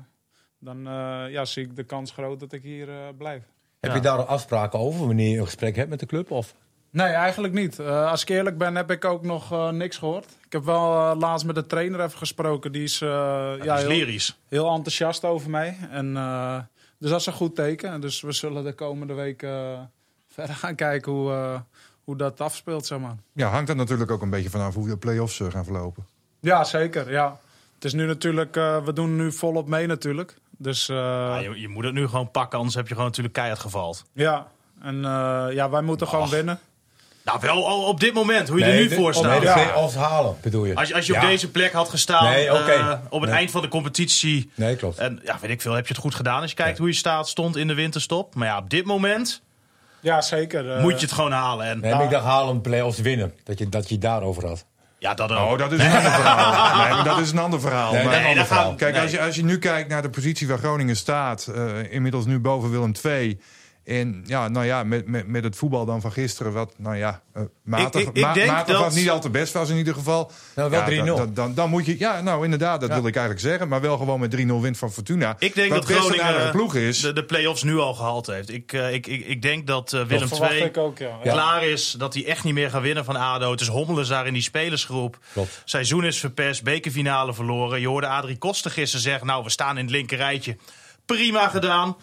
dan 0.59 0.77
eh, 0.87 1.23
ja, 1.31 1.45
zie 1.45 1.63
ik 1.63 1.75
de 1.75 1.83
kans 1.83 2.11
groot 2.11 2.39
dat 2.39 2.51
ik 2.53 2.63
hier 2.63 2.89
eh, 2.89 2.95
blijf. 3.17 3.43
Heb 3.79 3.89
Ja. 3.89 3.95
je 3.95 4.01
daar 4.03 4.17
al 4.17 4.25
afspraken 4.25 4.79
over 4.79 5.05
wanneer 5.05 5.29
je 5.29 5.37
een 5.37 5.45
gesprek 5.45 5.75
hebt 5.75 5.89
met 5.89 5.99
de 5.99 6.05
club? 6.05 6.31
Of? 6.31 6.55
Nee, 6.89 7.07
eigenlijk 7.07 7.53
niet. 7.53 7.79
Eh, 7.79 8.09
als 8.11 8.21
ik 8.21 8.29
eerlijk 8.29 8.57
ben, 8.57 8.75
heb 8.75 8.91
ik 8.91 9.05
ook 9.05 9.23
nog 9.23 9.51
eh, 9.51 9.69
niks 9.69 9.97
gehoord. 9.97 10.25
Ik 10.45 10.51
heb 10.53 10.63
wel 10.63 11.11
eh, 11.11 11.19
laatst 11.19 11.45
met 11.45 11.55
de 11.55 11.65
trainer 11.65 11.99
even 12.01 12.17
gesproken. 12.17 12.71
Die 12.71 12.83
is, 12.83 13.01
eh, 13.01 13.07
Ja, 13.09 13.51
ja, 13.53 13.57
dat 13.65 13.77
is 13.77 13.81
heel, 13.81 13.89
lyrisch. 13.89 14.39
heel 14.47 14.69
enthousiast 14.73 15.23
over 15.25 15.49
mij. 15.49 15.77
En, 15.91 16.17
eh, 16.17 16.57
dus 16.99 17.09
dat 17.09 17.19
is 17.19 17.25
een 17.25 17.33
goed 17.33 17.55
teken. 17.55 18.01
Dus 18.01 18.21
we 18.21 18.31
zullen 18.31 18.63
de 18.63 18.73
komende 18.73 19.13
week 19.13 19.43
eh, 19.43 19.79
verder 20.35 20.55
gaan 20.55 20.75
kijken 20.75 21.11
hoe, 21.11 21.31
eh, 21.31 21.59
hoe 22.03 22.15
dat 22.17 22.41
afspeelt, 22.41 22.85
zeg 22.85 22.99
maar. 22.99 23.15
Ja, 23.33 23.49
hangt 23.49 23.69
er 23.69 23.75
natuurlijk 23.75 24.11
ook 24.11 24.21
een 24.21 24.29
beetje 24.29 24.49
vanaf 24.49 24.73
hoe 24.73 24.87
de 24.87 24.97
play-offs 24.97 25.41
gaan 25.49 25.63
verlopen. 25.63 26.05
Ja, 26.39 26.63
zeker. 26.63 27.11
Ja. 27.11 27.39
Het 27.75 27.85
is 27.85 27.93
nu 27.93 28.05
natuurlijk, 28.05 28.55
eh, 28.55 28.83
we 28.83 28.93
doen 28.93 29.15
nu 29.15 29.31
volop 29.31 29.67
mee 29.67 29.87
natuurlijk. 29.87 30.35
Dus 30.57 30.89
eh, 30.89 30.95
Ja, 30.95 31.37
je, 31.37 31.59
je 31.59 31.67
moet 31.67 31.83
het 31.83 31.93
nu 31.93 32.07
gewoon 32.07 32.31
pakken, 32.31 32.57
anders 32.57 32.75
heb 32.75 32.87
je 32.87 32.93
gewoon 32.93 33.07
natuurlijk 33.07 33.33
keihard 33.35 33.59
gevald. 33.59 34.03
ja. 34.13 34.47
En 34.81 34.95
eh, 35.05 35.45
ja, 35.51 35.69
wij 35.69 35.81
moeten 35.81 36.07
gewoon 36.07 36.29
winnen. 36.29 36.59
Nou, 37.27 37.39
wel 37.41 37.67
al 37.67 37.83
op 37.83 37.99
dit 37.99 38.13
moment, 38.13 38.47
hoe 38.49 38.59
je 38.59 38.65
er 38.65 38.73
nu 38.81 38.87
de- 38.87 38.95
voor 38.95 39.07
oh, 39.09 39.13
staat. 39.15 39.29
Nee, 39.31 39.39
de 39.39 39.45
Ja. 39.45 39.53
play-offs 39.53 39.95
halen, 39.95 40.35
bedoel 40.41 40.65
je? 40.65 40.75
Als 40.75 40.87
je, 40.87 40.95
als 40.95 41.05
je 41.05 41.15
op 41.15 41.21
deze 41.21 41.51
plek 41.51 41.71
had 41.71 41.89
gestaan 41.89 42.23
Nee, 42.29 42.47
eh, 42.47 42.93
op 43.09 43.21
het 43.21 43.29
Nee. 43.29 43.39
eind 43.39 43.51
van 43.51 43.61
de 43.61 43.67
competitie. 43.67 44.51
Nee, 44.55 44.75
klopt. 44.75 44.97
En 44.97 45.19
ja, 45.23 45.37
weet 45.41 45.51
ik 45.51 45.61
veel, 45.61 45.73
heb 45.73 45.87
je 45.87 45.93
het 45.93 46.01
goed 46.01 46.15
gedaan 46.15 46.41
als 46.41 46.49
je 46.49 46.55
kijkt 46.55 46.77
hoe 46.77 46.87
je 46.87 46.93
staat, 46.93 47.27
stond 47.29 47.55
in 47.57 47.67
de 47.67 47.73
winterstop. 47.73 48.35
Maar 48.35 48.47
ja, 48.47 48.57
op 48.57 48.69
dit 48.69 48.85
moment 48.85 49.41
Ja, 49.99 50.21
zeker. 50.21 50.71
eh. 50.71 50.81
moet 50.81 50.93
je 50.99 51.05
het 51.05 51.11
gewoon 51.15 51.31
halen. 51.31 51.65
En 51.65 51.79
Nee, 51.79 51.93
maar 51.93 52.03
ik 52.03 52.09
dacht 52.09 52.25
halen 52.25 52.61
play-offs 52.61 52.99
winnen. 52.99 53.33
Dat 53.43 53.59
je, 53.59 53.69
dat 53.69 53.87
je 53.87 53.93
het 53.93 54.03
daarover 54.03 54.47
had. 54.47 54.65
ja, 54.99 55.13
dat 55.13 55.31
ook. 55.31 55.37
Oh, 55.51 55.57
dat 55.57 55.71
is 55.71 55.79
een 55.83 55.91
ander 55.91 56.11
verhaal. 56.11 56.77
Nee, 56.77 56.89
maar 56.93 57.03
dat 57.03 57.19
is 57.19 57.31
een 57.31 57.37
ander 57.37 57.59
verhaal. 57.61 57.93
Nee, 57.93 58.03
Maar- 58.05 58.25
ander 58.25 58.45
verhaal. 58.45 58.75
Kijk, 58.75 58.93
Nee. 58.93 59.01
als, 59.01 59.11
je, 59.11 59.21
als 59.21 59.35
je 59.35 59.43
nu 59.43 59.57
kijkt 59.59 59.89
naar 59.89 60.01
de 60.01 60.09
positie 60.09 60.47
waar 60.47 60.57
Groningen 60.57 60.95
staat, 60.95 61.47
eh, 61.55 61.93
inmiddels 61.93 62.25
nu 62.25 62.39
boven 62.39 62.71
Willem 62.71 62.91
II. 63.05 63.39
En 63.87 64.23
ja, 64.25 64.47
nou 64.47 64.65
ja, 64.65 64.83
met, 64.83 65.07
met, 65.07 65.27
met 65.27 65.43
het 65.43 65.55
voetbal 65.55 65.85
dan 65.85 66.01
van 66.01 66.11
gisteren, 66.11 66.53
wat 66.53 66.73
nou 66.77 66.95
ja, 66.95 67.21
eh, 67.33 67.41
matig, 67.63 68.01
Ik- 68.01 68.07
ik- 68.07 68.15
ik 68.15 68.21
ma- 68.23 68.33
denk 68.33 68.51
matig 68.51 68.73
dat- 68.75 68.83
was 68.83 68.95
niet 68.95 69.09
al 69.09 69.19
te 69.19 69.29
best 69.29 69.53
was 69.53 69.69
in 69.69 69.77
ieder 69.77 69.93
geval. 69.93 70.31
Nou, 70.55 70.69
wel 70.69 70.79
Ja, 70.79 70.85
3-0. 70.85 71.05
Dan, 71.05 71.15
dan, 71.25 71.33
dan, 71.33 71.53
dan 71.53 71.69
moet 71.69 71.85
je, 71.85 71.99
ja, 71.99 72.21
nou 72.21 72.43
inderdaad, 72.43 72.79
dat 72.79 72.89
Ja. 72.89 72.95
wil 72.95 73.07
ik 73.07 73.15
eigenlijk 73.15 73.45
zeggen. 73.45 73.67
Maar 73.67 73.81
wel 73.81 73.97
gewoon 73.97 74.19
met 74.19 74.31
3-0 74.31 74.61
wint 74.61 74.77
van 74.77 74.91
Fortuna. 74.91 75.35
Ik 75.39 75.55
denk 75.55 75.69
dat 75.71 75.85
best 75.87 75.97
een 75.99 76.03
Groningen 76.13 76.51
ploeg 76.51 76.75
is. 76.75 76.99
de, 76.99 77.13
de 77.13 77.23
play-offs 77.23 77.63
nu 77.63 77.77
al 77.77 77.93
gehaald 77.93 78.27
heeft. 78.27 78.49
Ik, 78.53 78.73
eh, 78.73 78.93
ik, 78.93 79.07
ik, 79.07 79.25
ik 79.25 79.41
denk 79.41 79.67
dat 79.67 79.93
eh, 79.93 80.03
Willem 80.03 80.27
verwacht 80.27 80.51
II 80.51 80.63
ik 80.63 80.77
ook, 80.77 80.97
ja. 80.97 81.17
Klaar 81.23 81.63
is. 81.63 81.91
Dat 81.97 82.13
hij 82.13 82.25
echt 82.25 82.43
niet 82.43 82.53
meer 82.53 82.69
gaat 82.69 82.81
winnen 82.81 83.05
van 83.05 83.15
ADO. 83.15 83.51
Het 83.51 83.61
is 83.61 83.67
Hommelens 83.67 84.09
daar 84.09 84.27
in 84.27 84.33
die 84.33 84.41
spelersgroep. 84.41 85.17
Klopt. 85.33 85.61
Seizoen 85.65 86.05
is 86.05 86.19
verpest, 86.19 86.63
bekerfinale 86.63 87.33
verloren. 87.33 87.79
Je 87.79 87.87
hoorde 87.87 88.07
Adrie 88.07 88.37
Koster 88.37 88.71
gisteren 88.71 89.03
zeggen... 89.03 89.27
nou, 89.27 89.43
we 89.43 89.49
staan 89.49 89.77
in 89.77 89.83
het 89.83 89.93
linkerrijtje. 89.93 90.57
Prima 91.05 91.47
gedaan. 91.47 91.95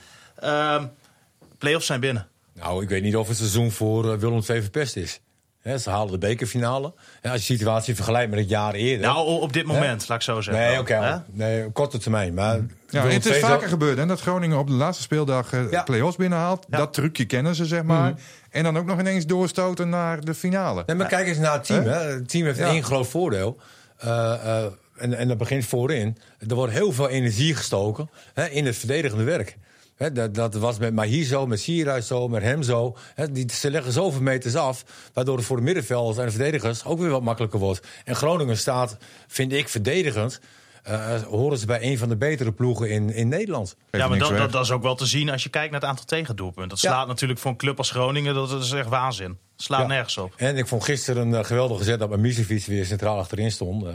Play-offs 1.64 1.86
zijn 1.86 2.00
binnen. 2.00 2.26
Nou, 2.54 2.82
ik 2.82 2.88
weet 2.88 3.02
niet 3.02 3.16
of 3.16 3.28
het 3.28 3.36
seizoen 3.36 3.70
voor 3.70 4.12
eh, 4.12 4.18
Willem 4.18 4.42
II 4.48 4.60
verpest 4.62 4.96
is. 4.96 5.20
Hè, 5.60 5.78
ze 5.78 5.90
halen 5.90 6.12
de 6.12 6.18
bekerfinale. 6.18 6.92
En 7.20 7.30
als 7.30 7.46
je 7.46 7.52
de 7.52 7.58
situatie 7.58 7.94
vergelijkt 7.94 8.30
met 8.30 8.38
het 8.38 8.48
jaar 8.48 8.74
eerder. 8.74 9.06
Nou, 9.06 9.26
op 9.40 9.52
dit 9.52 9.66
moment, 9.66 10.08
laat 10.08 10.18
ik 10.18 10.24
zo 10.24 10.40
zeggen. 10.40 10.64
nee, 10.64 10.78
oké. 10.78 11.24
Nee, 11.32 11.64
op 11.66 11.74
korte 11.74 11.98
termijn. 11.98 12.34
Maar 12.34 12.60
Ja, 12.88 13.06
het 13.06 13.26
is 13.26 13.38
vaker 13.38 13.68
gebeurd 13.68 13.98
hè, 13.98 14.06
dat 14.06 14.20
Groningen 14.20 14.58
op 14.58 14.66
de 14.66 14.72
laatste 14.72 15.02
speeldag 15.02 15.52
eh 15.52 15.70
Ja. 15.70 15.82
play-offs 15.82 16.16
binnenhaalt. 16.16 16.66
Ja. 16.70 16.76
Dat 16.78 16.92
trucje 16.92 17.24
kennen 17.24 17.54
ze, 17.54 17.64
zeg 17.66 17.82
maar. 17.82 18.14
En 18.50 18.62
dan 18.62 18.76
ook 18.78 18.86
nog 18.86 19.00
ineens 19.00 19.26
doorstoten 19.26 19.88
naar 19.88 20.24
de 20.24 20.34
finale. 20.34 20.82
Nee, 20.86 20.96
maar 20.96 21.08
kijk 21.08 21.26
eens 21.26 21.38
naar 21.38 21.52
het 21.52 21.64
team. 21.64 21.84
Hè? 21.84 21.98
Het 21.98 22.28
team 22.28 22.44
heeft 22.44 22.58
Ja. 22.58 22.68
één 22.68 22.82
groot 22.84 23.06
voordeel. 23.08 23.56
Eh, 23.96 24.32
eh, 24.32 24.64
en, 24.96 25.14
en 25.14 25.28
dat 25.28 25.38
begint 25.38 25.64
voorin. 25.64 26.16
Er 26.48 26.54
wordt 26.54 26.72
heel 26.72 26.92
veel 26.92 27.08
energie 27.08 27.54
gestoken 27.54 28.10
hè, 28.34 28.46
in 28.46 28.66
het 28.66 28.76
verdedigende 28.76 29.24
werk. 29.24 29.56
Hè, 29.96 30.12
dat, 30.12 30.34
dat 30.34 30.54
was 30.54 30.78
met 30.78 30.94
Mahir 30.94 31.24
zo, 31.24 31.46
met 31.46 31.60
Sierhuis 31.60 32.06
zo, 32.06 32.28
met 32.28 32.42
hem 32.42 32.62
zo. 32.62 32.96
Hè, 33.14 33.32
die, 33.32 33.52
ze 33.52 33.70
leggen 33.70 33.92
zoveel 33.92 34.22
meters 34.22 34.54
af, 34.54 34.84
waardoor 35.12 35.36
het 35.36 35.46
voor 35.46 35.56
de 35.56 35.62
middenvelders 35.62 36.18
en 36.18 36.24
de 36.24 36.30
verdedigers 36.30 36.84
ook 36.84 36.98
weer 36.98 37.10
wat 37.10 37.22
makkelijker 37.22 37.58
wordt. 37.58 37.86
En 38.04 38.16
Groningen 38.16 38.56
staat, 38.56 38.96
vind 39.28 39.52
ik, 39.52 39.68
verdedigend. 39.68 40.40
eh, 40.82 41.22
horen 41.22 41.58
ze 41.58 41.66
bij 41.66 41.82
een 41.82 41.98
van 41.98 42.08
de 42.08 42.16
betere 42.16 42.52
ploegen 42.52 42.90
in, 42.90 43.10
in 43.10 43.28
Nederland. 43.28 43.76
Ja, 43.90 44.08
maar 44.08 44.18
dat, 44.18 44.36
dat, 44.36 44.52
dat 44.52 44.64
is 44.64 44.70
ook 44.70 44.82
wel 44.82 44.94
te 44.94 45.06
zien 45.06 45.30
als 45.30 45.42
je 45.42 45.48
kijkt 45.48 45.70
naar 45.72 45.80
het 45.80 45.88
aantal 45.88 46.04
tegendoelpunten. 46.04 46.68
Dat 46.68 46.80
Ja. 46.80 46.90
slaat 46.90 47.06
natuurlijk 47.06 47.40
voor 47.40 47.50
een 47.50 47.56
club 47.56 47.78
als 47.78 47.90
Groningen, 47.90 48.34
dat 48.34 48.52
is 48.62 48.72
echt 48.72 48.88
waanzin. 48.88 49.38
Slaat 49.56 49.80
Ja. 49.80 49.86
nergens 49.86 50.18
op. 50.18 50.32
En 50.36 50.56
ik 50.56 50.66
vond 50.66 50.84
gisteren 50.84 51.26
een 51.26 51.34
eh, 51.34 51.44
geweldige 51.44 51.84
zet 51.84 51.98
dat 51.98 52.16
Misevic 52.18 52.64
weer 52.64 52.84
centraal 52.84 53.18
achterin 53.18 53.50
stond. 53.52 53.84
eh. 53.84 53.94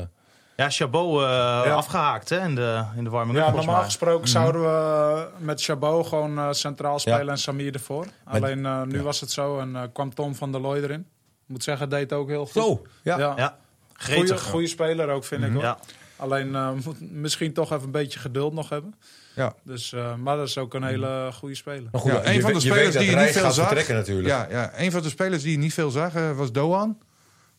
Ja, 0.60 0.70
Chabot 0.70 1.22
eh, 1.22 1.76
afgehaakt 1.76 2.30
hè, 2.30 2.40
in 2.40 2.56
de, 2.56 2.84
in 2.96 3.04
de 3.04 3.10
warming-up 3.10 3.46
Ja, 3.46 3.52
normaal 3.52 3.84
gesproken 3.84 4.28
zouden 4.28 4.62
we 4.62 5.28
met 5.38 5.64
Chabot 5.64 6.08
gewoon 6.08 6.38
eh, 6.38 6.48
centraal 6.52 7.00
spelen 7.00 7.26
Ja. 7.26 7.32
en 7.32 7.38
Samir 7.38 7.74
ervoor. 7.74 8.06
Alleen 8.24 8.66
eh, 8.66 8.82
nu 8.82 9.02
was 9.02 9.20
het 9.22 9.32
zo 9.32 9.60
en 9.60 9.76
eh, 9.76 9.82
kwam 9.94 10.14
Tom 10.14 10.36
van 10.36 10.52
der 10.52 10.62
Looy 10.62 10.78
erin. 10.84 11.00
Ik 11.00 11.46
moet 11.48 11.64
zeggen, 11.64 11.90
deed 11.90 12.14
ook 12.14 12.28
heel 12.30 12.46
goed. 12.46 12.64
Zo, 12.64 12.82
ja. 13.04 13.18
Ja. 13.18 13.34
Ja, 13.38 13.58
Goeie, 13.94 14.20
gretig. 14.20 14.42
goede 14.44 14.68
speler 14.68 15.10
ook, 15.10 15.24
vind 15.24 15.44
ik 15.44 15.52
hoor. 15.54 15.62
Ja. 15.62 15.78
Alleen 16.16 16.56
eh, 16.56 16.70
moet 16.86 17.12
misschien 17.12 17.54
toch 17.54 17.72
even 17.72 17.86
een 17.86 17.92
beetje 17.92 18.20
geduld 18.20 18.54
nog 18.54 18.70
hebben. 18.70 18.96
Ja. 19.36 19.54
Dus, 19.64 19.94
eh, 19.94 20.16
maar 20.16 20.38
dat 20.38 20.48
is 20.48 20.58
ook 20.58 20.74
een 20.74 20.84
hele 20.84 21.30
goede 21.34 21.56
speler. 21.56 21.90
Goed, 21.92 22.12
Ja, 22.12 22.22
je 22.22 22.36
een 22.36 22.42
van 22.42 22.54
de 22.54 22.60
spelers 22.60 22.96
die 22.98 23.10
je 23.10 23.16
niet 23.16 23.32
veel 23.32 23.52
zag. 23.52 23.88
Ja, 24.08 24.48
ja, 24.50 24.72
een 24.76 24.92
van 24.92 25.02
de 25.02 25.10
spelers 25.10 25.42
die 25.44 25.52
je 25.52 25.58
niet 25.58 25.74
veel 25.74 25.90
zag 25.90 26.16
eh, 26.16 26.38
was 26.38 26.52
Doan. 26.52 26.98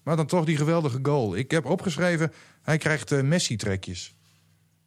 Maar 0.02 0.16
dan 0.16 0.26
toch 0.26 0.44
die 0.44 0.56
geweldige 0.56 0.98
goal. 1.02 1.36
Ik 1.36 1.50
heb 1.50 1.64
opgeschreven, 1.64 2.32
hij 2.62 2.78
krijgt 2.78 3.12
eh, 3.12 3.20
Messi-trekjes. 3.22 4.14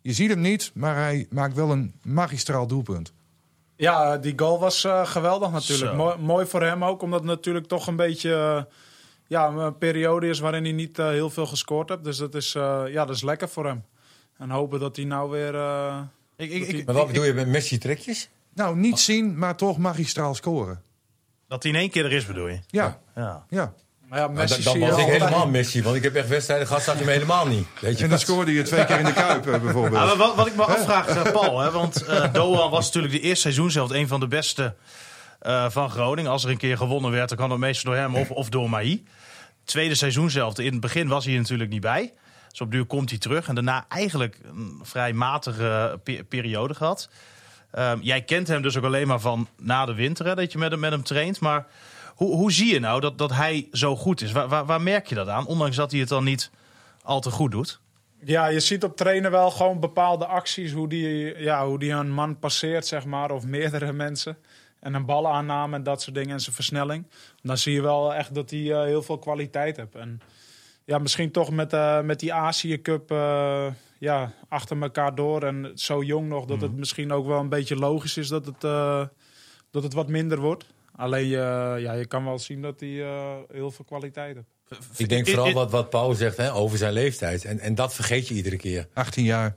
Je 0.01 0.13
ziet 0.13 0.29
hem 0.29 0.41
niet, 0.41 0.71
maar 0.73 0.95
hij 0.95 1.27
maakt 1.29 1.55
wel 1.55 1.71
een 1.71 1.93
magistraal 2.01 2.67
doelpunt. 2.67 3.13
Ja, 3.75 4.17
die 4.17 4.33
goal 4.35 4.59
was 4.59 4.83
eh, 4.83 5.05
geweldig 5.07 5.51
natuurlijk. 5.51 5.93
Mooi, 5.95 6.17
mooi 6.17 6.45
voor 6.45 6.61
hem 6.63 6.83
ook, 6.83 7.01
omdat 7.01 7.19
het 7.19 7.29
natuurlijk 7.29 7.67
toch 7.67 7.87
een 7.87 7.95
beetje 7.95 8.33
eh, 8.33 8.63
ja, 9.27 9.47
een 9.47 9.77
periode 9.77 10.27
is 10.27 10.39
waarin 10.39 10.63
hij 10.63 10.71
niet 10.73 10.97
heel 10.97 11.29
veel 11.29 11.45
gescoord 11.45 11.89
heeft. 11.89 12.03
Dus 12.03 12.17
dat 12.17 12.35
is, 12.35 12.55
eh, 12.55 12.83
ja, 12.87 13.05
dat 13.05 13.15
is 13.15 13.21
lekker 13.23 13.49
voor 13.49 13.65
hem. 13.65 13.83
En 14.37 14.49
hopen 14.49 14.79
dat 14.79 14.95
hij 14.95 15.05
nou 15.05 15.29
weer... 15.29 15.55
eh, 15.55 16.01
Ik, 16.35 16.51
ik, 16.51 16.67
ik, 16.67 16.85
Maar 16.85 16.95
wat 16.95 17.07
bedoel 17.07 17.23
je 17.23 17.33
met 17.33 17.47
Messi-trekjes? 17.47 18.29
Nou, 18.53 18.75
niet 18.77 18.99
zien, 18.99 19.37
maar 19.37 19.55
toch 19.57 19.77
magistraal 19.77 20.35
scoren. 20.35 20.81
dat 21.47 21.63
hij 21.63 21.71
in 21.71 21.77
één 21.77 21.89
keer 21.89 22.05
er 22.05 22.11
is, 22.11 22.25
bedoel 22.25 22.47
je? 22.47 22.59
Ja, 22.67 23.01
Ja. 23.15 23.45
ja. 23.49 23.73
Maar 24.13 24.21
ja, 24.21 24.27
Maar 24.27 24.35
Messi 24.49 24.63
dan 24.63 24.79
was 24.79 24.97
ik 24.99 25.05
helemaal 25.05 25.47
Messi, 25.47 25.83
want 25.83 25.95
ik 25.95 26.03
heb 26.03 26.15
echt 26.15 26.27
wedstrijden 26.27 26.67
gehad, 26.67 26.81
zag 26.83 26.99
je 26.99 27.05
me 27.05 27.11
helemaal 27.11 27.47
niet. 27.47 27.67
Weet 27.79 27.97
je 27.97 28.03
En 28.03 28.09
dan 28.09 28.19
scoorde 28.19 28.53
je 28.53 28.61
twee 28.61 28.85
keer 28.85 28.99
in 28.99 29.05
de 29.05 29.13
Kuip 29.13 29.45
eh, 29.47 29.51
Ja, 29.53 29.59
bijvoorbeeld. 29.59 30.05
maar 30.05 30.15
wat, 30.15 30.35
wat 30.35 30.47
ik 30.47 30.55
me 30.55 30.63
afvraag, 30.63 31.07
eh, 31.07 31.31
Paul, 31.31 31.59
hè, 31.59 31.71
want 31.71 32.05
eh 32.05 32.33
Doan 32.33 32.69
was 32.71 32.85
natuurlijk 32.85 33.13
de 33.13 33.19
eerste 33.19 33.41
seizoen 33.41 33.71
zelf 33.71 33.91
een 33.91 34.07
van 34.07 34.19
de 34.19 34.27
beste 34.27 34.75
eh, 35.39 35.69
van 35.69 35.89
Groningen. 35.89 36.31
Als 36.31 36.43
er 36.43 36.49
een 36.49 36.57
keer 36.57 36.77
gewonnen 36.77 37.11
werd, 37.11 37.29
dan 37.29 37.37
kan 37.37 37.49
dat 37.49 37.57
meestal 37.57 37.91
door 37.91 38.01
hem 38.01 38.15
of, 38.15 38.31
of 38.31 38.49
door 38.49 38.69
Maï. 38.69 39.03
Tweede 39.63 39.95
seizoen 39.95 40.29
zelf, 40.29 40.59
in 40.59 40.71
het 40.71 40.81
begin 40.81 41.07
was 41.07 41.25
hij 41.25 41.33
er 41.33 41.39
natuurlijk 41.39 41.69
niet 41.69 41.81
bij. 41.81 42.13
Dus 42.49 42.61
op 42.61 42.71
duur 42.71 42.85
komt 42.85 43.09
hij 43.09 43.19
terug. 43.19 43.47
En 43.47 43.55
daarna 43.55 43.85
eigenlijk 43.89 44.37
een 44.43 44.79
vrij 44.83 45.13
matige 45.13 45.99
pe- 46.03 46.23
periode 46.29 46.73
gehad. 46.73 47.09
Ehm, 47.71 47.97
jij 48.01 48.21
kent 48.21 48.47
hem 48.47 48.61
dus 48.61 48.77
ook 48.77 48.83
alleen 48.83 49.07
maar 49.07 49.19
van 49.19 49.47
na 49.57 49.85
de 49.85 49.93
winter, 49.93 50.25
hè, 50.25 50.35
dat 50.35 50.51
je 50.51 50.57
met 50.57 50.71
hem, 50.71 50.79
met 50.79 50.91
hem 50.91 51.03
traint. 51.03 51.39
Maar 51.39 51.65
hoe, 52.23 52.35
hoe 52.35 52.51
zie 52.51 52.73
je 52.73 52.79
nou 52.79 52.99
dat, 52.99 53.17
dat 53.17 53.31
hij 53.31 53.67
zo 53.71 53.95
goed 53.95 54.21
is? 54.21 54.31
Waar, 54.31 54.47
waar, 54.47 54.65
waar 54.65 54.81
merk 54.81 55.07
je 55.07 55.15
dat 55.15 55.27
aan? 55.27 55.45
Ondanks 55.45 55.75
dat 55.75 55.91
hij 55.91 55.99
het 55.99 56.09
dan 56.09 56.23
niet 56.23 56.51
al 57.03 57.19
te 57.19 57.31
goed 57.31 57.51
doet. 57.51 57.79
Ja, 58.25 58.47
je 58.47 58.59
ziet 58.59 58.83
op 58.83 58.95
trainen 58.95 59.31
wel 59.31 59.51
gewoon 59.51 59.79
bepaalde 59.79 60.25
acties. 60.25 60.71
Hoe 60.71 60.87
die, 60.87 61.39
ja, 61.39 61.67
hoe 61.67 61.79
die 61.79 61.91
een 61.91 62.11
man 62.11 62.39
passeert, 62.39 62.87
zeg 62.87 63.05
maar. 63.05 63.31
Of 63.31 63.45
meerdere 63.45 63.93
mensen. 63.93 64.37
En 64.79 64.93
een 64.93 65.05
balaanname 65.05 65.75
en 65.75 65.83
dat 65.83 66.01
soort 66.01 66.15
dingen. 66.15 66.31
En 66.31 66.39
zijn 66.39 66.55
versnelling. 66.55 67.07
Dan 67.41 67.57
zie 67.57 67.73
je 67.73 67.81
wel 67.81 68.13
echt 68.13 68.35
dat 68.35 68.49
hij 68.49 68.71
eh, 68.71 68.83
heel 68.83 69.01
veel 69.01 69.19
kwaliteit 69.19 69.77
heeft. 69.77 69.95
En 69.95 70.21
ja, 70.85 70.97
misschien 70.97 71.31
toch 71.31 71.51
met, 71.51 71.73
eh, 71.73 72.01
met 72.01 72.19
die 72.19 72.33
Azië 72.33 72.81
Cup 72.81 73.11
eh, 73.11 73.67
ja, 73.99 74.31
achter 74.49 74.81
elkaar 74.81 75.15
door. 75.15 75.43
En 75.43 75.71
zo 75.75 76.03
jong 76.03 76.27
nog. 76.27 76.45
Dat 76.45 76.61
het 76.61 76.75
misschien 76.75 77.11
ook 77.11 77.27
wel 77.27 77.39
een 77.39 77.49
beetje 77.49 77.75
logisch 77.75 78.17
is 78.17 78.27
dat 78.27 78.45
het, 78.45 78.61
dat 79.71 79.83
het 79.83 79.93
wat 79.93 80.07
minder 80.07 80.39
wordt. 80.39 80.65
Alleen 80.95 81.27
je, 81.27 81.75
ja, 81.79 81.93
je 81.93 82.05
kan 82.05 82.25
wel 82.25 82.39
zien 82.39 82.61
dat 82.61 82.79
hij 82.79 83.03
eh, 83.03 83.33
heel 83.51 83.71
veel 83.71 83.85
kwaliteit 83.85 84.35
heeft. 84.35 84.99
Ik 84.99 85.09
denk 85.09 85.27
vooral 85.27 85.51
wat, 85.53 85.71
wat 85.71 85.89
Paul 85.89 86.13
zegt 86.13 86.37
hè, 86.37 86.53
over 86.53 86.77
zijn 86.77 86.93
leeftijd. 86.93 87.45
En, 87.45 87.59
en 87.59 87.75
dat 87.75 87.93
vergeet 87.93 88.27
je 88.27 88.33
iedere 88.33 88.57
keer. 88.57 88.87
18 88.93 89.23
jaar. 89.23 89.55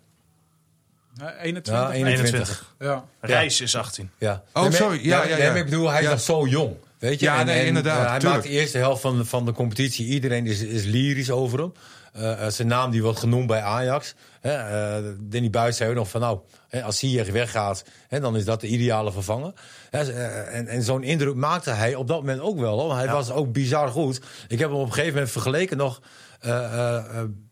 Eh, 1.20 1.26
21. 1.42 1.72
Ja, 1.74 1.92
21. 1.92 2.74
Ja. 2.78 3.04
Reis 3.20 3.60
is 3.60 3.76
18. 3.76 4.10
Ja. 4.18 4.42
Oh, 4.52 4.70
sorry. 4.70 5.04
Ja, 5.04 5.24
ja, 5.24 5.36
ja. 5.36 5.54
ik 5.54 5.64
bedoel, 5.64 5.90
hij 5.90 6.02
is 6.02 6.08
nog 6.08 6.20
zo 6.20 6.46
jong. 6.46 6.76
Weet 6.98 7.20
je? 7.20 7.26
Ja, 7.26 7.42
nee, 7.42 7.66
inderdaad, 7.66 8.04
eh, 8.04 8.10
hij 8.10 8.20
maakt 8.30 8.42
de 8.42 8.48
eerste 8.48 8.78
helft 8.78 9.00
van, 9.00 9.16
de- 9.18 9.24
van 9.24 9.44
de 9.44 9.52
competitie. 9.52 10.06
Iedereen 10.06 10.46
is, 10.46 10.60
is 10.60 10.84
lyrisch 10.84 11.30
over 11.30 11.58
hem. 11.58 11.72
Eh, 12.16 12.46
eh, 12.46 12.52
zijn 12.52 12.68
naam 12.68 12.90
die 12.90 13.02
wordt 13.02 13.18
genoemd 13.18 13.46
bij 13.46 13.60
Ajax. 13.60 14.14
Hè, 14.40 14.52
eh, 14.52 15.12
Danny 15.20 15.50
Buis 15.50 15.76
zei 15.76 15.90
ook 15.90 15.96
nog 15.96 16.08
van 16.08 16.20
nou, 16.20 16.38
hè, 16.68 16.82
als 16.82 16.98
Ziyech 16.98 17.30
weggaat, 17.30 17.84
hè, 18.08 18.20
dan 18.20 18.36
is 18.36 18.44
dat 18.44 18.60
de 18.60 18.66
ideale 18.66 19.12
vervanger. 19.12 19.52
Hè, 19.90 20.12
en 20.44 20.68
en 20.68 20.82
zo'n 20.82 21.02
indruk 21.02 21.34
maakte 21.34 21.70
hij 21.70 21.94
op 21.94 22.08
dat 22.08 22.20
moment 22.20 22.40
ook 22.40 22.58
wel. 22.58 22.80
Hoor. 22.80 22.94
Hij 22.94 23.08
was 23.08 23.30
ook 23.30 23.52
bizar 23.52 23.88
goed. 23.88 24.20
Ik 24.48 24.58
heb 24.58 24.68
hem 24.68 24.78
op 24.78 24.86
een 24.86 24.92
gegeven 24.92 25.12
moment 25.12 25.30
vergeleken 25.30 25.76
nog 25.76 26.00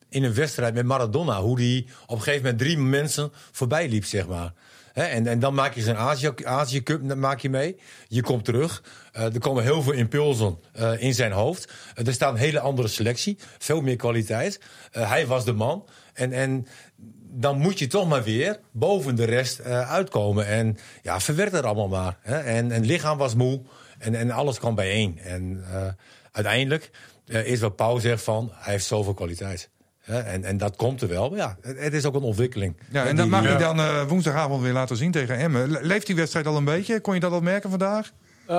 in 0.08 0.24
een 0.24 0.34
wedstrijd 0.34 0.74
met 0.74 0.86
Maradona. 0.86 1.40
Hoe 1.40 1.56
die 1.56 1.88
op 2.06 2.16
een 2.16 2.22
gegeven 2.22 2.42
moment 2.42 2.58
drie 2.58 2.78
mensen 2.78 3.32
voorbij 3.52 3.88
liep, 3.88 4.04
zeg 4.04 4.26
maar. 4.26 4.52
En, 4.94 5.26
en 5.26 5.38
dan 5.38 5.54
maak 5.54 5.74
je 5.74 5.80
zo'n 5.80 5.96
Azië, 5.96 6.32
Azië 6.44 6.82
Cup 6.82 7.14
maak 7.14 7.40
je 7.40 7.50
mee. 7.50 7.76
Je 8.08 8.22
komt 8.22 8.44
terug. 8.44 8.82
Eh, 9.12 9.34
er 9.34 9.38
komen 9.38 9.62
heel 9.62 9.82
veel 9.82 9.92
impulsen 9.92 10.58
eh, 10.72 11.02
in 11.02 11.14
zijn 11.14 11.32
hoofd. 11.32 11.72
Eh, 11.94 12.06
er 12.06 12.12
staat 12.12 12.32
een 12.32 12.38
hele 12.38 12.60
andere 12.60 12.88
selectie. 12.88 13.38
Veel 13.58 13.80
meer 13.80 13.96
kwaliteit. 13.96 14.60
Hij 14.90 15.26
was 15.26 15.44
de 15.44 15.52
man. 15.52 15.86
En, 16.12 16.32
en 16.32 16.66
dan 17.30 17.58
moet 17.58 17.78
je 17.78 17.86
toch 17.86 18.08
maar 18.08 18.22
weer 18.22 18.60
boven 18.72 19.16
de 19.16 19.24
rest 19.24 19.62
uitkomen. 19.64 20.46
En 20.46 20.78
ja, 21.02 21.20
verwerkt 21.20 21.52
het 21.52 21.64
allemaal 21.64 21.88
maar. 21.88 22.18
En, 22.22 22.72
en 22.72 22.84
lichaam 22.84 23.18
was 23.18 23.34
moe. 23.34 23.62
En, 23.98 24.14
en 24.14 24.30
alles 24.30 24.58
kwam 24.58 24.74
bijeen. 24.74 25.18
En 25.18 25.64
uiteindelijk 26.32 26.90
is 27.26 27.60
wat 27.60 27.76
Pauw 27.76 27.98
zegt 27.98 28.22
van... 28.22 28.50
hij 28.54 28.72
heeft 28.72 28.86
zoveel 28.86 29.14
kwaliteit. 29.14 29.70
En, 30.04 30.44
en 30.44 30.56
dat 30.58 30.76
komt 30.76 31.02
er 31.02 31.08
wel. 31.08 31.28
Maar 31.28 31.38
ja, 31.38 31.56
het, 31.60 31.78
het 31.78 31.92
is 31.94 32.04
ook 32.04 32.14
een 32.14 32.22
ontwikkeling. 32.22 32.76
Ja, 32.90 33.04
en 33.04 33.16
dat 33.16 33.26
mag 33.26 33.40
die- 33.42 33.50
je 33.50 33.56
dan 33.56 33.78
eh, 33.78 34.02
woensdagavond 34.02 34.62
weer 34.62 34.72
laten 34.72 34.96
zien 34.96 35.10
tegen 35.10 35.36
Emmen. 35.36 35.70
Le- 35.70 35.78
Leeft 35.82 36.06
die 36.06 36.16
wedstrijd 36.16 36.46
al 36.46 36.56
een 36.56 36.64
beetje? 36.64 37.00
Kon 37.00 37.14
je 37.14 37.20
dat 37.20 37.32
al 37.32 37.40
merken 37.40 37.70
vandaag? 37.70 38.10
Eh, 38.46 38.56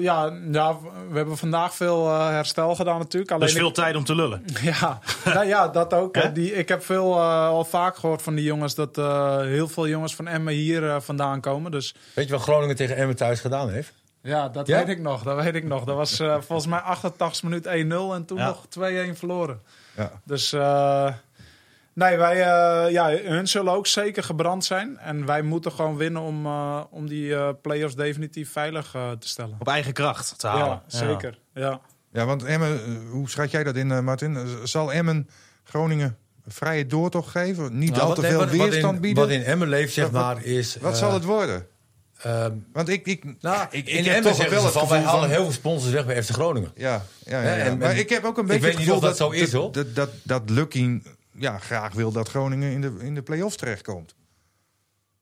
ja, 0.00 0.32
ja, 0.52 0.76
we 1.10 1.16
hebben 1.16 1.36
vandaag 1.36 1.74
veel 1.74 2.08
eh, 2.08 2.28
herstel 2.28 2.74
gedaan 2.74 2.98
natuurlijk. 2.98 3.32
Alleen 3.32 3.44
Dus 3.46 3.54
ik- 3.54 3.60
veel 3.60 3.72
tijd 3.72 3.96
om 3.96 4.04
te 4.04 4.14
lullen. 4.14 4.44
Ja, 4.62 4.98
nou 5.24 5.46
ja, 5.46 5.68
dat 5.68 5.94
ook. 5.94 6.14
Hè? 6.16 6.32
Die, 6.32 6.52
ik 6.54 6.68
heb 6.68 6.84
veel 6.84 7.14
eh, 7.16 7.46
al 7.48 7.64
vaak 7.64 7.96
gehoord 7.96 8.22
van 8.22 8.34
die 8.34 8.44
jongens 8.44 8.74
dat 8.74 8.98
eh, 8.98 9.38
heel 9.40 9.68
veel 9.68 9.88
jongens 9.88 10.14
van 10.14 10.26
Emmen 10.28 10.54
hier 10.54 10.88
eh, 10.90 10.96
vandaan 11.00 11.40
komen. 11.40 11.70
Dus 11.70 11.94
Weet 12.14 12.26
je 12.26 12.32
wat 12.32 12.42
Groningen 12.42 12.76
tegen 12.76 12.96
Emmen 12.96 13.16
thuis 13.16 13.40
gedaan 13.40 13.70
heeft? 13.70 13.92
ja, 14.22 14.48
dat 14.48 14.66
Ja? 14.66 14.76
weet 14.78 14.88
ik 14.88 15.00
nog. 15.00 15.22
Dat 15.22 15.42
weet 15.42 15.54
ik 15.54 15.64
nog. 15.64 15.84
Dat 15.84 15.96
was 15.96 16.20
eh, 16.20 16.36
volgens 16.40 16.66
mij 16.68 16.78
88 16.78 17.42
minuut 17.42 17.66
1-0 17.66 17.70
en 18.14 18.24
toen 18.26 18.38
Ja. 18.38 18.46
nog 18.46 18.64
2-1 18.68 19.14
verloren. 19.18 19.60
Ja. 19.96 20.10
Dus 20.24 20.52
eh, 20.52 21.12
nee, 21.92 22.16
wij, 22.16 22.32
eh, 22.40 22.92
ja, 22.92 23.10
hun 23.24 23.48
zullen 23.48 23.72
ook 23.72 23.86
zeker 23.86 24.22
gebrand 24.22 24.64
zijn. 24.64 24.98
En 24.98 25.26
wij 25.26 25.42
moeten 25.42 25.72
gewoon 25.72 25.96
winnen 25.96 26.22
om, 26.22 26.46
eh, 26.46 26.80
om 26.90 27.08
die 27.08 27.34
eh 27.34 27.48
play-offs 27.62 27.94
definitief 27.96 28.52
veilig 28.52 28.90
te 28.90 29.28
stellen. 29.28 29.56
Op 29.58 29.68
eigen 29.68 29.92
kracht 29.92 30.38
te 30.38 30.46
halen. 30.46 30.66
Ja, 30.66 30.82
zeker. 30.86 31.38
Ja. 31.54 31.80
Ja, 32.12 32.24
want 32.26 32.44
Emmen, 32.44 33.06
hoe 33.10 33.28
schat 33.30 33.50
jij 33.50 33.64
dat 33.64 33.76
in, 33.76 33.90
eh, 33.92 34.00
Martin? 34.00 34.38
Zal 34.64 34.92
Emmen 34.92 35.28
Groningen 35.64 36.16
vrije 36.46 36.86
doortocht 36.86 37.28
geven? 37.30 37.78
Niet 37.78 37.90
Nou, 37.90 38.00
al 38.02 38.06
wat- 38.06 38.16
te 38.16 38.22
nee, 38.22 38.30
veel 38.30 38.40
wat- 38.40 38.48
wat 38.50 38.58
weerstand 38.58 38.94
in, 38.94 39.00
bieden? 39.00 39.22
Wat 39.22 39.32
in 39.32 39.42
Emmen 39.42 39.68
leeft, 39.68 39.92
zeg 39.92 40.04
Wat- 40.04 40.12
maar, 40.22 40.44
is... 40.44 40.76
Wat 40.76 40.96
zal 40.96 41.12
het 41.12 41.24
worden? 41.24 41.66
Ehm, 42.22 42.52
Want 42.72 42.88
ik, 42.88 43.06
ik, 43.06 43.24
nou, 43.40 43.66
ik, 43.70 43.86
ik 43.88 44.04
heb 44.04 44.22
toch 44.22 44.48
wel 44.48 44.64
het 44.64 44.72
van, 44.72 44.88
wij 44.88 45.00
halen 45.00 45.20
van... 45.20 45.30
heel 45.30 45.42
veel 45.42 45.52
sponsors 45.52 45.92
weg 45.92 46.06
bij 46.06 46.22
FC 46.22 46.30
Groningen. 46.30 46.72
Ja, 46.74 47.04
ja, 47.24 47.42
ja, 47.42 47.54
ja. 47.56 47.64
en- 47.64 47.78
maar 47.78 47.90
en 47.90 47.96
ik 47.96 48.08
heb 48.08 48.24
ook 48.24 48.36
een 48.36 48.42
ik 48.42 48.48
beetje 48.48 48.62
weet 48.62 48.70
het 48.70 48.80
niet 48.80 48.88
gevoel 48.90 49.02
of 49.02 49.08
dat 49.08 49.16
zo 49.16 49.30
is, 49.30 49.52
hoor. 49.52 49.72
Dat, 49.72 49.94
dat, 49.94 50.10
dat 50.22 50.50
Lukking 50.50 51.06
ja, 51.36 51.58
graag 51.58 51.92
wil 51.92 52.12
dat 52.12 52.28
Groningen 52.28 52.72
in 52.72 52.80
de, 52.80 52.94
in 53.00 53.14
de 53.14 53.22
play-offs 53.22 53.56
terechtkomt. 53.56 54.14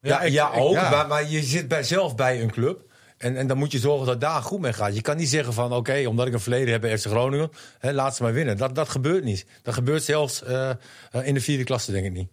Ja, 0.00 0.20
ik- 0.20 0.32
ja 0.32 0.52
ik- 0.52 0.60
ook. 0.60 0.72
ja. 0.74 0.90
Maar, 0.90 1.06
maar 1.06 1.28
je 1.28 1.42
zit 1.42 1.68
bij, 1.68 1.82
zelf 1.82 2.14
bij 2.14 2.42
een 2.42 2.50
club. 2.50 2.90
En, 3.18 3.36
en 3.36 3.46
dan 3.46 3.56
moet 3.58 3.72
je 3.72 3.78
zorgen 3.78 4.04
dat 4.06 4.14
het 4.14 4.20
daar 4.22 4.42
goed 4.42 4.60
mee 4.60 4.72
gaat. 4.72 4.94
Je 4.94 5.00
kan 5.00 5.16
niet 5.16 5.28
zeggen 5.28 5.52
van, 5.52 5.72
oké, 5.72 6.04
omdat 6.06 6.26
ik 6.26 6.32
een 6.32 6.40
verleden 6.40 6.72
heb 6.72 6.80
bij 6.80 6.98
FC 6.98 7.06
Groningen... 7.06 7.50
Hè, 7.78 7.92
laat 7.92 8.16
ze 8.16 8.22
maar 8.22 8.32
winnen. 8.32 8.56
Dat, 8.56 8.74
dat 8.74 8.88
gebeurt 8.88 9.24
niet. 9.24 9.46
Dat 9.62 9.74
gebeurt 9.74 10.02
zelfs 10.02 10.42
eh, 10.42 10.70
eh, 10.70 10.76
in 11.22 11.34
de 11.34 11.40
vierde 11.40 11.64
klasse, 11.64 11.92
denk 11.92 12.04
ik 12.06 12.12
niet. 12.12 12.28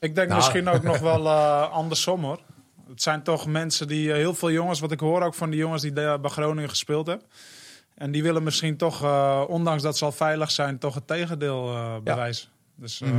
Ik 0.00 0.14
denk 0.14 0.28
Nou. 0.28 0.40
misschien 0.40 0.68
ook 0.68 0.82
nog 0.82 0.98
wel 0.98 1.26
eh, 1.36 1.70
andersom 1.70 2.24
hoor. 2.24 2.40
Het 2.88 3.02
zijn 3.02 3.22
toch 3.22 3.46
mensen 3.46 3.86
die, 3.88 4.10
eh, 4.10 4.16
heel 4.16 4.34
veel 4.34 4.50
jongens, 4.50 4.80
wat 4.80 4.92
ik 4.92 5.00
hoor 5.00 5.22
ook 5.22 5.34
van 5.34 5.50
die 5.50 5.58
jongens 5.58 5.82
die 5.82 5.92
bij 5.92 6.18
Groningen 6.22 6.68
gespeeld 6.68 7.06
hebben. 7.06 7.26
En 7.94 8.10
die 8.12 8.22
willen 8.22 8.42
misschien 8.42 8.76
toch, 8.76 9.02
eh, 9.02 9.42
ondanks 9.48 9.82
dat 9.82 9.98
ze 9.98 10.04
al 10.04 10.12
veilig 10.12 10.50
zijn, 10.50 10.78
toch 10.78 10.94
het 10.94 11.06
tegendeel 11.06 11.68
eh, 11.74 11.94
bewijzen. 12.04 12.48
Dus 12.76 13.00
eh, 13.00 13.10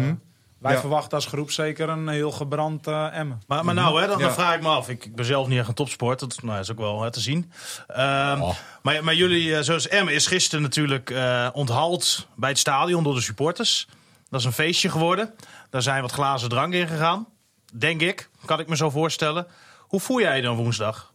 wij 0.58 0.74
Ja. 0.74 0.80
verwachten 0.80 1.12
als 1.18 1.26
groep 1.26 1.52
zeker 1.52 1.90
een 1.90 2.08
heel 2.08 2.32
gebrand 2.32 2.88
eh 2.88 3.18
Emmen. 3.18 3.42
Maar, 3.48 3.66
maar 3.66 3.74
nou, 3.74 4.02
hè, 4.02 4.08
dan, 4.08 4.20
Ja. 4.20 4.32
vraag 4.34 4.56
ik 4.56 4.62
me 4.62 4.68
af. 4.68 4.90
Ik, 4.90 5.06
ik 5.06 5.16
ben 5.16 5.26
zelf 5.26 5.48
niet 5.48 5.60
echt 5.60 5.68
een 5.68 5.74
topsport. 5.74 6.20
Dat 6.20 6.42
nou, 6.44 6.60
is 6.60 6.72
ook 6.72 6.78
wel 6.78 7.02
hè, 7.02 7.12
te 7.12 7.20
zien. 7.20 7.52
Ehm, 7.88 8.42
Oh. 8.42 8.56
maar, 8.82 9.04
maar 9.04 9.16
jullie, 9.16 9.64
zoals 9.64 9.88
Emmen, 9.88 10.14
is 10.14 10.28
gisteren 10.28 10.62
natuurlijk 10.64 11.10
eh, 11.10 11.48
onthaald 11.54 12.28
bij 12.36 12.50
het 12.50 12.60
stadion 12.60 13.04
door 13.04 13.14
de 13.16 13.22
supporters. 13.22 13.88
Dat 14.30 14.40
is 14.40 14.46
een 14.46 14.52
feestje 14.52 14.90
geworden. 14.90 15.34
Daar 15.70 15.82
zijn 15.82 16.02
wat 16.02 16.12
glazen 16.12 16.50
drank 16.50 16.74
in 16.74 16.88
gegaan. 16.88 17.28
Denk 17.74 18.02
ik, 18.02 18.30
kan 18.46 18.60
ik 18.60 18.68
me 18.68 18.76
zo 18.76 18.90
voorstellen. 18.90 19.48
Hoe 19.80 20.00
voel 20.00 20.20
jij 20.20 20.36
je 20.36 20.42
dan 20.42 20.56
woensdag? 20.56 21.12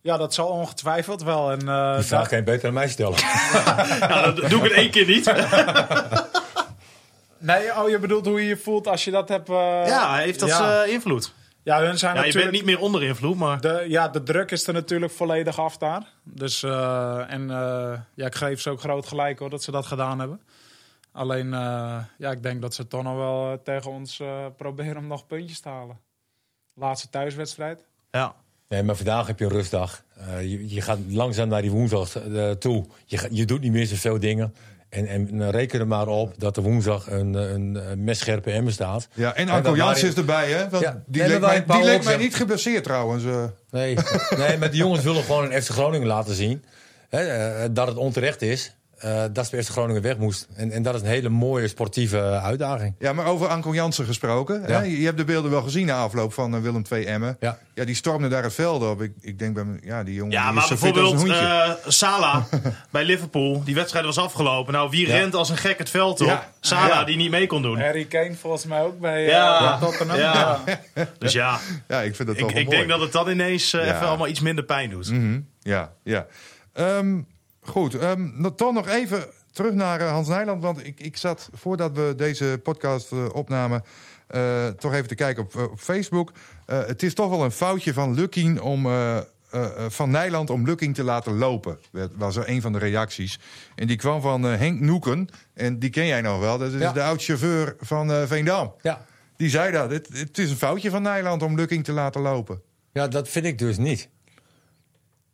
Ja, 0.00 0.16
dat 0.16 0.34
zal 0.34 0.48
ongetwijfeld 0.48 1.22
wel. 1.22 1.50
En, 1.50 1.68
eh, 1.68 1.94
Die 1.94 2.04
vraag 2.04 2.30
je 2.30 2.42
beter 2.42 2.68
aan 2.68 2.74
mij 2.74 2.88
stellen. 2.88 3.18
Nou, 4.08 4.34
dat 4.34 4.50
doe 4.50 4.58
ik 4.58 4.64
het 4.64 4.72
één 4.72 4.90
keer 4.90 5.06
niet. 5.06 5.32
Nee, 7.40 7.76
oh, 7.76 7.88
je 7.88 7.98
bedoelt 7.98 8.26
hoe 8.26 8.40
je 8.42 8.48
je 8.48 8.56
voelt 8.56 8.86
als 8.86 9.04
je 9.04 9.10
dat 9.10 9.28
hebt... 9.28 9.48
eh, 9.48 9.82
Ja, 9.86 10.16
heeft 10.16 10.40
dat 10.40 10.48
ja. 10.48 10.82
eh, 10.82 10.92
invloed? 10.92 11.32
ja, 11.62 11.80
hun 11.80 11.98
zijn 11.98 12.14
Ja, 12.16 12.24
je 12.24 12.32
bent 12.32 12.50
niet 12.50 12.64
meer 12.64 12.78
onder 12.80 13.02
invloed, 13.02 13.36
maar... 13.36 13.60
De, 13.60 13.84
ja, 13.88 14.08
de 14.08 14.22
druk 14.22 14.50
is 14.50 14.66
er 14.66 14.72
natuurlijk 14.72 15.12
volledig 15.12 15.58
af 15.58 15.76
daar. 15.76 16.02
Dus, 16.24 16.62
eh, 16.62 17.32
en 17.32 17.50
eh, 17.50 17.98
ja, 18.14 18.26
ik 18.26 18.34
geef 18.34 18.60
ze 18.60 18.70
ook 18.70 18.80
groot 18.80 19.06
gelijk 19.06 19.38
hoor, 19.38 19.50
dat 19.50 19.62
ze 19.62 19.70
dat 19.70 19.86
gedaan 19.86 20.18
hebben. 20.18 20.40
Alleen, 21.12 21.54
eh, 21.54 21.98
ja, 22.18 22.30
ik 22.30 22.42
denk 22.42 22.62
dat 22.62 22.74
ze 22.74 22.86
toch 22.86 23.02
nog 23.02 23.16
wel 23.16 23.60
tegen 23.64 23.90
ons 23.90 24.20
eh, 24.20 24.46
proberen 24.56 24.96
om 24.96 25.06
nog 25.06 25.26
puntjes 25.26 25.60
te 25.60 25.68
halen. 25.68 25.98
Laatste 26.78 27.08
thuiswedstrijd. 27.10 27.84
Ja. 28.10 28.34
Nee, 28.68 28.82
maar 28.82 28.96
vandaag 28.96 29.26
heb 29.26 29.38
je 29.38 29.44
een 29.44 29.50
rustdag. 29.50 30.02
Eh, 30.16 30.42
je, 30.42 30.74
je 30.74 30.80
gaat 30.80 30.98
langzaam 31.08 31.48
naar 31.48 31.62
die 31.62 31.70
woensdag 31.70 32.16
eh, 32.16 32.50
toe. 32.50 32.86
Je, 33.04 33.28
je 33.30 33.44
doet 33.44 33.60
niet 33.60 33.72
meer 33.72 33.86
zoveel 33.86 34.18
dingen. 34.18 34.54
En, 34.88 35.06
en 35.06 35.42
eh, 35.42 35.50
reken 35.50 35.80
er 35.80 35.86
maar 35.86 36.06
op 36.06 36.34
dat 36.40 36.56
er 36.56 36.62
woensdag 36.62 37.10
een, 37.10 37.34
een, 37.34 37.90
een 37.90 38.04
messcherpe 38.04 38.50
emmer 38.50 38.72
staat. 38.72 39.08
Ja, 39.14 39.34
en 39.34 39.62
dan 39.62 39.76
Jans 39.76 40.02
is 40.02 40.14
erbij, 40.14 40.50
hè? 40.50 40.68
Want 40.68 40.82
Ja. 40.82 41.02
die 41.06 41.26
leek 41.26 41.40
mij, 41.40 41.64
die 41.66 41.84
leek 41.84 42.04
mij 42.04 42.16
niet 42.16 42.34
geblesseerd 42.34 42.84
trouwens. 42.84 43.24
Nee, 43.70 43.96
nee, 44.36 44.58
maar 44.58 44.70
die 44.70 44.78
jongens 44.80 45.04
willen 45.04 45.22
gewoon 45.22 45.52
een 45.52 45.62
FC 45.62 45.70
Groningen 45.70 46.06
laten 46.06 46.34
zien. 46.34 46.64
Hè, 47.08 47.72
dat 47.72 47.86
het 47.86 47.96
onterecht 47.96 48.42
is. 48.42 48.72
Eh, 48.98 49.24
dat 49.32 49.46
FC 49.46 49.68
Groningen 49.68 50.02
weg 50.02 50.16
moest. 50.16 50.48
En, 50.54 50.70
en 50.70 50.82
dat 50.82 50.94
is 50.94 51.00
een 51.00 51.06
hele 51.06 51.28
mooie 51.28 51.68
sportieve 51.68 52.20
uitdaging. 52.20 52.94
Ja, 52.98 53.12
maar 53.12 53.26
over 53.26 53.46
Anko 53.48 53.74
Jansen 53.74 54.04
gesproken. 54.04 54.60
Ja. 54.66 54.78
Hè? 54.78 54.82
Je 54.82 55.04
hebt 55.04 55.16
de 55.18 55.24
beelden 55.24 55.50
wel 55.50 55.62
gezien 55.62 55.86
na 55.86 55.98
afloop 56.02 56.32
van 56.32 56.54
eh, 56.54 56.60
Willem 56.60 56.82
II 56.92 57.04
Emmen. 57.04 57.36
Ja. 57.40 57.58
Ja, 57.74 57.84
die 57.84 57.94
stormde 57.94 58.28
daar 58.28 58.42
het 58.42 58.54
veld 58.54 58.82
op. 58.82 59.02
Ik, 59.02 59.12
ik 59.20 59.38
denk 59.38 59.54
bij 59.54 59.64
me, 59.64 59.78
ja, 59.82 60.02
die 60.04 60.14
jongen 60.14 60.32
Ja, 60.32 60.44
die 60.44 60.52
maar 60.54 60.62
is 60.62 60.68
zo 60.68 60.76
fit 60.76 60.98
als 60.98 61.10
een 61.10 61.28
bijvoorbeeld 61.28 61.78
eh 61.84 61.88
Salah 61.90 62.44
bij 62.90 63.04
Liverpool. 63.04 63.64
Die 63.64 63.74
wedstrijd 63.74 64.04
was 64.04 64.18
afgelopen. 64.18 64.72
Nou, 64.72 64.90
wie 64.90 65.06
Ja. 65.06 65.16
rent 65.16 65.34
als 65.34 65.48
een 65.50 65.56
gek 65.56 65.78
het 65.78 65.90
veld 65.90 66.20
op? 66.20 66.26
Ja. 66.26 66.52
Salah, 66.60 66.88
Ja. 66.88 67.04
die 67.04 67.16
niet 67.16 67.30
mee 67.30 67.46
kon 67.46 67.62
doen. 67.62 67.80
Harry 67.80 68.04
Kane 68.04 68.34
volgens 68.34 68.64
mij 68.64 68.82
ook 68.82 68.98
bij, 69.00 69.24
Ja. 69.24 69.78
bij 69.78 69.88
Tottenham. 69.88 70.18
Ja. 70.18 70.60
Dus 71.18 71.32
ja, 71.32 71.58
ja, 71.88 72.00
ik 72.02 72.14
vind 72.16 72.28
dat 72.28 72.36
ik, 72.36 72.42
toch 72.42 72.52
wel 72.52 72.60
ik 72.60 72.66
mooi. 72.66 72.76
denk 72.78 72.88
dat 72.90 73.00
het 73.00 73.12
dan 73.12 73.28
ineens 73.28 73.70
Ja. 73.70 73.80
even 73.80 74.06
allemaal 74.08 74.28
iets 74.28 74.40
minder 74.40 74.64
pijn 74.64 74.90
doet. 74.90 75.10
Mhm, 75.10 75.40
Ja, 75.60 75.92
ja. 76.04 76.26
Ehm, 76.72 77.20
goed, 77.68 78.16
nog- 78.36 78.54
toch 78.56 78.72
nog 78.72 78.88
even 78.88 79.24
terug 79.52 79.72
naar 79.74 80.00
eh, 80.00 80.10
Hans 80.10 80.28
Nijland. 80.28 80.62
Want 80.62 80.86
ik, 80.86 81.00
ik 81.00 81.16
zat, 81.16 81.50
voordat 81.52 81.92
we 81.96 82.14
deze 82.16 82.60
podcast 82.62 83.12
eh, 83.12 83.24
opnamen... 83.32 83.82
eh, 84.26 84.66
toch 84.68 84.92
even 84.94 85.08
te 85.08 85.14
kijken 85.14 85.42
op, 85.42 85.56
op 85.56 85.80
Facebook. 85.80 86.32
Het 86.66 87.02
is 87.02 87.14
toch 87.14 87.30
wel 87.30 87.44
een 87.44 87.50
foutje 87.50 87.92
van 87.92 88.14
Lukking 88.14 88.60
om... 88.60 88.86
van 89.88 90.10
Nijland 90.10 90.50
om 90.50 90.64
Lukking 90.64 90.94
te 90.94 91.02
laten 91.02 91.38
lopen. 91.38 91.78
Dat 91.92 92.10
was 92.16 92.36
er 92.36 92.48
een 92.48 92.60
van 92.60 92.72
de 92.72 92.78
reacties. 92.78 93.38
En 93.74 93.86
die 93.86 93.96
kwam 93.96 94.20
van 94.20 94.42
Henk 94.42 94.80
Noeken. 94.80 95.28
En 95.54 95.78
die 95.78 95.90
ken 95.90 96.06
jij 96.06 96.20
nog 96.20 96.40
wel. 96.40 96.58
Dat 96.58 96.72
is 96.72 96.80
Ja. 96.80 96.92
de 96.92 97.02
oud-chauffeur 97.02 97.76
van 97.80 98.10
Veendam. 98.26 98.74
Ja. 98.82 99.04
Die 99.36 99.48
zei 99.50 99.72
dat. 99.72 99.90
Het, 99.90 100.08
het 100.12 100.38
is 100.38 100.50
een 100.50 100.56
foutje 100.56 100.90
van 100.90 101.02
Nijland 101.02 101.42
om 101.42 101.54
Lukking 101.56 101.84
te 101.84 101.92
laten 101.92 102.20
lopen. 102.20 102.60
ja, 102.92 103.08
dat 103.08 103.28
vind 103.28 103.44
ik 103.44 103.58
dus 103.58 103.76
niet. 103.76 104.08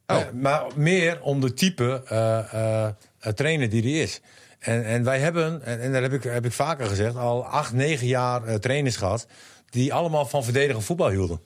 Oh. 0.06 0.30
Maar 0.32 0.64
meer 0.76 1.22
om 1.22 1.40
de 1.40 1.54
type 1.54 2.02
eh, 2.06 2.38
eh, 2.38 2.86
eh, 3.18 3.32
trainer 3.32 3.68
die 3.68 3.82
die 3.82 4.02
is. 4.02 4.20
En, 4.58 4.84
en 4.84 5.04
wij 5.04 5.18
hebben, 5.18 5.62
en, 5.64 5.80
en 5.80 6.02
heb 6.02 6.12
ik, 6.12 6.22
heb 6.22 6.44
ik 6.44 6.52
vaker 6.52 6.86
gezegd, 6.86 7.16
al 7.16 7.46
acht, 7.46 7.72
negen 7.72 8.06
jaar 8.06 8.58
trainers 8.60 8.96
gehad. 8.96 9.26
die 9.70 9.94
allemaal 9.94 10.26
van 10.26 10.44
verdedigen 10.44 10.82
voetbal 10.82 11.10
hielden. 11.10 11.40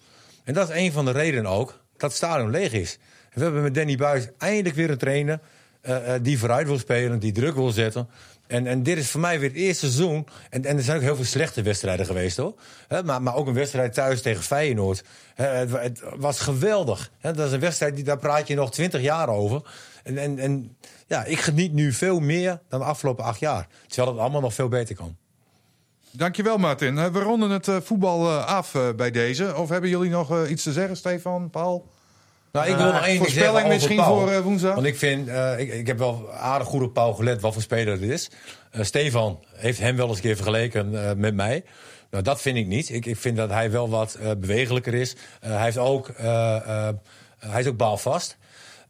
En 0.44 0.54
dat 0.54 0.68
is 0.68 0.76
een 0.76 0.92
van 0.92 1.04
de 1.04 1.10
redenen 1.10 1.50
ook 1.50 1.68
dat 1.96 2.10
het 2.10 2.18
stadion 2.18 2.50
leeg 2.50 2.72
is. 2.72 2.98
We 3.32 3.42
hebben 3.42 3.62
met 3.62 3.74
Danny 3.74 3.96
Buis 3.96 4.28
eindelijk 4.38 4.74
weer 4.74 4.90
een 4.90 4.98
trainer. 4.98 5.40
die 6.22 6.38
vooruit 6.38 6.66
wil 6.66 6.78
spelen, 6.78 7.18
die 7.18 7.32
druk 7.32 7.54
wil 7.54 7.70
zetten. 7.70 8.08
En, 8.48 8.66
en 8.66 8.82
dit 8.82 8.98
is 8.98 9.10
voor 9.10 9.20
mij 9.20 9.40
weer 9.40 9.48
het 9.48 9.58
eerste 9.58 9.86
seizoen. 9.86 10.26
En, 10.50 10.64
en 10.64 10.76
er 10.76 10.82
zijn 10.82 10.96
ook 10.96 11.02
heel 11.02 11.16
veel 11.16 11.24
slechte 11.24 11.62
wedstrijden 11.62 12.06
geweest 12.06 12.36
hoor. 12.36 12.54
Maar, 13.04 13.22
maar 13.22 13.34
ook 13.34 13.46
een 13.46 13.54
wedstrijd 13.54 13.94
thuis 13.94 14.22
tegen 14.22 14.42
Feyenoord. 14.42 15.04
Het, 15.34 15.70
wa- 15.70 15.80
het 15.80 16.02
was 16.16 16.40
geweldig. 16.40 17.10
Dat 17.20 17.38
is 17.38 17.52
een 17.52 17.60
wedstrijd 17.60 17.94
die 17.94 18.04
daar 18.04 18.18
praat 18.18 18.48
je 18.48 18.54
nog 18.54 18.70
twintig 18.70 19.00
jaar 19.00 19.28
over. 19.28 19.62
En, 20.02 20.18
en, 20.18 20.38
en 20.38 20.76
ja, 21.06 21.24
ik 21.24 21.38
geniet 21.40 21.72
nu 21.72 21.92
veel 21.92 22.20
meer 22.20 22.60
dan 22.68 22.80
de 22.80 22.86
afgelopen 22.86 23.24
acht 23.24 23.40
jaar. 23.40 23.66
Terwijl 23.86 24.08
het 24.12 24.20
allemaal 24.20 24.40
nog 24.40 24.54
veel 24.54 24.68
beter 24.68 24.94
kan. 24.94 25.16
Dankjewel, 26.10 26.56
Martin. 26.56 27.12
We 27.12 27.20
ronden 27.20 27.50
het 27.50 27.68
eh, 27.68 27.76
voetbal 27.80 28.26
eh, 28.28 28.46
af 28.46 28.74
eh, 28.74 28.88
bij 28.96 29.10
deze. 29.10 29.56
Of 29.56 29.68
hebben 29.68 29.90
jullie 29.90 30.10
nog 30.10 30.46
iets 30.46 30.62
te 30.62 30.72
zeggen, 30.72 30.96
Stefan, 30.96 31.50
Paul? 31.50 31.88
Nou, 32.52 32.70
ik 32.70 32.76
wil 32.76 32.92
nog 32.92 33.06
één 33.06 33.18
Voorspelling 33.18 33.68
misschien 33.68 33.96
Paul. 33.96 34.18
voor 34.18 34.30
eh, 34.32 34.40
woensdag? 34.40 34.74
Want 34.74 34.86
ik 34.86 34.96
vind, 34.96 35.28
eh, 35.28 35.58
ik, 35.58 35.72
ik 35.72 35.86
heb 35.86 35.98
wel 35.98 36.32
aardig 36.32 36.68
goed 36.68 36.82
op 36.82 36.92
Paul 36.94 37.14
gelet 37.14 37.40
wat 37.40 37.52
voor 37.52 37.62
speler 37.62 37.92
het 37.92 38.02
is. 38.02 38.30
Eh, 38.70 38.82
Stefan 38.84 39.44
heeft 39.54 39.78
hem 39.78 39.96
wel 39.96 40.06
eens 40.08 40.16
een 40.16 40.22
keer 40.22 40.36
vergeleken 40.36 41.08
eh, 41.08 41.14
met 41.16 41.34
mij. 41.34 41.64
Nou, 42.10 42.22
dat 42.24 42.40
vind 42.40 42.56
ik 42.56 42.66
niet. 42.66 42.88
Ik, 42.90 43.06
ik 43.06 43.16
vind 43.16 43.36
dat 43.36 43.50
hij 43.50 43.70
wel 43.70 43.88
wat 43.88 44.14
eh, 44.14 44.30
bewegelijker 44.38 44.94
is. 44.94 45.16
Eh, 45.40 45.50
hij, 45.50 45.64
heeft 45.64 45.78
ook, 45.78 46.08
eh, 46.08 46.56
eh, 46.56 46.94
hij 47.38 47.60
is 47.60 47.66
ook 47.66 47.76
baalvast. 47.76 48.36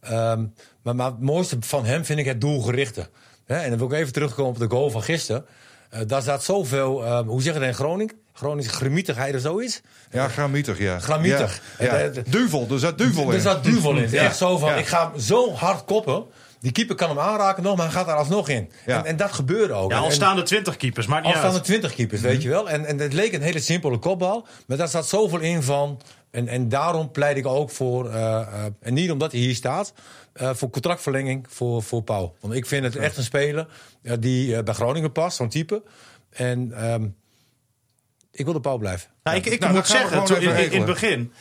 Ehm, 0.00 0.44
maar, 0.82 0.94
maar 0.96 1.06
het 1.10 1.20
mooiste 1.20 1.56
van 1.60 1.84
hem 1.84 2.04
vind 2.04 2.18
ik 2.18 2.26
het 2.26 2.40
doelgerichte. 2.40 3.08
En 3.46 3.68
dan 3.70 3.78
wil 3.78 3.86
ik 3.86 3.92
even 3.92 4.12
terugkomen 4.12 4.52
op 4.52 4.58
de 4.58 4.68
goal 4.76 4.90
van 4.90 5.02
gisteren. 5.02 5.46
Eh, 5.90 6.00
daar 6.06 6.22
zat 6.22 6.44
zoveel, 6.44 7.04
eh, 7.04 7.20
hoe 7.26 7.42
zeg 7.42 7.52
je 7.54 7.58
dat 7.60 7.68
in 7.68 7.74
Groningen? 7.74 8.14
Groningse 8.38 8.70
gemietigheid 8.70 9.34
of 9.34 9.40
zoiets. 9.40 9.80
Ja, 10.10 10.28
gramietig, 10.28 10.78
ja. 10.78 10.98
Gramietig. 10.98 11.60
Ja, 11.78 11.84
ja. 11.84 11.94
Het- 11.94 12.16
het- 12.16 12.32
Duvel, 12.32 12.66
er 12.70 12.78
zat 12.78 12.98
duvel 12.98 13.22
in. 13.28 13.32
er 13.34 13.40
zat 13.40 13.64
duvel 13.64 13.96
in. 13.96 14.10
Ja. 14.18 14.22
Echt 14.22 14.36
zo 14.36 14.58
van, 14.58 14.68
Ja. 14.68 14.74
ik 14.76 14.86
ga 14.86 15.10
hem 15.10 15.20
zo 15.20 15.52
hard 15.54 15.84
koppen. 15.84 16.24
Die 16.60 16.72
keeper 16.72 16.94
kan 16.96 17.08
hem 17.08 17.18
aanraken 17.18 17.62
nog, 17.62 17.76
maar 17.76 17.84
hij 17.86 17.94
gaat 17.94 18.06
er 18.08 18.14
alsnog 18.14 18.48
in. 18.48 18.70
Ja. 18.86 18.98
En, 18.98 19.04
en 19.04 19.16
dat 19.16 19.32
gebeurde 19.32 19.72
ook. 19.74 19.90
Ja, 19.90 19.98
al 19.98 20.10
staan 20.10 20.36
er 20.36 20.44
20 20.44 20.76
keepers, 20.76 21.06
maar 21.06 21.22
al 21.22 21.30
staan 21.30 21.54
er 21.54 21.62
twintig 21.62 21.94
keepers, 21.94 22.20
weet 22.20 22.42
je 22.42 22.48
wel. 22.48 22.68
En, 22.70 22.84
en 22.84 22.98
het 22.98 23.12
leek 23.12 23.32
een 23.32 23.42
hele 23.42 23.60
simpele 23.60 23.98
kopbal. 23.98 24.46
Maar 24.66 24.76
daar 24.76 24.88
zat 24.88 25.08
zoveel 25.08 25.38
in 25.40 25.62
van. 25.62 26.00
En, 26.30 26.48
en 26.48 26.68
daarom 26.68 27.10
pleit 27.10 27.36
ik 27.36 27.46
ook 27.46 27.70
voor, 27.70 28.10
eh, 28.10 28.40
eh, 28.40 28.64
en 28.80 28.94
niet 28.94 29.10
omdat 29.10 29.32
hij 29.32 29.40
hier 29.40 29.54
staat, 29.54 29.92
eh, 30.32 30.50
voor 30.54 30.70
contractverlenging 30.70 31.46
voor, 31.48 31.82
voor 31.82 32.02
Pauw. 32.02 32.34
Want 32.40 32.54
ik 32.54 32.66
vind 32.66 32.84
het 32.84 32.96
echt 32.96 33.16
een 33.16 33.22
speler 33.22 33.66
eh, 34.02 34.12
die 34.20 34.56
eh, 34.56 34.62
bij 34.62 34.74
Groningen 34.74 35.12
past, 35.12 35.36
zo'n 35.36 35.48
type. 35.48 35.82
En 36.30 36.72
ehm, 36.72 37.06
ik 38.38 38.44
wil 38.44 38.54
de 38.54 38.60
Pauw 38.60 38.76
blijven. 38.78 39.10
Nou, 39.22 39.36
ik 39.36 39.46
ik 39.46 39.60
Nou, 39.60 39.72
moet 39.74 39.86
zeggen, 39.86 40.24
toen, 40.24 40.36
in, 40.40 40.56
in 40.72 40.76
het 40.76 40.84
begin, 40.84 41.32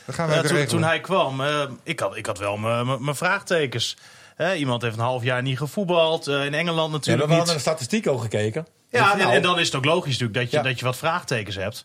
toen, 0.48 0.66
toen 0.66 0.82
hij 0.82 1.00
kwam, 1.00 1.40
eh, 1.40 1.62
ik, 1.82 2.00
had, 2.00 2.16
ik 2.16 2.26
had 2.26 2.38
wel 2.38 2.56
mijn- 2.56 3.14
vraagtekens. 3.16 3.96
Hè, 4.34 4.54
iemand 4.54 4.82
heeft 4.82 4.96
een 4.96 5.02
half 5.02 5.22
jaar 5.22 5.42
niet 5.42 5.58
gevoetbald. 5.58 6.26
eh, 6.26 6.44
in 6.44 6.54
Engeland 6.54 6.76
Ja, 6.78 6.84
we 6.84 6.90
natuurlijk 6.92 7.26
hadden 7.28 7.46
naar 7.46 7.54
de 7.54 7.60
statistiek 7.60 8.06
ook 8.08 8.20
gekeken. 8.20 8.66
Ja, 8.90 9.02
Dus 9.02 9.12
en, 9.12 9.18
nou, 9.18 9.32
en 9.32 9.42
dan 9.42 9.58
is 9.58 9.66
het 9.66 9.74
ook 9.76 9.84
logisch 9.84 10.12
natuurlijk 10.18 10.38
dat 10.38 10.50
je, 10.50 10.56
Ja. 10.56 10.62
dat 10.62 10.78
je 10.78 10.84
wat 10.84 10.96
vraagtekens 10.96 11.56
hebt. 11.56 11.84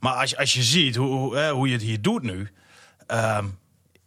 Maar 0.00 0.12
als, 0.14 0.30
je- 0.30 0.36
als 0.38 0.52
je 0.52 0.62
ziet 0.62 0.96
hoe, 0.96 1.08
hoe, 1.08 1.48
hoe 1.48 1.66
je 1.66 1.72
het 1.72 1.82
hier 1.82 2.00
doet 2.02 2.22
nu... 2.22 2.50
ehm, 3.06 3.44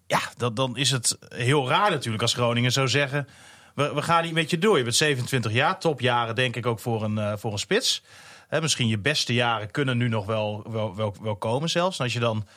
ja, 0.08 0.20
dat, 0.38 0.56
dan 0.56 0.78
is 0.78 0.92
het 0.92 1.18
heel 1.30 1.68
raar 1.70 1.90
natuurlijk 1.92 2.22
als 2.22 2.34
Groningen 2.34 2.72
zou 2.72 2.88
zeggen... 2.88 3.28
We, 3.76 3.94
we 3.94 4.02
gaan 4.02 4.24
niet 4.24 4.34
met 4.34 4.50
je 4.50 4.58
door. 4.58 4.78
Je 4.78 4.84
bent 4.84 4.96
27 4.96 5.52
jaar, 5.52 5.80
topjaren 5.80 6.36
denk 6.36 6.56
ik 6.56 6.66
ook 6.66 6.80
voor 6.80 7.04
een, 7.04 7.18
eh, 7.18 7.34
voor 7.38 7.52
een 7.52 7.60
spits. 7.60 8.04
Hè, 8.54 8.62
misschien 8.62 8.88
je 8.88 8.98
beste 9.00 9.34
jaren 9.34 9.72
kunnen 9.72 9.98
nu 9.98 10.08
nog 10.08 10.26
wel, 10.26 10.64
wel, 10.70 10.96
wel, 10.96 11.16
wel 11.22 11.36
komen 11.36 11.70
zelfs. 11.70 11.98
En 11.98 12.04
als 12.04 12.14
je 12.14 12.20
dan 12.20 12.48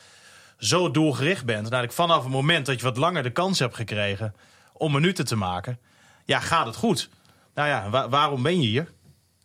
zo 0.57 0.91
doelgericht 0.91 1.45
bent... 1.45 1.57
en 1.65 1.71
eigenlijk 1.71 1.93
vanaf 1.93 2.23
het 2.23 2.31
moment 2.31 2.65
dat 2.65 2.79
je 2.79 2.85
wat 2.85 2.97
langer 2.97 3.23
de 3.23 3.29
kans 3.31 3.59
hebt 3.59 3.75
gekregen... 3.75 4.35
om 4.73 4.91
minuten 4.91 5.25
te 5.25 5.35
maken, 5.35 5.79
ja, 6.25 6.39
gaat 6.39 6.65
het 6.65 6.75
goed. 6.75 7.09
Nou 7.53 7.67
ja, 7.67 7.89
wa- 7.89 8.09
waarom 8.09 8.41
ben 8.43 8.61
je 8.61 8.67
hier? 8.67 8.91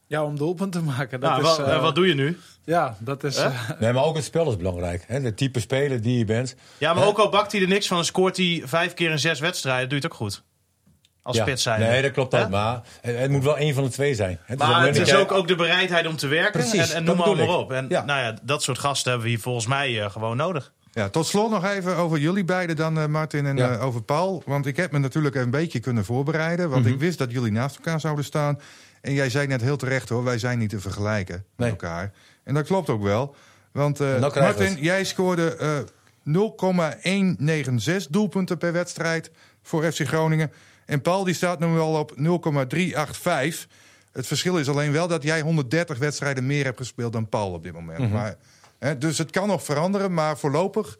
Ja, 0.07 0.25
om 0.25 0.37
doelpunt 0.37 0.73
te 0.73 0.83
maken. 0.83 1.21
Dat 1.21 1.31
Nou, 1.31 1.43
is, 1.43 1.57
wa- 1.57 1.65
eh, 1.65 1.81
wat 1.81 1.95
doe 1.95 2.07
je 2.07 2.15
nu? 2.15 2.39
Ja, 2.65 2.97
dat 2.99 3.25
is... 3.25 3.37
Eh, 3.37 3.71
Nee, 3.81 3.93
maar 3.93 4.05
ook 4.05 4.15
het 4.17 4.25
spel 4.25 4.49
is 4.51 4.57
belangrijk. 4.57 5.05
Hè? 5.07 5.21
De 5.21 5.35
type 5.35 5.61
speler 5.61 6.03
die 6.03 6.19
je 6.19 6.25
bent. 6.25 6.55
Ja, 6.79 6.95
maar 6.95 7.07
ook 7.07 7.19
al 7.19 7.29
bakt 7.29 7.53
hij 7.53 7.61
er 7.61 7.69
niks 7.69 7.87
van, 7.87 8.05
scoort 8.05 8.37
hij 8.37 8.63
vijf 8.65 8.95
keer 8.95 9.11
in 9.11 9.19
zes 9.19 9.41
wedstrijden, 9.41 9.89
doe 9.89 9.99
je 9.99 10.05
het 10.05 10.13
ook 10.13 10.19
goed. 10.19 10.43
Als 11.23 11.37
Ja. 11.37 11.43
spits 11.43 11.63
zijn. 11.63 11.81
Nee, 11.81 12.03
dat 12.03 12.11
klopt 12.11 12.35
ook. 12.35 12.49
Maar 12.49 12.81
het, 13.01 13.31
moet 13.31 13.45
wel 13.45 13.57
één 13.57 13.75
van 13.75 13.85
de 13.85 13.91
twee 13.91 14.15
zijn. 14.15 14.39
Het 14.45 14.61
is 14.61 14.67
Maar 14.67 14.81
ook 14.81 14.87
het 14.87 14.97
is 15.09 15.15
ook, 15.15 15.33
ook 15.33 15.49
de 15.49 15.55
bereidheid 15.55 16.07
om 16.07 16.17
te 16.17 16.27
werken. 16.27 16.53
Precies, 16.61 16.91
en, 16.91 16.97
en 16.97 17.05
noem 17.05 17.17
maar, 17.17 17.49
op. 17.49 17.73
En 17.73 17.87
Ja. 17.89 18.05
nou 18.05 18.21
ja, 18.21 18.37
dat 18.43 18.63
soort 18.63 18.79
gasten 18.79 19.11
hebben 19.11 19.29
we 19.29 19.35
hier 19.35 19.43
volgens 19.43 19.67
mij 19.67 20.03
eh, 20.03 20.11
gewoon 20.11 20.37
nodig. 20.37 20.73
Ja, 20.93 21.09
tot 21.09 21.27
slot 21.27 21.51
nog 21.51 21.65
even 21.65 21.97
over 21.97 22.19
jullie 22.19 22.45
beiden 22.45 22.77
dan, 22.77 22.99
eh, 22.99 23.07
Martin, 23.07 23.47
en 23.47 23.57
Ja. 23.57 23.71
eh, 23.73 23.85
over 23.85 24.03
Paul. 24.03 24.43
Want 24.47 24.67
ik 24.67 24.77
heb 24.77 24.93
me 24.93 24.99
natuurlijk 24.99 25.35
een 25.35 25.51
beetje 25.51 25.81
kunnen 25.81 26.05
voorbereiden. 26.05 26.71
Want 26.71 26.85
Mhm. 26.85 26.93
ik 26.93 27.01
wist 27.01 27.19
dat 27.19 27.33
jullie 27.33 27.53
naast 27.53 27.77
elkaar 27.77 28.01
zouden 28.01 28.25
staan. 28.25 28.61
En 29.01 29.13
jij 29.13 29.31
zei 29.31 29.47
net 29.47 29.61
heel 29.61 29.77
terecht 29.77 30.09
hoor, 30.09 30.25
wij 30.25 30.39
zijn 30.39 30.59
niet 30.59 30.71
te 30.71 30.81
vergelijken 30.81 31.45
met 31.57 31.69
elkaar. 31.69 32.13
En 32.45 32.55
dat 32.55 32.67
klopt 32.67 32.89
ook 32.91 33.03
wel. 33.03 33.35
Want 33.73 33.99
Martin, 34.21 34.65
het. 34.67 34.79
jij 34.79 35.05
scoorde 35.05 35.57
eh 35.57 35.79
0,196 36.25 38.07
doelpunten 38.11 38.59
per 38.59 38.73
wedstrijd 38.73 39.31
voor 39.63 39.93
FC 39.93 40.01
Groningen. 40.07 40.53
En 40.93 41.01
Paul 41.03 41.25
die 41.25 41.35
staat 41.35 41.59
nu 41.61 41.79
al 41.79 41.99
op 41.99 42.13
0,385. 42.17 43.67
Het 44.13 44.27
verschil 44.27 44.59
is 44.59 44.69
alleen 44.69 44.93
wel 44.93 45.09
dat 45.09 45.23
jij 45.23 45.41
130 45.41 45.99
wedstrijden 45.99 46.47
meer 46.47 46.65
hebt 46.65 46.77
gespeeld 46.77 47.13
dan 47.13 47.29
Paul 47.29 47.53
op 47.53 47.63
dit 47.63 47.73
moment. 47.73 47.99
Mhm. 47.99 48.11
maar, 48.13 48.37
hè, 48.79 48.99
dus 48.99 49.19
het 49.19 49.31
kan 49.31 49.49
nog 49.49 49.65
veranderen, 49.65 50.15
maar 50.15 50.39
voorlopig 50.39 50.99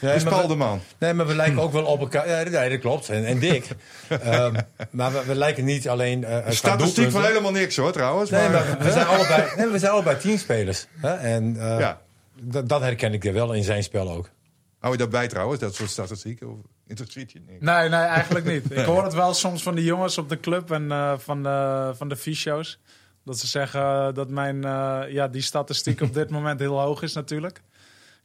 Nee, 0.00 0.14
is 0.14 0.22
Paul 0.22 0.42
we- 0.42 0.48
de 0.48 0.54
man. 0.54 0.80
Nee, 0.98 1.12
maar 1.12 1.26
we 1.26 1.34
lijken 1.34 1.58
ook 1.60 1.72
wel 1.72 1.84
op 1.84 2.00
elkaar. 2.00 2.28
Ja, 2.28 2.42
nee, 2.60 2.70
dat 2.70 2.80
klopt. 2.80 3.08
En, 3.08 3.24
en 3.24 3.38
dik. 3.38 3.68
Ehm, 4.08 4.54
maar 4.90 5.12
we, 5.12 5.24
we 5.26 5.34
lijken 5.34 5.64
niet 5.64 5.88
alleen. 5.88 6.24
eh 6.24 6.50
Statistiek 6.50 7.10
van 7.10 7.24
helemaal 7.24 7.52
niks 7.52 7.76
hoor, 7.76 7.92
trouwens. 7.92 8.30
Nee, 8.30 8.48
maar, 8.48 8.64
maar 8.64 8.78
we 8.78 8.90
zijn 8.92 9.06
allebei, 9.16 9.56
nee, 9.56 9.66
we 9.68 9.78
zijn 9.78 9.92
allebei 9.92 10.18
teamspelers. 10.18 10.86
Hè? 11.00 11.14
En 11.14 11.56
eh, 11.60 11.78
Ja. 11.78 12.00
dat, 12.40 12.68
dat 12.68 12.80
herken 12.80 13.12
ik 13.12 13.24
er 13.24 13.32
wel 13.32 13.52
in 13.52 13.64
zijn 13.64 13.82
spel 13.82 14.10
ook. 14.10 14.30
Hou 14.78 14.92
je 14.92 14.98
daarbij 14.98 15.28
trouwens, 15.28 15.60
dat 15.60 15.74
soort 15.74 15.90
statistieken? 15.90 16.62
Interesseert 16.86 17.32
je? 17.32 17.40
Nee, 17.46 17.88
nee, 17.88 18.00
eigenlijk 18.00 18.46
niet. 18.46 18.70
Ik 18.78 18.84
hoor 18.84 19.04
het 19.04 19.14
wel 19.14 19.34
soms 19.34 19.62
van 19.62 19.74
de 19.74 19.84
jongens 19.84 20.18
op 20.18 20.28
de 20.28 20.40
club 20.40 20.70
en 20.70 20.92
eh, 20.92 21.12
van, 21.18 21.42
de, 21.42 21.92
van 21.96 22.08
de 22.08 22.16
fysio's. 22.16 22.78
Dat 23.24 23.38
ze 23.38 23.46
zeggen 23.46 24.14
dat 24.14 24.28
mijn, 24.28 24.64
eh, 24.64 25.00
ja, 25.08 25.28
die 25.28 25.42
statistiek 25.42 26.00
op 26.00 26.14
dit 26.14 26.30
moment 26.36 26.60
heel 26.60 26.80
hoog 26.80 27.02
is 27.02 27.12
natuurlijk. 27.12 27.62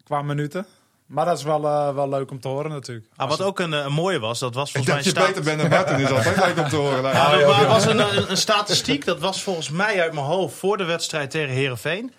Qua 0.03 0.21
minuten. 0.21 0.65
Maar 1.05 1.25
dat 1.25 1.37
is 1.37 1.43
wel, 1.43 1.65
eh, 1.65 1.93
wel 1.93 2.09
leuk 2.09 2.31
om 2.31 2.39
te 2.39 2.47
horen 2.47 2.71
natuurlijk. 2.71 3.07
Ah, 3.15 3.29
wat 3.29 3.41
ook 3.41 3.59
een, 3.59 3.71
een 3.71 3.93
mooie 3.93 4.19
was, 4.19 4.39
dat 4.39 4.55
was 4.55 4.73
Ik 4.73 4.83
volgens 4.83 5.05
dat 5.05 5.13
je 5.13 5.19
mij... 5.19 5.27
beter 5.27 5.43
bent 5.43 5.59
dan 5.59 5.69
Martin 5.69 5.99
is 5.99 6.09
altijd 6.09 6.45
leuk 6.45 6.57
om 6.57 6.69
te 6.69 6.75
horen. 6.75 7.03
Nou, 7.13 7.39
ja. 7.39 7.67
was 7.67 7.85
een, 7.85 7.99
een, 7.99 8.31
een 8.31 8.37
statistiek, 8.37 9.05
dat 9.05 9.19
was 9.19 9.43
volgens 9.43 9.69
mij 9.69 10.01
uit 10.01 10.13
mijn 10.13 10.25
hoofd 10.25 10.55
voor 10.55 10.77
de 10.77 10.83
wedstrijd 10.83 11.31
tegen 11.31 11.53
Herenveen. 11.53 12.13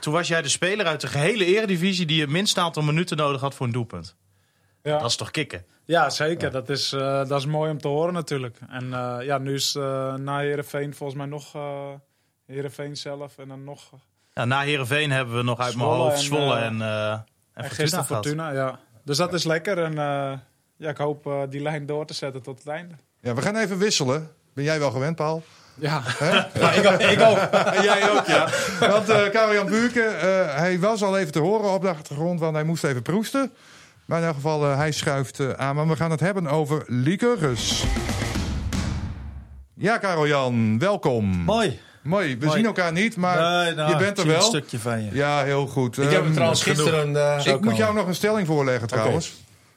Toen 0.00 0.12
was 0.12 0.28
jij 0.28 0.42
de 0.42 0.48
speler 0.48 0.86
uit 0.86 1.00
de 1.00 1.06
gehele 1.06 1.44
eredivisie 1.44 2.06
die 2.06 2.20
het 2.20 2.30
minste 2.30 2.60
aantal 2.60 2.82
minuten 2.82 3.16
nodig 3.16 3.40
had 3.40 3.54
voor 3.54 3.66
een 3.66 3.72
doelpunt. 3.72 4.16
Ja, 4.86 4.98
Dat 4.98 5.10
is 5.10 5.16
toch 5.16 5.30
kicken? 5.30 5.64
ja 5.84 6.10
zeker. 6.10 6.50
Dat, 6.50 6.68
is, 6.68 6.92
eh, 6.92 7.28
dat 7.28 7.38
is 7.38 7.46
mooi 7.46 7.70
om 7.70 7.80
te 7.80 7.88
horen 7.88 8.12
natuurlijk. 8.14 8.58
En 8.68 8.92
eh, 8.92 9.16
ja, 9.26 9.38
nu 9.38 9.54
is 9.54 9.74
eh, 9.74 10.14
na 10.14 10.38
Heerenveen 10.38 10.94
volgens 10.94 11.18
mij 11.18 11.26
nog 11.26 11.54
uh, 11.56 11.88
Heerenveen 12.46 12.96
zelf 12.96 13.38
en 13.38 13.48
dan 13.48 13.64
nog... 13.64 13.90
Ja, 14.34 14.44
na 14.44 14.60
Herenveen 14.60 15.10
hebben 15.10 15.36
we 15.36 15.42
nog 15.42 15.58
uit 15.58 15.76
mijn 15.76 15.88
Zwolle 15.88 16.02
hoofd 16.02 16.16
en, 16.16 16.22
Zwolle 16.24 16.58
en, 16.58 16.82
eh 16.82 17.10
en, 17.10 17.24
En 17.52 17.70
Fortuna. 17.70 18.04
Fortuna, 18.04 18.50
ja. 18.50 18.78
Dus 19.04 19.16
dat 19.16 19.32
is 19.32 19.44
lekker. 19.44 19.78
En 19.78 19.98
eh, 19.98 20.32
ja, 20.76 20.90
ik 20.90 20.96
hoop 20.96 21.26
eh, 21.26 21.42
die 21.48 21.62
lijn 21.62 21.86
door 21.86 22.06
te 22.06 22.14
zetten 22.14 22.42
tot 22.42 22.58
het 22.58 22.68
einde. 22.68 22.94
Ja, 23.20 23.34
we 23.34 23.42
gaan 23.42 23.56
even 23.56 23.78
wisselen. 23.78 24.30
Ben 24.54 24.64
jij 24.64 24.78
wel 24.78 24.90
gewend, 24.90 25.16
Paul? 25.16 25.42
Ja, 25.74 25.98
ik, 26.78 26.86
ook, 26.86 27.00
ik 27.00 27.20
ook. 27.20 27.38
Jij 27.90 28.10
ook, 28.10 28.26
ja. 28.26 28.48
Want 28.80 29.08
eh 29.08 29.30
Karel-Jan 29.30 29.66
Buurke, 29.66 30.02
eh, 30.02 30.56
hij 30.56 30.80
was 30.80 31.02
al 31.02 31.18
even 31.18 31.32
te 31.32 31.38
horen 31.38 31.70
op 31.70 31.82
de 31.82 31.88
achtergrond, 31.88 32.40
want 32.40 32.54
hij 32.54 32.64
moest 32.64 32.84
even 32.84 33.02
proesten. 33.02 33.52
Maar 34.06 34.18
in 34.20 34.24
elk 34.26 34.34
geval, 34.34 34.64
eh, 34.70 34.76
hij 34.76 34.92
schuift 34.92 35.40
eh, 35.40 35.50
aan. 35.50 35.74
Maar 35.76 35.88
we 35.88 35.96
gaan 35.96 36.10
het 36.10 36.20
hebben 36.20 36.46
over 36.46 36.84
liqueurs. 36.86 37.84
Ja, 39.74 39.98
Karel-Jan, 39.98 40.78
welkom. 40.78 41.24
Mooi. 41.26 41.78
Mooi, 42.02 42.36
we 42.38 42.44
Mooi. 42.44 42.56
zien 42.56 42.66
elkaar 42.66 42.92
niet, 42.92 43.16
maar 43.16 43.64
Nee, 43.64 43.74
nou, 43.74 43.90
je 43.90 43.96
bent 43.96 44.18
er 44.18 44.26
wel. 44.26 44.36
Een 44.36 44.42
stukje 44.42 44.78
van 44.78 45.04
je. 45.04 45.10
Ja, 45.12 45.44
heel 45.44 45.66
goed. 45.66 45.96
Ik 45.98 46.02
heb 46.02 46.12
Ehm, 46.12 46.22
hem 46.24 46.32
trouwens 46.32 46.62
gisteren... 46.62 47.16
eh, 47.36 47.46
Ik 47.54 47.60
moet 47.60 47.76
jou 47.76 47.94
nog 47.94 48.06
een 48.06 48.14
stelling 48.14 48.46
voorleggen 48.46 48.88
trouwens. 48.88 49.34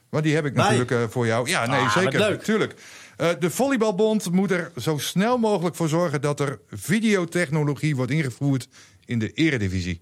Want 0.10 0.24
die 0.24 0.36
heb 0.36 0.46
ik 0.46 0.54
natuurlijk 0.54 0.92
eh, 0.92 0.98
voor 1.10 1.26
jou. 1.26 1.50
Ja, 1.50 1.66
nee, 1.66 1.80
Ah, 1.80 1.92
zeker. 1.94 2.20
wat 2.20 2.28
leuk. 2.30 2.44
Tuurlijk. 2.44 2.74
Eh, 3.18 3.30
de 3.40 3.50
Volleybalbond 3.50 4.32
moet 4.32 4.52
er 4.52 4.72
zo 4.78 4.98
snel 4.98 5.38
mogelijk 5.38 5.76
voor 5.76 5.90
zorgen 5.90 6.22
dat 6.22 6.40
er 6.40 6.60
videotechnologie 6.70 7.96
wordt 7.96 8.12
ingevoerd 8.12 8.68
in 9.06 9.20
de 9.20 9.32
eredivisie. 9.32 10.02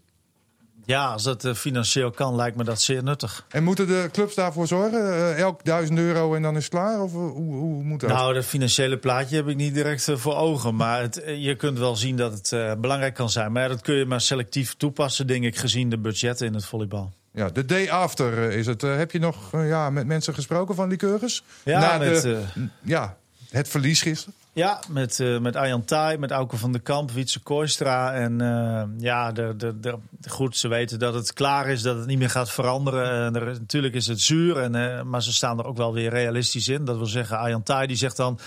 Ja, 0.88 1.06
als 1.08 1.24
dat 1.24 1.46
eh, 1.46 1.54
financieel 1.54 2.12
kan, 2.12 2.36
lijkt 2.36 2.58
me 2.58 2.64
dat 2.64 2.82
zeer 2.82 3.04
nuttig. 3.04 3.46
En 3.50 3.64
moeten 3.64 3.88
de 3.88 4.10
clubs 4.12 4.36
daarvoor 4.36 4.68
zorgen? 4.68 5.00
Eh, 5.14 5.40
elk 5.40 5.64
duizend 5.64 6.00
euro 6.00 6.36
en 6.36 6.42
dan 6.42 6.56
is 6.56 6.64
het 6.64 6.72
klaar? 6.74 7.02
Of 7.02 7.12
eh, 7.12 7.18
hoe, 7.18 7.56
hoe 7.56 7.84
moet 7.84 8.00
dat? 8.00 8.10
Nou, 8.10 8.34
dat 8.34 8.46
financiële 8.46 8.98
plaatje 8.98 9.36
heb 9.36 9.48
ik 9.48 9.56
niet 9.56 9.74
direct 9.74 10.10
voor 10.14 10.36
ogen. 10.36 10.76
Maar 10.76 11.02
het, 11.02 11.24
je 11.38 11.56
kunt 11.56 11.78
wel 11.78 11.96
zien 11.96 12.16
dat 12.18 12.34
het 12.50 12.82
belangrijk 12.82 13.14
kan 13.14 13.30
zijn. 13.30 13.52
Maar 13.52 13.70
dat 13.70 13.82
kun 13.82 13.96
je 13.96 14.06
maar 14.06 14.22
selectief 14.22 14.76
toepassen, 14.78 15.28
denk 15.28 15.44
ik, 15.44 15.58
gezien 15.58 15.90
de 15.90 15.98
budgetten 15.98 16.48
in 16.48 16.54
het 16.54 16.66
volleybal. 16.66 17.12
Ja, 17.32 17.50
de 17.50 17.66
day 17.66 17.90
after 17.90 18.38
is 18.52 18.66
het. 18.66 18.82
Heb 18.82 19.12
je 19.12 19.20
nog 19.20 19.52
ja, 19.52 19.90
met 19.90 20.06
mensen 20.06 20.34
gesproken 20.34 20.76
van 20.76 20.90
liqueurs? 20.90 21.44
Ja, 21.64 21.80
Na 21.80 21.98
met, 21.98 22.22
de- 22.22 22.44
ja, 22.84 23.18
het 23.50 23.68
verlies 23.68 24.02
gisteren. 24.02 24.34
Ja, 24.58 24.80
met, 24.90 25.20
uh, 25.20 25.40
met 25.40 25.56
Arjan 25.56 25.86
Thij, 25.86 26.18
met 26.18 26.32
Auke 26.32 26.58
van 26.58 26.72
der 26.72 26.82
Kamp, 26.82 27.12
Wietse 27.12 27.40
Kooistra. 27.40 28.14
En 28.14 28.42
uh, 28.42 28.84
ja, 28.98 29.32
de, 29.32 29.54
de, 29.58 29.80
de, 29.80 29.98
goed, 30.30 30.58
ze 30.58 30.68
weten 30.68 31.00
dat 31.00 31.14
het 31.14 31.34
klaar 31.34 31.70
is, 31.70 31.82
dat 31.82 31.98
het 31.98 32.06
niet 32.06 32.18
meer 32.18 32.30
gaat 32.30 32.52
veranderen. 32.52 33.36
Er, 33.36 33.46
natuurlijk 33.46 33.94
is 33.94 34.08
het 34.08 34.22
zuur, 34.22 34.58
en, 34.58 34.76
uh, 34.76 35.02
maar 35.02 35.24
ze 35.24 35.34
staan 35.34 35.60
er 35.60 35.66
ook 35.66 35.78
wel 35.78 35.94
weer 35.94 36.10
realistisch 36.10 36.68
in. 36.68 36.86
Dat 36.86 36.98
wil 36.98 37.06
zeggen, 37.06 37.38
Arjan 37.38 37.64
Thij 37.64 37.88
die 37.88 37.96
zegt 37.96 38.18
dan... 38.18 38.40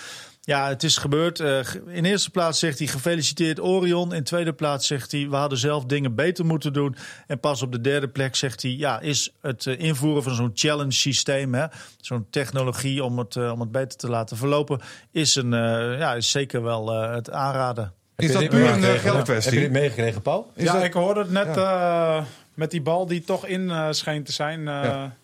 Ja, 0.51 0.69
het 0.69 0.83
is 0.83 0.97
gebeurd. 0.97 1.41
Uh, 1.41 1.59
in 1.87 2.05
eerste 2.05 2.31
plaats 2.31 2.59
zegt 2.59 2.79
hij 2.79 2.87
gefeliciteerd 2.87 3.61
Orion. 3.61 4.15
In 4.15 4.25
tweede 4.25 4.53
plaats 4.53 4.87
zegt 4.87 5.13
hij 5.13 5.29
we 5.29 5.37
hadden 5.37 5.59
zelf 5.59 5.85
dingen 5.85 6.15
beter 6.15 6.45
moeten 6.45 6.73
doen. 6.73 6.97
En 7.27 7.41
pas 7.41 7.63
op 7.63 7.73
de 7.73 7.81
derde 7.81 8.09
plek 8.09 8.37
zegt 8.37 8.63
hij 8.63 8.71
ja, 8.71 9.01
is 9.01 9.33
het 9.41 9.65
uh, 9.65 9.79
invoeren 9.79 10.23
van 10.23 10.35
zo'n 10.35 10.51
challenge 10.55 10.93
systeem, 10.93 11.69
zo'n 12.01 12.27
technologie 12.31 13.05
om 13.05 13.19
het, 13.19 13.35
uh, 13.35 13.53
om 13.53 13.61
het 13.61 13.73
beter 13.73 13.99
te 13.99 14.09
laten 14.09 14.37
verlopen, 14.37 14.81
is, 15.11 15.35
een, 15.35 15.51
ja, 15.99 16.15
is 16.15 16.31
zeker 16.31 16.63
wel 16.63 16.93
het 16.93 17.31
aanraden. 17.31 17.93
Is 18.17 18.33
dat 18.33 18.49
puur 18.49 18.71
een 18.71 18.99
geldkwestie? 18.99 19.53
Heb 19.53 19.61
je 19.61 19.69
dit 19.69 19.81
meegekregen, 19.81 20.23
Paul? 20.23 20.51
Is 20.55 20.65
ja, 20.65 20.73
dat... 20.73 20.83
ik 20.83 20.93
hoorde 20.93 21.21
het 21.21 21.31
net 21.31 21.55
ja. 21.55 22.25
met 22.55 22.71
die 22.71 22.83
bal 22.83 23.07
die 23.07 23.21
toch 23.21 23.47
in 23.47 23.95
scheen 23.95 24.25
te 24.25 24.33
zijn. 24.33 24.63
Ja. 24.63 25.17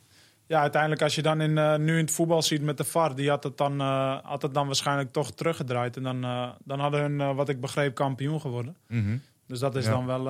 Ja, 0.46 0.60
uiteindelijk 0.60 1.02
als 1.02 1.14
je 1.14 1.22
dan 1.22 1.40
in, 1.40 1.50
uh, 1.50 1.76
nu 1.76 1.92
in 1.92 2.04
het 2.04 2.10
voetbal 2.10 2.42
ziet 2.42 2.62
met 2.62 2.76
de 2.76 2.84
VAR, 2.84 3.14
die 3.14 3.28
had 3.28 3.44
het 3.44 3.56
dan, 3.56 3.80
uh, 3.80 4.18
had 4.22 4.42
het 4.42 4.54
dan 4.54 4.66
waarschijnlijk 4.66 5.12
toch 5.12 5.32
teruggedraaid. 5.32 5.96
En 5.96 6.02
dan, 6.02 6.24
uh, 6.24 6.48
dan 6.64 6.80
hadden 6.80 7.00
hun, 7.00 7.34
wat 7.34 7.48
ik 7.48 7.60
begreep, 7.60 7.94
kampioen 7.94 8.40
geworden. 8.40 8.76
Mm 8.88 9.04
-hmm. 9.04 9.22
Dus 9.46 9.58
dat 9.58 9.76
is 9.76 9.84
ja. 9.84 9.90
dan 9.90 10.06
wel 10.06 10.26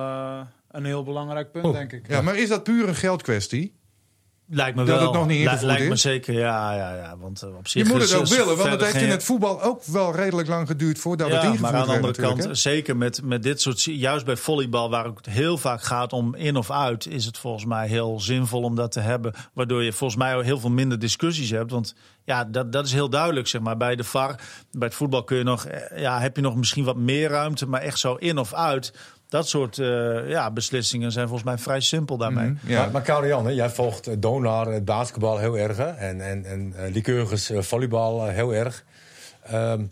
een 0.71 0.85
heel 0.85 1.03
belangrijk 1.03 1.51
punt, 1.51 1.65
oh. 1.65 1.71
denk 1.71 1.91
ik. 1.91 2.07
Ja, 2.07 2.21
maar 2.21 2.37
is 2.37 2.49
dat 2.49 2.63
puur 2.63 2.87
een 2.87 2.95
geldkwestie? 2.95 3.76
Lijkt 4.49 4.75
me 4.75 4.83
dat 4.83 4.99
wel. 4.99 5.07
het 5.07 5.13
nog 5.13 5.27
niet 5.27 5.61
Lijkt, 5.61 5.89
me 5.89 5.95
zeker, 5.95 6.33
ja, 6.33 6.73
ja, 6.73 6.95
ja. 6.95 7.17
Want 7.17 7.43
uh, 7.43 7.55
op 7.55 7.67
zich 7.67 7.87
je 7.87 7.93
moet 7.93 8.01
het 8.01 8.13
ook 8.13 8.27
willen, 8.27 8.57
want 8.57 8.69
het 8.69 8.81
heeft 8.81 8.95
in 8.95 9.09
het 9.09 9.23
voetbal 9.23 9.61
ook 9.61 9.83
wel 9.83 10.15
redelijk 10.15 10.47
lang 10.47 10.67
geduurd 10.67 10.99
voordat 10.99 11.27
ja, 11.27 11.33
het 11.33 11.43
ingevoerd 11.43 11.71
maar 11.71 11.81
aan 11.81 11.87
de 11.87 11.93
andere 11.93 12.21
werd, 12.21 12.43
kant, 12.43 12.57
zeker 12.57 12.97
met, 12.97 13.21
met 13.23 13.43
dit 13.43 13.61
soort, 13.61 13.83
juist 13.83 14.25
bij 14.25 14.37
volleybal, 14.37 14.89
waar 14.89 15.05
het 15.05 15.25
heel 15.25 15.57
vaak 15.57 15.81
gaat 15.81 16.13
om 16.13 16.35
in 16.35 16.55
of 16.55 16.71
uit, 16.71 17.07
is 17.07 17.25
het 17.25 17.37
volgens 17.37 17.65
mij 17.65 17.87
heel 17.87 18.19
zinvol 18.19 18.61
om 18.61 18.75
dat 18.75 18.91
te 18.91 18.99
hebben, 18.99 19.33
waardoor 19.53 19.83
je 19.83 19.93
volgens 19.93 20.19
mij 20.19 20.35
ook 20.35 20.43
heel 20.43 20.59
veel 20.59 20.69
minder 20.69 20.99
discussies 20.99 21.49
hebt, 21.49 21.71
want 21.71 21.95
ja, 22.23 22.43
dat, 22.43 22.71
dat 22.71 22.85
is 22.85 22.93
heel 22.93 23.09
duidelijk, 23.09 23.47
zeg 23.47 23.61
maar. 23.61 23.77
Bij 23.77 23.95
de 23.95 24.03
VAR, 24.03 24.39
bij 24.71 24.87
het 24.87 24.95
voetbal 24.95 25.23
kun 25.23 25.37
je 25.37 25.43
nog, 25.43 25.67
ja, 25.95 26.19
heb 26.19 26.35
je 26.35 26.41
nog 26.41 26.55
misschien 26.55 26.83
wat 26.83 26.95
meer 26.95 27.29
ruimte, 27.29 27.67
maar 27.67 27.81
echt 27.81 27.99
zo 27.99 28.13
in 28.13 28.37
of 28.37 28.53
uit 28.53 28.93
dat 29.29 29.47
soort 29.47 29.77
uh, 29.77 30.29
ja, 30.29 30.51
beslissingen 30.51 31.11
zijn 31.11 31.27
volgens 31.27 31.49
mij 31.49 31.57
vrij 31.57 31.79
simpel 31.79 32.17
daarmee. 32.17 32.47
Mm, 32.47 32.59
ja. 32.65 32.79
Maar, 32.79 32.91
maar 32.91 33.01
Karian, 33.01 33.55
jij 33.55 33.69
volgt 33.69 34.21
Donar, 34.21 34.71
het 34.71 34.85
basketbal 34.85 35.37
heel 35.37 35.57
erg. 35.57 35.77
Hè? 35.77 35.89
En, 35.89 36.21
en, 36.21 36.45
en 36.45 36.73
uh, 36.77 36.93
Lycurgus 36.93 37.51
uh, 37.51 37.61
volleybal 37.61 38.25
heel 38.25 38.53
erg. 38.53 38.85
Um, 39.53 39.91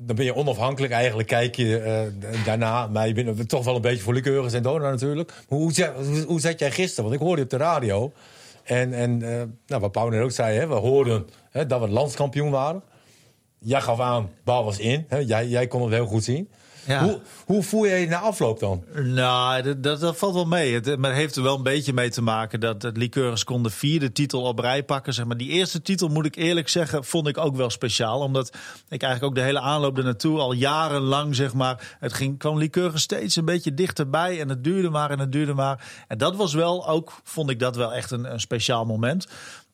dan 0.00 0.16
ben 0.16 0.24
je 0.24 0.34
onafhankelijk 0.34 0.92
eigenlijk, 0.92 1.28
kijk 1.28 1.56
je 1.56 2.10
daarna. 2.44 2.86
Maar 2.86 3.06
je 3.06 3.12
bent 3.12 3.48
toch 3.48 3.64
wel 3.64 3.74
een 3.74 3.80
beetje 3.80 4.02
voor 4.02 4.14
Lycurgus 4.14 4.52
en 4.52 4.62
Donar 4.62 4.90
natuurlijk. 4.90 5.32
Maar 5.48 5.58
hoe, 5.58 5.72
hoe, 5.96 6.22
hoe 6.22 6.40
zat 6.40 6.58
jij 6.58 6.70
gisteren? 6.70 7.04
Want 7.04 7.16
ik 7.16 7.26
hoorde 7.26 7.36
je 7.36 7.44
op 7.44 7.50
de 7.50 7.56
radio. 7.56 8.12
En, 8.62 8.92
en 8.92 9.18
nou, 9.66 9.80
wat 9.80 9.92
Paul 9.92 10.08
net 10.08 10.22
ook 10.22 10.30
zei, 10.30 10.58
hè, 10.58 10.66
we 10.66 10.74
hoorden 10.74 11.26
hè, 11.50 11.66
dat 11.66 11.80
we 11.80 11.88
landskampioen 11.88 12.50
waren. 12.50 12.82
Jij 13.58 13.80
gaf 13.80 14.00
aan, 14.00 14.30
bal 14.44 14.64
was 14.64 14.78
in. 14.78 15.04
Hè, 15.08 15.18
jij, 15.18 15.46
jij 15.46 15.66
kon 15.66 15.82
het 15.82 15.92
heel 15.92 16.06
goed 16.06 16.24
zien. 16.24 16.48
Ja. 16.88 17.04
Hoe, 17.04 17.20
hoe 17.44 17.62
voel 17.62 17.84
je 17.84 17.94
je 17.94 18.06
na 18.06 18.18
afloop 18.18 18.60
dan? 18.60 18.84
Nou, 18.94 19.62
dat, 19.62 19.82
dat, 19.82 20.00
dat 20.00 20.16
valt 20.16 20.34
wel 20.34 20.44
mee. 20.44 20.74
Het, 20.74 20.98
maar 20.98 21.10
het 21.10 21.18
heeft 21.18 21.36
er 21.36 21.42
wel 21.42 21.56
een 21.56 21.62
beetje 21.62 21.92
mee 21.92 22.10
te 22.10 22.22
maken 22.22 22.60
dat 22.60 22.82
het 22.82 22.96
Liqueurs 22.96 23.44
kon 23.44 23.62
de 23.62 23.70
vierde 23.70 24.12
titel 24.12 24.42
op 24.42 24.58
rij 24.58 24.82
pakken. 24.82 25.14
Zeg 25.14 25.24
maar. 25.24 25.36
Die 25.36 25.50
eerste 25.50 25.82
titel, 25.82 26.08
moet 26.08 26.26
ik 26.26 26.36
eerlijk 26.36 26.68
zeggen, 26.68 27.04
vond 27.04 27.28
ik 27.28 27.38
ook 27.38 27.56
wel 27.56 27.70
speciaal. 27.70 28.20
Omdat 28.20 28.56
ik 28.88 29.02
eigenlijk 29.02 29.24
ook 29.24 29.34
de 29.34 29.44
hele 29.44 29.60
aanloop 29.60 29.98
er 29.98 30.04
naartoe 30.04 30.38
al 30.38 30.52
jarenlang, 30.52 31.34
zeg 31.34 31.54
maar, 31.54 31.96
het 32.00 32.12
ging, 32.12 32.38
kwam 32.38 32.58
Liqueurs 32.58 33.02
steeds 33.02 33.36
een 33.36 33.44
beetje 33.44 33.74
dichterbij. 33.74 34.40
En 34.40 34.48
het 34.48 34.64
duurde 34.64 34.90
maar 34.90 35.10
en 35.10 35.18
het 35.18 35.32
duurde 35.32 35.54
maar. 35.54 36.04
En 36.08 36.18
dat 36.18 36.36
was 36.36 36.54
wel 36.54 36.88
ook, 36.88 37.20
vond 37.22 37.50
ik 37.50 37.58
dat 37.58 37.76
wel 37.76 37.92
echt 37.94 38.10
een, 38.10 38.32
een 38.32 38.40
speciaal 38.40 38.84
moment. 38.84 39.26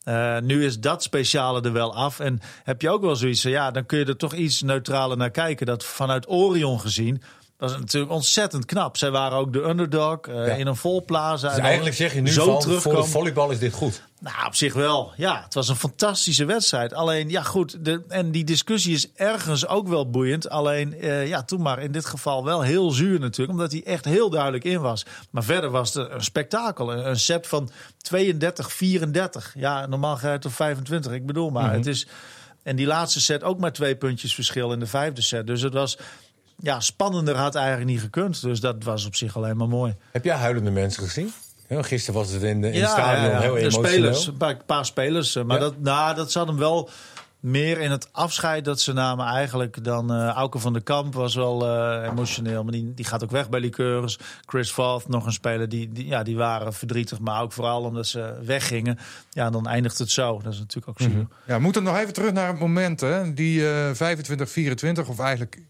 Uh, 0.05 0.39
nu 0.39 0.65
is 0.65 0.79
dat 0.79 1.03
speciale 1.03 1.61
er 1.61 1.73
wel 1.73 1.95
af. 1.95 2.19
En 2.19 2.41
heb 2.63 2.81
je 2.81 2.89
ook 2.89 3.01
wel 3.01 3.15
zoiets 3.15 3.41
van, 3.41 3.51
ja, 3.51 3.71
dan 3.71 3.85
kun 3.85 3.99
je 3.99 4.05
er 4.05 4.17
toch 4.17 4.33
iets 4.33 4.61
neutraler 4.61 5.17
naar 5.17 5.31
kijken. 5.31 5.65
Dat 5.65 5.83
vanuit 5.83 6.29
Orion 6.29 6.79
gezien, 6.79 7.21
dat 7.57 7.69
is 7.71 7.77
natuurlijk 7.77 8.11
ontzettend 8.11 8.65
knap. 8.65 8.97
Zij 8.97 9.11
waren 9.11 9.37
ook 9.37 9.53
de 9.53 9.63
underdog 9.63 10.27
uh, 10.27 10.47
ja. 10.47 10.53
in 10.53 10.67
een 10.67 10.75
vol 10.75 11.05
plaza. 11.05 11.49
Dus 11.49 11.57
eigenlijk 11.57 11.95
zeg 11.95 12.13
je 12.13 12.21
nu 12.21 12.31
zo 12.31 12.59
van, 12.59 12.81
voor 12.81 12.95
de 12.95 13.03
volleybal 13.03 13.51
is 13.51 13.59
dit 13.59 13.73
goed. 13.73 14.03
Nou, 14.19 14.45
op 14.45 14.55
zich 14.55 14.73
wel. 14.73 15.13
Ja, 15.17 15.41
het 15.43 15.53
was 15.53 15.69
een 15.69 15.75
fantastische 15.75 16.45
wedstrijd. 16.45 16.93
Alleen, 16.93 17.29
ja 17.29 17.41
goed, 17.41 17.85
de, 17.85 18.01
en 18.07 18.31
die 18.31 18.43
discussie 18.43 18.93
is 18.93 19.11
ergens 19.13 19.67
ook 19.67 19.87
wel 19.87 20.09
boeiend. 20.09 20.49
Alleen, 20.49 20.95
uh, 20.99 21.27
ja, 21.27 21.43
toen 21.43 21.61
maar 21.61 21.79
in 21.79 21.91
dit 21.91 22.05
geval 22.05 22.43
wel 22.43 22.61
heel 22.61 22.91
zuur 22.91 23.19
natuurlijk. 23.19 23.57
Omdat 23.57 23.71
hij 23.71 23.83
echt 23.83 24.05
heel 24.05 24.29
duidelijk 24.29 24.63
in 24.63 24.81
was. 24.81 25.05
Maar 25.29 25.43
verder 25.43 25.69
was 25.69 25.93
het 25.93 26.11
een 26.11 26.23
spektakel. 26.23 26.93
Een, 26.93 27.07
een 27.09 27.19
set 27.19 27.47
van 27.47 27.69
32, 27.97 28.73
34. 28.73 29.53
Ja, 29.57 29.85
normaal 29.85 30.17
ga 30.17 30.31
je 30.31 30.39
tot 30.39 30.53
25. 30.53 31.11
Ik 31.11 31.25
bedoel 31.25 31.49
maar, 31.49 31.63
mm 31.63 31.69
-hmm. 31.69 31.77
het 31.77 31.87
is... 31.87 32.07
En 32.63 32.75
die 32.75 32.85
laatste 32.85 33.21
set 33.21 33.43
ook 33.43 33.59
maar 33.59 33.73
twee 33.73 33.95
puntjes 33.95 34.35
verschil 34.35 34.71
in 34.71 34.79
de 34.79 34.87
vijfde 34.87 35.21
set. 35.21 35.47
Dus 35.47 35.61
het 35.61 35.73
was 35.73 35.97
ja, 36.55 36.79
spannender 36.79 37.35
had 37.35 37.55
eigenlijk 37.55 37.87
niet 37.87 37.99
gekund. 37.99 38.41
Dus 38.41 38.59
dat 38.59 38.83
was 38.83 39.05
op 39.05 39.15
zich 39.15 39.37
alleen 39.37 39.57
maar 39.57 39.67
mooi. 39.67 39.95
Heb 40.11 40.23
jij 40.23 40.35
huilende 40.35 40.71
mensen 40.71 41.03
gezien? 41.03 41.33
Gisteren 41.69 42.19
was 42.19 42.31
het 42.31 42.43
in, 42.43 42.61
de, 42.61 42.67
in 42.67 42.73
ja, 42.73 42.81
het 42.81 42.89
stadion 42.89 43.29
ja, 43.31 43.39
heel 43.39 43.53
de 43.53 43.59
emotioneel. 43.59 43.89
Spelers, 43.89 44.27
een 44.27 44.37
paar, 44.37 44.57
paar 44.65 44.85
spelers. 44.85 45.35
Maar 45.35 45.59
dat, 45.59 45.79
nou, 45.79 46.15
dat 46.15 46.31
zat 46.31 46.47
hem 46.47 46.57
wel 46.57 46.89
meer 47.39 47.79
in 47.79 47.91
het 47.91 48.09
afscheid 48.11 48.65
dat 48.65 48.81
ze 48.81 48.93
namen 48.93 49.25
eigenlijk 49.25 49.83
dan 49.83 50.11
uh, 50.11 50.27
Auke 50.27 50.59
van 50.59 50.73
der 50.73 50.83
Kamp 50.83 51.13
was 51.13 51.35
wel 51.35 51.65
uh, 51.65 52.07
emotioneel. 52.11 52.63
Maar 52.63 52.71
die, 52.71 52.93
die 52.93 53.05
gaat 53.05 53.23
ook 53.23 53.31
weg 53.31 53.49
bij 53.49 53.59
Liqueurs. 53.59 54.19
Chris 54.45 54.73
Valth, 54.73 55.07
nog 55.07 55.25
een 55.25 55.33
speler, 55.33 55.69
die, 55.69 55.91
die, 55.91 56.05
ja, 56.05 56.23
die 56.23 56.35
waren 56.35 56.73
verdrietig. 56.73 57.19
Maar 57.19 57.41
ook 57.41 57.51
vooral 57.51 57.83
omdat 57.83 58.07
ze 58.07 58.39
weggingen. 58.43 58.97
Ja, 59.29 59.49
dan 59.49 59.67
eindigt 59.67 59.97
het 59.97 60.11
zo. 60.11 60.39
Dat 60.43 60.53
is 60.53 60.59
natuurlijk 60.59 60.87
ook 60.87 61.07
zo. 61.07 61.13
Mm 61.13 61.15
-hmm. 61.15 61.29
Ja, 61.45 61.55
we 61.55 61.61
moeten 61.61 61.83
nog 61.83 61.97
even 61.97 62.13
terug 62.13 62.33
naar 62.33 62.47
het 62.47 62.59
moment. 62.59 63.01
Hè? 63.01 63.33
Die 63.33 63.59
uh, 63.59 63.89
25-24 63.93 65.07
of 65.07 65.19
eigenlijk 65.19 65.61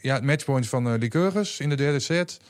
ja, 0.00 0.20
matchpoints 0.20 0.68
van 0.68 0.86
uh, 0.86 0.98
Lycurgus 0.98 1.60
in 1.60 1.68
de 1.68 1.74
derde 1.74 2.00
set. 2.00 2.40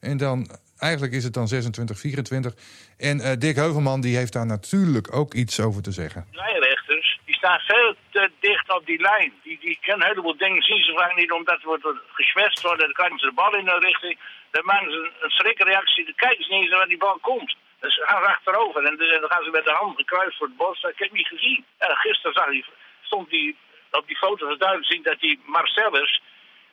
En 0.00 0.16
dan, 0.16 0.46
eigenlijk 0.78 1.12
is 1.12 1.24
het 1.24 1.34
dan 1.34 1.48
26-24. 1.48 2.54
En 2.98 3.16
uh, 3.18 3.32
Dick 3.38 3.56
Heuvelman 3.56 4.00
die 4.00 4.16
heeft 4.16 4.32
daar 4.32 4.46
natuurlijk 4.46 5.14
ook 5.14 5.34
iets 5.34 5.60
over 5.60 5.82
te 5.82 5.92
zeggen. 5.92 6.26
Lijnrechters, 6.32 7.20
die 7.24 7.34
staan 7.34 7.60
veel 7.60 7.94
te 8.10 8.30
dicht 8.40 8.74
op 8.74 8.86
die 8.86 9.00
lijn. 9.00 9.32
Die, 9.42 9.58
die 9.60 9.78
kunnen 9.80 10.00
een 10.00 10.12
heleboel 10.12 10.36
dingen 10.36 10.62
zien 10.62 10.82
ze 10.82 10.92
vaak 10.92 11.16
niet, 11.16 11.32
omdat 11.32 11.58
er 11.60 11.66
wordt 11.66 11.86
geschwetst 12.06 12.62
worden. 12.62 12.84
Dan 12.84 12.92
krijgen 12.92 13.18
ze 13.18 13.26
de 13.26 13.32
bal 13.32 13.56
in 13.56 13.68
een 13.68 13.80
richting. 13.80 14.18
Dan 14.50 14.64
maken 14.64 14.90
ze 14.90 15.12
een, 15.20 15.30
schrikreactie. 15.30 16.04
Dan 16.04 16.14
kijken 16.14 16.44
ze 16.44 16.52
niet 16.52 16.62
eens 16.62 16.74
waar 16.74 16.88
die 16.88 17.04
bal 17.06 17.18
komt. 17.20 17.56
Dus 17.80 17.94
ze 17.94 18.02
gaan 18.06 18.24
achterover 18.24 18.84
en 18.84 18.96
dan 18.96 19.30
gaan 19.30 19.44
ze 19.44 19.50
met 19.50 19.64
de 19.64 19.78
hand 19.80 19.96
gekruist 19.96 20.36
voor 20.36 20.46
het 20.46 20.56
bos. 20.56 20.80
Dat 20.80 20.92
heb 20.94 21.06
ik 21.06 21.12
niet 21.12 21.26
gezien. 21.26 21.64
Gisteren 21.78 22.32
zag 22.32 22.44
hij, 22.44 22.64
stond 23.00 23.30
die, 23.30 23.56
op 23.90 24.06
die 24.06 24.16
foto 24.16 24.46
was 24.46 24.58
duidelijk 24.58 24.92
zien 24.92 25.02
dat 25.02 25.20
die 25.20 25.40
Marcellus 25.44 26.20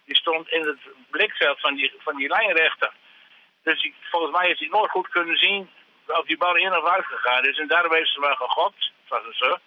die 0.05 0.15
stond 0.15 0.49
in 0.49 0.67
het 0.67 0.79
blikveld 1.09 1.59
van 1.59 1.75
die, 1.75 1.93
van 1.97 2.15
die 2.15 2.27
lijnrechter. 2.27 2.91
Dus 3.63 3.81
die, 3.81 3.95
volgens 4.01 4.31
mij 4.37 4.47
heeft 4.47 4.59
hij 4.59 4.67
nooit 4.67 4.89
goed 4.91 5.09
kunnen 5.09 5.37
zien 5.37 5.69
of 6.07 6.25
die 6.25 6.37
bal 6.37 6.55
in 6.55 6.77
of 6.77 6.85
uit 6.85 7.05
gegaan 7.05 7.45
is. 7.45 7.57
En 7.57 7.67
daarom 7.67 7.93
heeft 7.93 8.13
ze 8.13 8.19
wel 8.19 8.35
gegokt, 8.35 8.91
was 9.07 9.25
het 9.25 9.35
zo, 9.35 9.57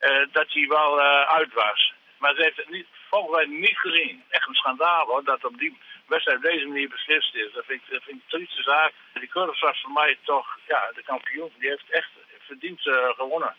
uh, 0.00 0.26
dat 0.32 0.52
hij 0.52 0.66
wel 0.68 0.98
uh, 0.98 1.22
uit 1.22 1.52
was. 1.52 1.94
Maar 2.18 2.34
ze 2.34 2.42
heeft 2.42 2.56
het 2.56 2.70
niet, 2.70 2.86
volgens 3.10 3.36
mij 3.36 3.58
niet 3.58 3.78
gezien. 3.78 4.24
Echt 4.28 4.48
een 4.48 4.54
schandaal 4.54 5.06
hoor, 5.06 5.24
dat 5.24 5.44
op 5.44 5.58
die 5.58 5.78
wedstrijd 6.06 6.38
op 6.38 6.44
deze 6.44 6.66
manier 6.66 6.88
beslist 6.88 7.34
is. 7.34 7.52
Dat 7.52 7.64
vind 7.64 7.82
ik, 7.82 7.90
dat 7.90 8.02
vind 8.02 8.16
ik 8.16 8.22
een 8.22 8.38
trieste 8.38 8.62
zaak. 8.62 8.92
Die 9.12 9.28
Curves 9.28 9.60
was 9.60 9.80
voor 9.80 9.92
mij 9.92 10.18
toch 10.22 10.58
ja, 10.68 10.90
de 10.94 11.02
kampioen. 11.02 11.52
Die 11.58 11.68
heeft 11.68 11.90
echt 11.90 12.10
verdiend 12.38 12.86
uh, 12.86 13.08
gewonnen. 13.08 13.56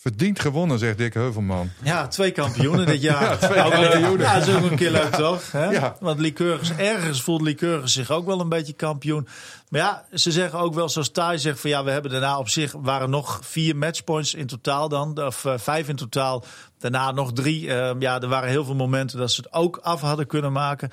Verdiend 0.00 0.40
gewonnen, 0.40 0.78
zegt 0.78 0.98
Dick 0.98 1.14
Heuvelman. 1.14 1.70
Ja, 1.82 2.08
twee 2.08 2.30
kampioenen 2.30 2.86
dit 2.86 3.02
jaar. 3.02 3.22
ja, 3.30 3.36
twee 3.36 3.62
kampioenen. 3.62 4.18
Ja, 4.26 4.38
dat 4.38 4.48
is 4.48 4.54
ook 4.54 4.70
een 4.70 4.76
keer 4.76 4.90
leuk, 4.90 5.14
toch? 5.14 5.52
Hè? 5.52 5.70
Ja. 5.70 5.96
Want 6.00 6.20
Lycurgus, 6.20 6.72
ergens 6.76 7.22
voelt 7.22 7.40
Lycurgus 7.40 7.92
zich 7.92 8.10
ook 8.10 8.26
wel 8.26 8.40
een 8.40 8.48
beetje 8.48 8.72
kampioen. 8.72 9.28
Maar 9.68 9.80
ja, 9.80 10.04
ze 10.12 10.32
zeggen 10.32 10.58
ook 10.58 10.74
wel, 10.74 10.88
zoals 10.88 11.10
Thij 11.10 11.38
zegt, 11.38 11.60
van 11.60 11.70
ja, 11.70 11.84
we 11.84 11.90
hebben 11.90 12.10
daarna 12.10 12.38
op 12.38 12.48
zich, 12.48 12.72
waren 12.72 13.10
nog 13.10 13.40
vier 13.42 13.76
matchpoints 13.76 14.34
in 14.34 14.46
totaal 14.46 14.88
dan, 14.88 15.22
of 15.24 15.44
uh, 15.44 15.52
vijf 15.56 15.88
in 15.88 15.96
totaal. 15.96 16.44
Daarna 16.78 17.10
nog 17.10 17.32
drie. 17.32 17.66
Uh, 17.66 17.90
ja, 17.98 18.20
er 18.20 18.28
waren 18.28 18.48
heel 18.48 18.64
veel 18.64 18.74
momenten 18.74 19.18
dat 19.18 19.30
ze 19.32 19.40
het 19.40 19.52
ook 19.52 19.76
af 19.76 20.00
hadden 20.00 20.26
kunnen 20.26 20.52
maken. 20.52 20.90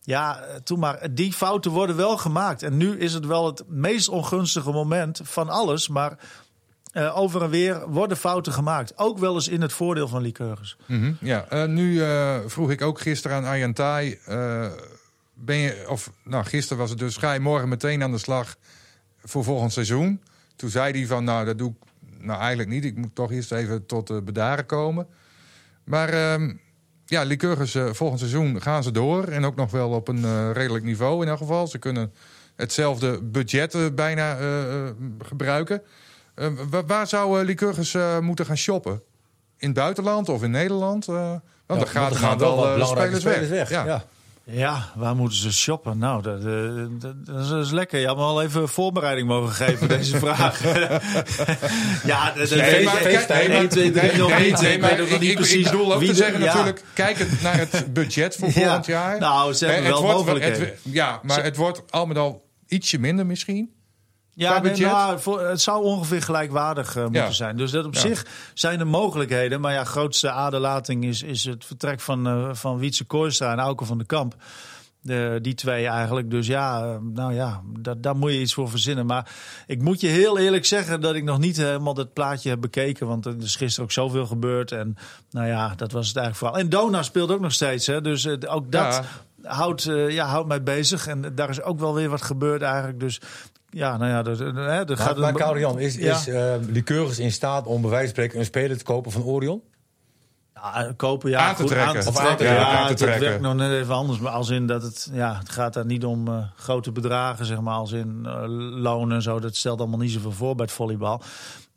Ja, 0.00 0.40
toen 0.64 0.78
maar. 0.78 1.08
Die 1.14 1.32
fouten 1.32 1.70
worden 1.70 1.96
wel 1.96 2.16
gemaakt. 2.16 2.62
En 2.62 2.76
nu 2.76 2.98
is 2.98 3.12
het 3.12 3.26
wel 3.26 3.46
het 3.46 3.62
meest 3.68 4.08
ongunstige 4.08 4.70
moment 4.70 5.20
van 5.24 5.48
alles. 5.48 5.88
Maar 5.88 6.18
uh, 6.96 7.18
over 7.18 7.42
en 7.42 7.50
weer 7.50 7.88
worden 7.88 8.16
fouten 8.16 8.52
gemaakt. 8.52 8.98
Ook 8.98 9.18
wel 9.18 9.34
eens 9.34 9.48
in 9.48 9.62
het 9.62 9.72
voordeel 9.72 10.08
van. 10.08 10.32
Mm 10.86 11.00
-hmm. 11.00 11.16
Ja, 11.20 11.46
uh, 11.52 11.64
nu 11.64 11.92
uh, 11.92 12.36
vroeg 12.46 12.70
ik 12.70 12.82
ook 12.82 13.00
gisteren 13.00 13.36
aan 13.36 13.44
Arjan 13.44 13.72
ben 15.38 15.56
je, 15.56 15.84
of 15.88 16.10
nou, 16.24 16.44
gisteren 16.44 16.78
was 16.78 16.90
het 16.90 16.98
dus... 16.98 17.16
ga 17.16 17.32
je 17.32 17.40
morgen 17.40 17.68
meteen 17.68 18.02
aan 18.02 18.10
de 18.10 18.18
slag 18.18 18.56
voor 19.24 19.44
volgend 19.44 19.72
seizoen? 19.72 20.20
Toen 20.56 20.70
zei 20.70 20.92
hij 20.92 21.06
van, 21.06 21.24
nou, 21.24 21.44
dat 21.44 21.58
doe 21.58 21.70
ik 21.70 21.76
nou 22.18 22.40
eigenlijk 22.40 22.68
niet. 22.68 22.84
Ik 22.84 22.96
moet 22.96 23.14
toch 23.14 23.32
eerst 23.32 23.52
even 23.52 23.86
tot 23.86 24.24
bedaren 24.24 24.66
komen. 24.66 25.06
Maar 25.84 26.08
ehm, 26.08 26.52
ja, 27.06 27.24
eh, 27.24 27.92
volgend 27.92 28.18
seizoen 28.18 28.62
gaan 28.62 28.82
ze 28.82 28.90
door. 28.90 29.24
En 29.24 29.44
ook 29.44 29.56
nog 29.56 29.70
wel 29.70 29.90
op 29.90 30.08
een 30.08 30.24
eh, 30.24 30.50
redelijk 30.52 30.84
niveau 30.84 31.22
in 31.22 31.28
elk 31.28 31.38
geval. 31.38 31.66
Ze 31.66 31.78
kunnen 31.78 32.12
hetzelfde 32.56 33.22
budget 33.22 33.74
eh, 33.74 33.86
bijna 33.94 34.38
eh, 34.38 34.86
eh, 34.86 34.94
gebruiken. 35.18 35.82
Eh, 36.36 36.48
wa- 36.70 36.84
waar 36.84 37.06
zou 37.06 37.40
eh, 37.40 37.46
Lycurgus 37.46 37.94
eh, 37.94 38.18
moeten 38.18 38.46
gaan 38.46 38.56
shoppen? 38.56 39.02
In 39.58 39.68
het 39.68 39.76
buitenland 39.76 40.28
of 40.28 40.42
in 40.42 40.50
Nederland? 40.50 41.08
Eh, 41.08 41.14
want 41.66 41.80
Ja, 41.80 41.86
er 41.86 41.86
gaan, 42.16 42.32
er 42.32 42.38
wel 42.38 42.56
belangrijke 42.72 43.20
spelers, 43.20 43.48
weg. 43.48 43.70
Ja. 43.70 43.84
Ja. 43.84 44.04
Ja, 44.50 44.90
waar 44.94 45.16
moeten 45.16 45.38
ze 45.38 45.52
shoppen? 45.52 45.98
Nou, 45.98 46.22
dat, 46.22 46.38
eh, 46.44 46.44
dat, 47.00 47.26
dat 47.26 47.44
is- 47.44 47.50
is 47.66 47.70
lekker. 47.70 47.98
Je 48.00 48.06
had 48.06 48.16
me 48.16 48.22
al 48.22 48.42
even 48.42 48.68
voorbereiding 48.68 49.28
mogen 49.28 49.52
geven, 49.54 49.88
deze 49.88 50.18
vraag. 50.26 50.62
ja, 52.04 52.32
dat, 52.32 52.50
Nee, 52.50 52.58
weet 52.70 52.84
maar 52.84 52.96
ik- 53.00 53.26
kijk, 53.26 53.28
nee, 53.28 53.48
maar- 53.48 54.18
nog 54.18 54.38
niet. 54.38 54.60
nee, 54.60 54.74
Ik 54.74 54.80
maar 54.80 55.18
niet 55.20 55.34
precies 55.34 55.64
Ik 55.64 55.70
bedoel 55.70 55.92
ook 55.94 56.00
wie 56.00 56.08
te 56.08 56.14
zeggen 56.14 56.38
ja. 56.40 56.44
natuurlijk, 56.44 56.82
kijkend 56.94 57.42
naar 57.42 57.58
het 57.58 57.92
budget 57.92 58.36
voor 58.36 58.48
Ja. 58.48 58.54
volgend 58.54 58.86
jaar. 58.86 59.18
Nou, 59.18 59.52
ze 59.52 59.64
hebben 59.66 59.82
wel 59.82 59.92
het 59.92 60.02
wordt, 60.02 60.18
mogelijkheden. 60.18 60.60
het- 60.66 60.78
ja, 60.82 61.20
maar 61.22 61.42
het 61.42 61.56
wordt 61.56 61.82
al 61.90 62.06
met 62.06 62.16
al 62.18 62.44
ietsje 62.66 62.98
minder 62.98 63.26
misschien. 63.26 63.74
Ja, 64.38 64.58
nee, 64.60 64.76
nou, 64.80 65.20
voor, 65.20 65.40
het 65.40 65.60
zou 65.60 65.84
ongeveer 65.84 66.22
gelijkwaardig 66.22 66.96
eh, 66.96 67.02
moeten 67.02 67.22
Ja. 67.22 67.30
zijn. 67.30 67.56
Dus 67.56 67.70
dat 67.70 67.84
op 67.84 67.94
Ja. 67.94 68.00
zich 68.00 68.26
zijn 68.54 68.80
er 68.80 68.86
mogelijkheden. 68.86 69.60
Maar 69.60 69.72
ja, 69.72 69.84
grootste 69.84 70.30
aderlating 70.30 71.04
is, 71.04 71.22
is 71.22 71.44
het 71.44 71.64
vertrek 71.64 72.00
van, 72.00 72.26
eh 72.26 72.48
van 72.52 72.78
Wietse 72.78 73.04
Kooistra 73.04 73.52
en 73.52 73.58
Auke 73.58 73.84
van 73.84 73.98
de 73.98 74.04
Kamp. 74.04 74.34
De, 75.00 75.38
die 75.42 75.54
twee 75.54 75.86
eigenlijk. 75.86 76.30
Dus 76.30 76.46
ja, 76.46 76.82
eh, 76.84 76.96
nou 77.02 77.34
ja, 77.34 77.60
dat, 77.78 78.02
daar 78.02 78.16
moet 78.16 78.32
je 78.32 78.40
iets 78.40 78.54
voor 78.54 78.70
verzinnen. 78.70 79.06
Maar 79.06 79.30
ik 79.66 79.82
moet 79.82 80.00
je 80.00 80.06
heel 80.08 80.38
eerlijk 80.38 80.64
zeggen 80.64 81.00
dat 81.00 81.14
ik 81.14 81.24
nog 81.24 81.38
niet 81.38 81.56
helemaal 81.56 81.94
dat 81.94 82.12
plaatje 82.12 82.48
heb 82.48 82.60
bekeken. 82.60 83.06
Want 83.06 83.26
er 83.26 83.34
is 83.38 83.56
gisteren 83.56 83.84
ook 83.84 83.92
zoveel 83.92 84.26
gebeurd. 84.26 84.72
En 84.72 84.96
nou 85.30 85.46
ja, 85.46 85.74
dat 85.76 85.92
was 85.92 86.08
het 86.08 86.16
eigenlijk 86.16 86.36
vooral. 86.36 86.58
En 86.58 86.68
Dona 86.70 87.02
speelt 87.02 87.30
ook 87.30 87.40
nog 87.40 87.52
steeds. 87.52 87.86
Hè? 87.86 88.00
Dus 88.00 88.28
ook 88.46 88.72
dat 88.72 89.02
houdt, 89.42 89.82
ja, 90.08 90.26
houdt 90.26 90.48
mij 90.48 90.62
bezig. 90.62 91.06
En 91.06 91.34
daar 91.34 91.48
is 91.48 91.62
ook 91.62 91.78
wel 91.78 91.94
weer 91.94 92.08
wat 92.08 92.22
gebeurd 92.22 92.62
eigenlijk. 92.62 93.00
Dus 93.00 93.20
ja, 93.76 93.96
nou 93.96 94.10
ja, 94.10 94.18
er, 94.24 94.40
er, 94.42 94.56
er 94.58 94.86
Maar, 94.86 94.96
gaat 94.96 95.16
maar 95.18 95.28
een- 95.28 95.34
Karel-Jan, 95.34 95.78
is, 95.78 95.94
Ja. 95.94 96.14
is 96.16 96.28
eh 96.28 96.54
Lycurgus 96.68 97.18
in 97.18 97.32
staat 97.32 97.66
om 97.66 97.80
bij 97.80 97.90
wijze 97.90 98.04
van 98.04 98.14
spreken 98.14 98.38
een 98.38 98.44
speler 98.44 98.78
te 98.78 98.84
kopen 98.84 99.12
van 99.12 99.22
Orion? 99.22 99.62
Ja, 100.54 100.92
kopen, 100.96 101.30
ja. 101.30 101.38
Aan 101.48 101.54
te 101.54 101.60
goed, 101.62 101.70
trekken. 101.70 102.00
Aan 102.00 102.06
Of 102.06 102.14
te 102.14 102.20
aan 102.20 102.26
te 102.30 102.36
trekken. 102.36 102.60
Ja, 102.60 102.78
Aan 102.78 102.94
te 102.94 103.04
het 103.04 103.18
werkt 103.20 103.40
nog 103.40 103.54
net 103.54 103.70
even 103.72 103.94
anders. 103.94 104.18
Maar 104.18 104.32
als 104.32 104.48
in 104.48 104.66
dat 104.66 104.82
het, 104.82 105.08
ja, 105.12 105.38
het 105.38 105.48
gaat 105.48 105.72
daar 105.74 105.86
niet 105.86 106.04
om 106.04 106.28
eh, 106.28 106.34
grote 106.56 106.92
bedragen, 106.92 107.46
zeg 107.46 107.60
maar. 107.60 107.74
Als 107.74 107.92
in 107.92 108.22
eh, 108.26 108.42
lonen 108.80 109.16
en 109.16 109.22
zo. 109.22 109.40
Dat 109.40 109.56
stelt 109.56 109.78
allemaal 109.80 109.98
niet 109.98 110.10
zoveel 110.10 110.32
voor 110.32 110.54
bij 110.54 110.64
het 110.64 110.74
volleybal. 110.74 111.22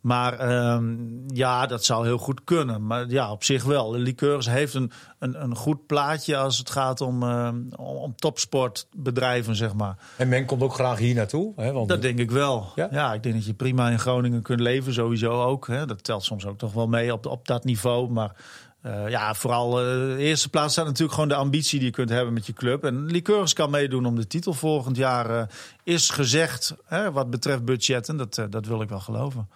Maar 0.02 0.40
ehm, 0.40 0.96
ja, 1.34 1.66
dat 1.66 1.86
zou 1.86 2.06
heel 2.06 2.18
goed 2.18 2.44
kunnen. 2.44 2.86
Maar 2.86 3.10
ja, 3.10 3.32
op 3.32 3.44
zich 3.44 3.64
wel. 3.64 3.92
De 3.92 3.98
Liqueurs 3.98 4.50
heeft 4.50 4.74
een, 4.74 4.92
een, 5.20 5.44
een 5.44 5.56
goed 5.56 5.86
plaatje 5.86 6.38
als 6.38 6.58
het 6.58 6.70
gaat 6.70 7.02
om, 7.02 7.24
ehm, 7.24 7.56
om, 7.76 7.96
om 7.96 8.16
topsportbedrijven, 8.16 9.56
zeg 9.56 9.74
maar. 9.74 9.98
En 10.18 10.30
men 10.30 10.46
komt 10.46 10.62
ook 10.62 10.74
graag 10.74 10.98
hier 10.98 11.16
naartoe. 11.16 11.54
Hè, 11.56 11.72
want 11.72 11.88
Dat 11.90 12.02
denk 12.02 12.20
ik 12.20 12.32
wel. 12.32 12.72
Ja? 12.76 12.88
Ja? 12.92 13.14
ik 13.14 13.24
denk 13.24 13.36
dat 13.36 13.46
je 13.46 13.54
prima 13.54 13.90
in 13.90 14.00
Groningen 14.00 14.42
kunt 14.42 14.60
leven, 14.60 14.94
sowieso 14.94 15.44
ook. 15.44 15.68
Hè. 15.68 15.86
Dat 15.86 16.04
telt 16.04 16.24
soms 16.24 16.46
ook 16.46 16.58
toch 16.58 16.74
wel 16.74 16.88
mee 16.88 17.14
op, 17.14 17.26
op 17.26 17.48
dat 17.48 17.64
niveau. 17.64 18.10
Maar 18.10 18.36
eh, 18.82 19.10
ja, 19.10 19.34
vooral 19.34 19.80
eh, 19.80 19.86
de 19.86 20.16
eerste 20.18 20.50
plaats 20.50 20.72
staat 20.74 20.86
natuurlijk 20.86 21.14
gewoon 21.14 21.30
de 21.30 21.36
ambitie 21.36 21.78
die 21.80 21.88
je 21.88 21.94
kunt 21.94 22.10
hebben 22.10 22.34
met 22.34 22.46
je 22.46 22.54
club. 22.54 22.84
En 22.84 23.06
Liqueurs 23.06 23.54
kan 23.54 23.70
meedoen 23.70 24.06
om 24.06 24.16
de 24.16 24.28
titel 24.28 24.54
volgend 24.54 24.98
jaar, 24.98 25.30
eh, 25.40 25.44
is 25.84 26.10
gezegd, 26.10 26.74
hè, 26.86 27.12
wat 27.12 27.30
betreft 27.30 27.66
budgetten. 27.66 28.18
Dat, 28.18 28.46
dat 28.50 28.66
wil 28.66 28.82
ik 28.82 28.90
wel 28.90 29.00
geloven. 29.00 29.50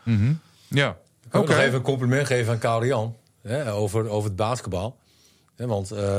Ja, 0.67 0.89
Ik 1.25 1.31
wil 1.31 1.41
oké. 1.41 1.51
nog 1.51 1.59
even 1.61 1.73
een 1.75 1.81
compliment 1.81 2.27
geven 2.27 2.53
aan 2.53 2.59
Karel-Jan 2.59 3.15
hè, 3.41 3.71
over, 3.73 4.07
over 4.09 4.27
het 4.29 4.35
basketbal. 4.37 4.97
Hè, 5.55 5.67
want 5.67 5.91
eh, 5.91 6.17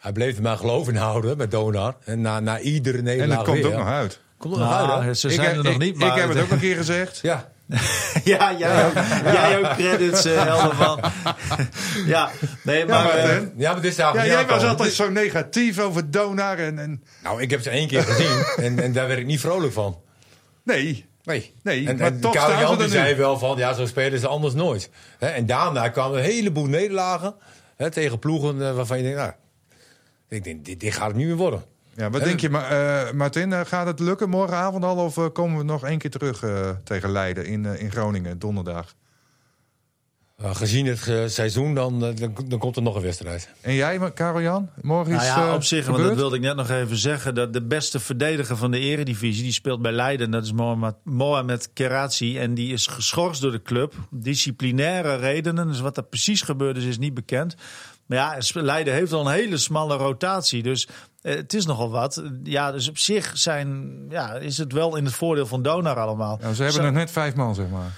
hij 0.00 0.12
bleef 0.12 0.36
er 0.36 0.42
maar 0.42 0.56
geloof 0.56 0.88
in 0.88 0.96
houden 0.96 1.36
met 1.36 1.50
Donar. 1.50 1.96
En 2.04 2.20
na, 2.20 2.40
na 2.40 2.58
iedere 2.60 2.98
En 2.98 3.04
nederlaag 3.04 3.36
dat 3.36 3.46
komt 3.46 3.56
weer. 3.58 3.66
ook 3.66 3.78
nog 3.78 3.86
uit. 3.88 4.20
Komt 4.38 4.54
er 4.54 4.60
nog 4.60 4.72
uit, 4.72 4.88
hè? 4.88 5.00
Nou, 5.00 5.14
ze 5.14 5.30
zijn 5.30 5.56
er 5.56 5.62
nog 5.64 5.72
ik- 5.72 5.78
niet, 5.78 5.96
maar... 5.96 6.08
ik 6.16 6.20
heb 6.20 6.28
het 6.28 6.38
ook 6.42 6.50
een 6.50 6.58
keer 6.58 6.76
gezegd. 6.76 7.18
Ja, 7.22 7.52
ja, 8.24 8.54
jij 8.58 8.86
ook, 8.86 8.92
jij 9.32 9.58
ook 9.58 9.74
credits, 9.76 10.24
eh 10.24 10.42
Helderman. 10.42 11.00
ja, 12.14 12.30
nee, 12.62 12.78
Ja, 12.78 12.86
maar... 12.86 13.10
eh, 13.10 13.24
hè? 13.24 13.36
ja 13.56 13.72
maar 13.72 13.82
dit 13.82 13.90
is 13.90 13.96
Ja, 13.96 14.26
jij 14.26 14.46
was 14.46 14.64
altijd 14.64 14.92
zo 14.92 15.10
negatief 15.10 15.78
over 15.78 16.10
Donar. 16.10 16.58
En, 16.58 16.78
en... 16.78 17.04
Nou, 17.22 17.42
ik 17.42 17.50
heb 17.50 17.62
ze 17.62 17.70
één 17.70 17.88
keer 17.88 18.02
gezien 18.02 18.44
en, 18.66 18.82
en 18.82 18.92
daar 18.92 19.06
werd 19.06 19.18
ik 19.20 19.26
niet 19.26 19.40
vrolijk 19.40 19.72
van. 19.72 20.00
Nee, 20.62 21.06
Nee. 21.26 21.54
Nee, 21.62 21.88
en, 21.88 21.96
maar 21.96 22.06
en 22.06 22.20
toch 22.20 22.32
Karel 22.32 22.48
staan 22.48 22.60
ze 22.60 22.66
Jan 22.66 22.78
die 22.78 22.88
zei 22.88 23.12
nu. 23.12 23.18
wel 23.18 23.38
van, 23.38 23.56
ja, 23.56 23.72
zo 23.72 23.86
spelen 23.86 24.20
ze 24.20 24.26
anders 24.26 24.54
nooit. 24.54 24.90
Hè, 25.18 25.26
en 25.26 25.46
daarna 25.46 25.88
kwamen 25.88 26.18
een 26.18 26.24
heleboel 26.24 26.66
nederlagen 26.66 27.34
hè, 27.76 27.90
tegen 27.90 28.18
ploegen 28.18 28.68
eh, 28.68 28.74
waarvan 28.74 28.96
je 28.96 29.02
denkt, 29.02 29.18
nou, 29.18 29.32
ik 30.28 30.44
denk, 30.44 30.64
dit, 30.64 30.80
dit 30.80 30.94
gaat 30.94 31.06
het 31.06 31.16
niet 31.16 31.26
meer 31.26 31.36
worden. 31.36 31.64
Ja, 31.96 32.10
wat 32.10 32.20
En- 32.20 32.26
denk 32.26 32.40
je, 32.40 32.50
Ma 32.50 32.68
eh, 32.68 33.12
Martin? 33.12 33.52
eh, 33.52 33.60
gaat 33.64 33.86
het 33.86 34.00
lukken 34.00 34.28
morgenavond 34.28 34.84
al? 34.84 34.96
Of 34.96 35.16
eh, 35.16 35.24
komen 35.32 35.58
we 35.58 35.64
nog 35.64 35.84
één 35.84 35.98
keer 35.98 36.10
terug 36.10 36.42
eh, 36.42 36.70
tegen 36.84 37.10
Leiden 37.10 37.46
in, 37.46 37.64
in 37.64 37.90
Groningen, 37.90 38.38
donderdag? 38.38 38.94
Uh, 40.42 40.54
gezien 40.54 40.86
het 40.86 41.32
seizoen, 41.32 41.74
dan, 41.74 42.00
dan, 42.00 42.34
dan 42.46 42.58
komt 42.58 42.76
er 42.76 42.82
nog 42.82 42.94
een 42.94 43.02
wedstrijd. 43.02 43.48
En 43.60 43.74
jij, 43.74 44.12
Karel-Jan? 44.12 44.70
Morgen 44.82 45.12
Nou 45.12 45.24
iets 45.24 45.34
ja, 45.34 45.48
eh, 45.48 45.54
op 45.54 45.62
zich, 45.62 45.86
want 45.86 46.02
dat 46.02 46.14
wilde 46.14 46.36
ik 46.36 46.42
net 46.42 46.56
nog 46.56 46.70
even 46.70 46.96
zeggen. 46.96 47.34
Dat 47.34 47.52
de 47.52 47.62
beste 47.62 48.00
verdediger 48.00 48.56
van 48.56 48.70
de 48.70 48.78
eredivisie, 48.78 49.42
die 49.42 49.52
speelt 49.52 49.82
bij 49.82 49.92
Leiden. 49.92 50.30
Dat 50.30 50.44
is 50.44 50.52
Mohamed, 50.52 50.94
Mohamed 51.04 51.70
Kerazi. 51.72 52.38
En 52.38 52.54
die 52.54 52.72
is 52.72 52.86
geschorst 52.86 53.40
door 53.40 53.52
de 53.52 53.62
club. 53.62 53.94
Disciplinaire 54.10 55.16
redenen. 55.16 55.68
Dus 55.68 55.80
wat 55.80 55.96
er 55.96 56.04
precies 56.04 56.42
gebeurd 56.42 56.76
is, 56.76 56.84
is 56.84 56.98
niet 56.98 57.14
bekend. 57.14 57.56
Maar 58.06 58.18
ja, 58.18 58.38
Leiden 58.52 58.94
heeft 58.94 59.12
al 59.12 59.26
een 59.26 59.32
hele 59.32 59.56
smalle 59.56 59.96
rotatie. 59.96 60.62
Dus 60.62 60.88
eh, 61.22 61.34
het 61.34 61.54
is 61.54 61.66
nogal 61.66 61.90
wat. 61.90 62.22
Ja, 62.42 62.72
dus 62.72 62.88
op 62.88 62.98
zich 62.98 63.38
zijn, 63.38 63.96
ja, 64.08 64.34
is 64.34 64.58
het 64.58 64.72
wel 64.72 64.96
in 64.96 65.04
het 65.04 65.14
voordeel 65.14 65.46
van 65.46 65.62
Donar 65.62 65.98
allemaal. 65.98 66.38
Nou, 66.42 66.54
ze 66.54 66.62
hebben 66.62 66.82
nog 66.82 66.92
net 66.92 67.10
vijf 67.10 67.34
man, 67.34 67.54
zeg 67.54 67.68
maar. 67.68 67.90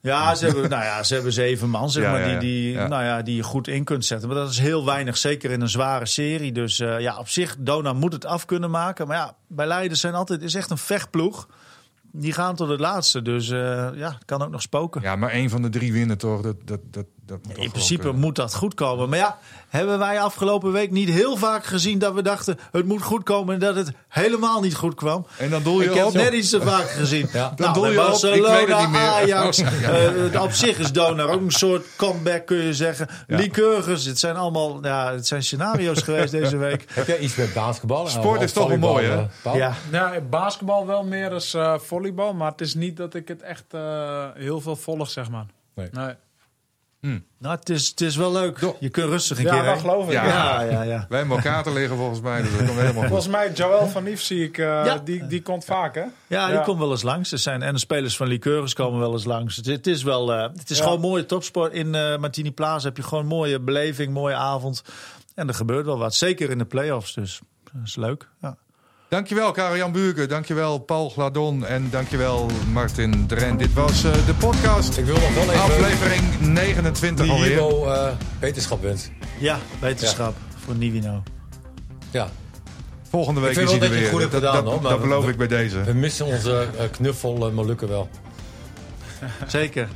ja, 0.00 0.34
ze 0.34 0.46
hebben, 0.46 0.70
nou 0.70 0.84
ja, 0.84 1.02
ze 1.02 1.14
hebben 1.14 1.32
zeven 1.32 1.68
man, 1.70 1.90
zeg 1.90 2.02
Ja, 2.04 2.10
maar, 2.10 2.28
die, 2.28 2.38
die, 2.38 2.72
Ja. 2.72 2.86
Nou 2.86 3.04
ja, 3.04 3.22
die 3.22 3.36
je 3.36 3.42
goed 3.42 3.68
in 3.68 3.84
kunt 3.84 4.04
zetten. 4.04 4.28
Maar 4.28 4.36
dat 4.36 4.50
is 4.50 4.58
heel 4.58 4.84
weinig, 4.84 5.16
zeker 5.16 5.50
in 5.50 5.60
een 5.60 5.68
zware 5.68 6.06
serie. 6.06 6.52
Dus 6.52 6.80
eh, 6.80 7.00
ja, 7.00 7.18
op 7.18 7.28
zich, 7.28 7.56
Dona 7.58 7.92
moet 7.92 8.12
het 8.12 8.24
af 8.24 8.44
kunnen 8.44 8.70
maken. 8.70 9.06
Maar 9.06 9.16
ja, 9.16 9.36
bij 9.46 9.66
Leiden 9.66 9.96
zijn 9.96 10.14
altijd, 10.14 10.42
is 10.42 10.54
echt 10.54 10.70
een 10.70 10.78
vechtploeg. 10.78 11.48
Die 12.12 12.32
gaan 12.32 12.54
tot 12.54 12.68
het 12.68 12.80
laatste. 12.80 13.22
Dus 13.22 13.50
eh, 13.50 13.58
ja, 13.94 14.10
het 14.12 14.24
kan 14.24 14.42
ook 14.42 14.50
nog 14.50 14.62
spoken. 14.62 15.02
Ja, 15.02 15.16
maar 15.16 15.30
één 15.30 15.50
van 15.50 15.62
de 15.62 15.68
drie 15.68 15.92
winnen 15.92 16.18
toch? 16.18 16.42
Dat, 16.42 16.56
dat, 16.64 16.80
dat, 16.90 17.06
dat 17.30 17.46
moet 17.46 17.54
toch 17.54 17.64
in 17.64 17.70
principe 17.70 18.00
kunnen. 18.02 18.20
moet 18.20 18.36
dat 18.36 18.54
goed 18.54 18.74
komen. 18.74 19.08
Maar 19.08 19.18
ja, 19.18 19.38
hebben 19.68 19.98
wij 19.98 20.20
afgelopen 20.20 20.72
week 20.72 20.90
niet 20.90 21.08
heel 21.08 21.36
vaak 21.36 21.64
gezien 21.64 21.98
dat 21.98 22.14
we 22.14 22.22
dachten 22.22 22.58
het 22.72 22.86
moet 22.86 23.02
goed 23.02 23.22
komen 23.22 23.54
en 23.54 23.60
dat 23.60 23.74
het 23.76 23.92
helemaal 24.08 24.60
niet 24.60 24.74
goed 24.74 24.94
kwam. 24.94 25.26
En 25.38 25.50
dan 25.50 25.62
doe 25.62 25.82
je 25.82 25.88
Ik 25.88 25.94
heb 25.94 26.04
op. 26.06 26.12
net 26.12 26.32
iets 26.32 26.50
te 26.50 26.60
vaak 26.60 26.88
gezien. 26.90 27.28
Ja. 27.40 27.48
Dan 27.48 27.54
nou, 27.56 27.72
doe 27.74 27.82
bij 27.82 27.92
je 27.92 28.08
op, 28.08 28.14
ik 28.14 28.20
weet 28.22 28.40
Barcelona, 28.42 28.76
het 28.76 28.78
niet 28.80 28.90
meer. 28.90 29.08
Ajax. 29.08 29.62
Oh, 29.62 29.80
ja. 29.80 29.92
eh, 30.32 30.42
op 30.42 30.52
zich 30.52 30.78
is 30.78 30.92
Donar 30.92 31.28
ook 31.28 31.40
een 31.40 31.50
soort 31.50 31.86
comeback, 31.96 32.46
kun 32.46 32.56
je 32.56 32.74
zeggen. 32.74 33.08
Ja. 33.26 33.36
Lycurgus, 33.36 34.04
het 34.04 34.18
zijn 34.18 34.36
allemaal 34.36 34.78
ja, 34.84 35.12
het 35.12 35.26
zijn 35.26 35.42
scenario's 35.42 36.02
geweest 36.02 36.30
deze 36.30 36.56
week. 36.66 36.84
Heb 36.92 37.06
jij 37.06 37.18
iets 37.18 37.34
met 37.36 37.54
basketbal? 37.54 38.06
Sport 38.06 38.40
is 38.42 38.52
toch 38.52 38.68
wel 38.68 38.78
mooi, 38.78 39.06
hè? 39.06 39.16
eh, 39.16 39.24
Paul? 39.42 39.56
Ja, 39.56 39.74
Ja, 39.90 40.12
basketbal 40.30 40.86
wel 40.86 41.04
meer 41.04 41.30
als 41.32 41.54
eh, 41.54 41.78
volleybal, 41.78 42.34
maar 42.34 42.50
het 42.50 42.60
is 42.60 42.74
niet 42.74 42.96
dat 42.96 43.14
ik 43.14 43.28
het 43.28 43.42
echt 43.42 43.64
eh, 43.70 44.24
heel 44.34 44.60
veel 44.60 44.76
volg, 44.76 45.10
zeg 45.10 45.30
maar. 45.30 45.46
Nee. 45.74 45.88
Nee. 45.92 46.14
Nou, 47.00 47.56
het, 47.56 47.68
is, 47.68 47.88
het 47.88 48.00
is 48.00 48.16
wel 48.16 48.32
leuk. 48.32 48.74
Je 48.80 48.88
kunt 48.88 49.08
rustig 49.08 49.38
een 49.38 49.44
Ja, 49.44 49.50
keer 49.50 49.62
dat 49.62 49.72
heen. 49.72 49.80
geloof 49.80 50.06
ik. 50.06 50.12
Ja. 50.12 50.24
Ja, 50.26 50.60
ja, 50.62 50.82
ja. 50.82 51.06
Wij 51.08 51.18
hebben 51.18 51.36
elkaar 51.36 51.62
te 51.62 51.72
liggen 51.72 51.96
volgens 51.96 52.20
mij, 52.20 52.42
dus 52.42 52.50
dat 52.50 52.58
komt 52.66 52.70
helemaal 52.78 52.92
goed. 52.94 53.04
Volgens 53.06 53.28
mij 53.28 53.52
Joël 53.52 53.86
van 53.88 54.04
Nief 54.04 54.20
zie 54.22 54.44
ik, 54.44 54.58
eh, 54.58 54.64
Ja. 54.66 54.98
die, 54.98 55.26
die 55.26 55.42
komt 55.42 55.64
vaak, 55.64 55.94
hè? 55.94 56.04
Ja, 56.26 56.46
die 56.46 56.54
Ja. 56.54 56.62
komt 56.62 56.78
wel 56.78 56.90
eens 56.90 57.02
langs. 57.02 57.32
Er 57.32 57.38
zijn, 57.38 57.62
en 57.62 57.72
de 57.74 57.80
spelers 57.80 58.16
van 58.16 58.26
Liqueurs 58.26 58.74
komen 58.74 59.00
wel 59.00 59.12
eens 59.12 59.24
langs. 59.24 59.56
Het, 59.56 59.66
het 59.66 59.86
is, 59.86 60.02
wel, 60.02 60.32
eh, 60.32 60.42
het 60.56 60.70
is 60.70 60.78
Ja. 60.78 60.84
gewoon 60.84 61.00
mooie 61.00 61.26
topsport. 61.26 61.72
In 61.72 61.94
eh 61.94 62.16
Martini 62.18 62.52
Plaza 62.52 62.86
heb 62.86 62.96
je 62.96 63.02
gewoon 63.02 63.26
mooie 63.26 63.60
beleving, 63.60 64.12
mooie 64.12 64.34
avond. 64.34 64.82
En 65.34 65.48
er 65.48 65.54
gebeurt 65.54 65.86
wel 65.86 65.98
wat. 65.98 66.14
Zeker 66.14 66.50
in 66.50 66.58
de 66.58 66.64
play-offs 66.64 67.14
dus. 67.14 67.40
Dat 67.72 67.82
is 67.84 67.96
leuk. 67.96 68.28
Ja. 68.40 68.56
Dankjewel 69.10 69.52
Karel-Jan 69.52 69.92
Buurken, 69.92 70.28
dankjewel 70.28 70.78
Paul 70.78 71.10
Gladon 71.10 71.66
en 71.66 71.90
dankjewel 71.90 72.50
Martin 72.72 73.26
Dren. 73.26 73.56
Dit 73.56 73.72
was 73.72 74.04
eh, 74.04 74.12
de 74.26 74.34
podcast, 74.34 74.96
Ik 74.96 75.04
wil 75.04 75.14
nog 75.14 75.34
wel 75.34 75.42
even 75.42 75.60
aflevering 75.60 76.40
29 76.40 77.24
die 77.24 77.34
alweer. 77.34 77.52
Ivo 77.52 77.86
eh 77.90 78.12
wetenschap 78.40 78.82
wensen. 78.82 79.12
ja, 79.38 79.58
wetenschap 79.80 80.34
voor 80.64 80.74
Nivino. 80.74 81.22
Ja. 82.10 82.28
Volgende 83.08 83.40
week 83.40 83.56
is 83.56 83.70
hij 83.70 83.80
er 83.80 83.90
weer. 83.90 84.10
dat, 84.10 84.30
gedaan, 84.30 84.64
dat 84.82 85.00
beloof 85.00 85.24
we- 85.24 85.30
ik 85.30 85.36
bij 85.36 85.46
deze. 85.46 85.82
We 85.82 85.92
missen 85.92 86.26
onze 86.26 86.68
eh, 86.78 86.84
knuffel 86.90 87.48
uh, 87.48 87.54
Molukken 87.54 87.88
wel. 87.88 88.08
Zeker. 89.46 89.88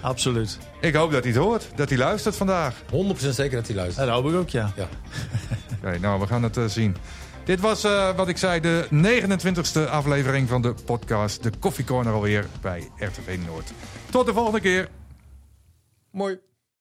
Absoluut. 0.00 0.58
Ik 0.80 0.94
hoop 0.94 1.12
dat 1.12 1.22
hij 1.24 1.32
het 1.32 1.42
hoort, 1.42 1.68
dat 1.74 1.88
hij 1.88 1.98
luistert 1.98 2.36
vandaag. 2.36 2.74
100% 2.74 3.28
zeker 3.28 3.56
dat 3.56 3.66
hij 3.66 3.76
luistert. 3.76 4.06
Dat 4.06 4.14
hoop 4.16 4.28
ik 4.32 4.34
ook, 4.36 4.48
ja. 4.48 4.72
Ja. 4.76 4.88
Oké, 5.84 5.98
nou, 5.98 6.20
we 6.20 6.26
gaan 6.26 6.42
het 6.42 6.56
eh, 6.56 6.64
zien. 6.66 6.96
Dit 7.44 7.60
was, 7.60 7.84
eh, 7.84 8.16
wat 8.16 8.28
ik 8.28 8.36
zei, 8.36 8.60
de 8.60 8.86
29e 8.90 9.88
aflevering 9.88 10.48
van 10.48 10.62
de 10.62 10.74
podcast 10.84 11.42
De 11.42 11.52
Koffie 11.58 11.84
Corner 11.84 12.12
alweer 12.12 12.46
bij 12.60 12.90
RTV 12.96 13.38
Noord. 13.46 13.72
Tot 14.10 14.26
de 14.26 14.32
volgende 14.32 14.60
keer. 14.60 14.88
Mooi. 16.10 16.38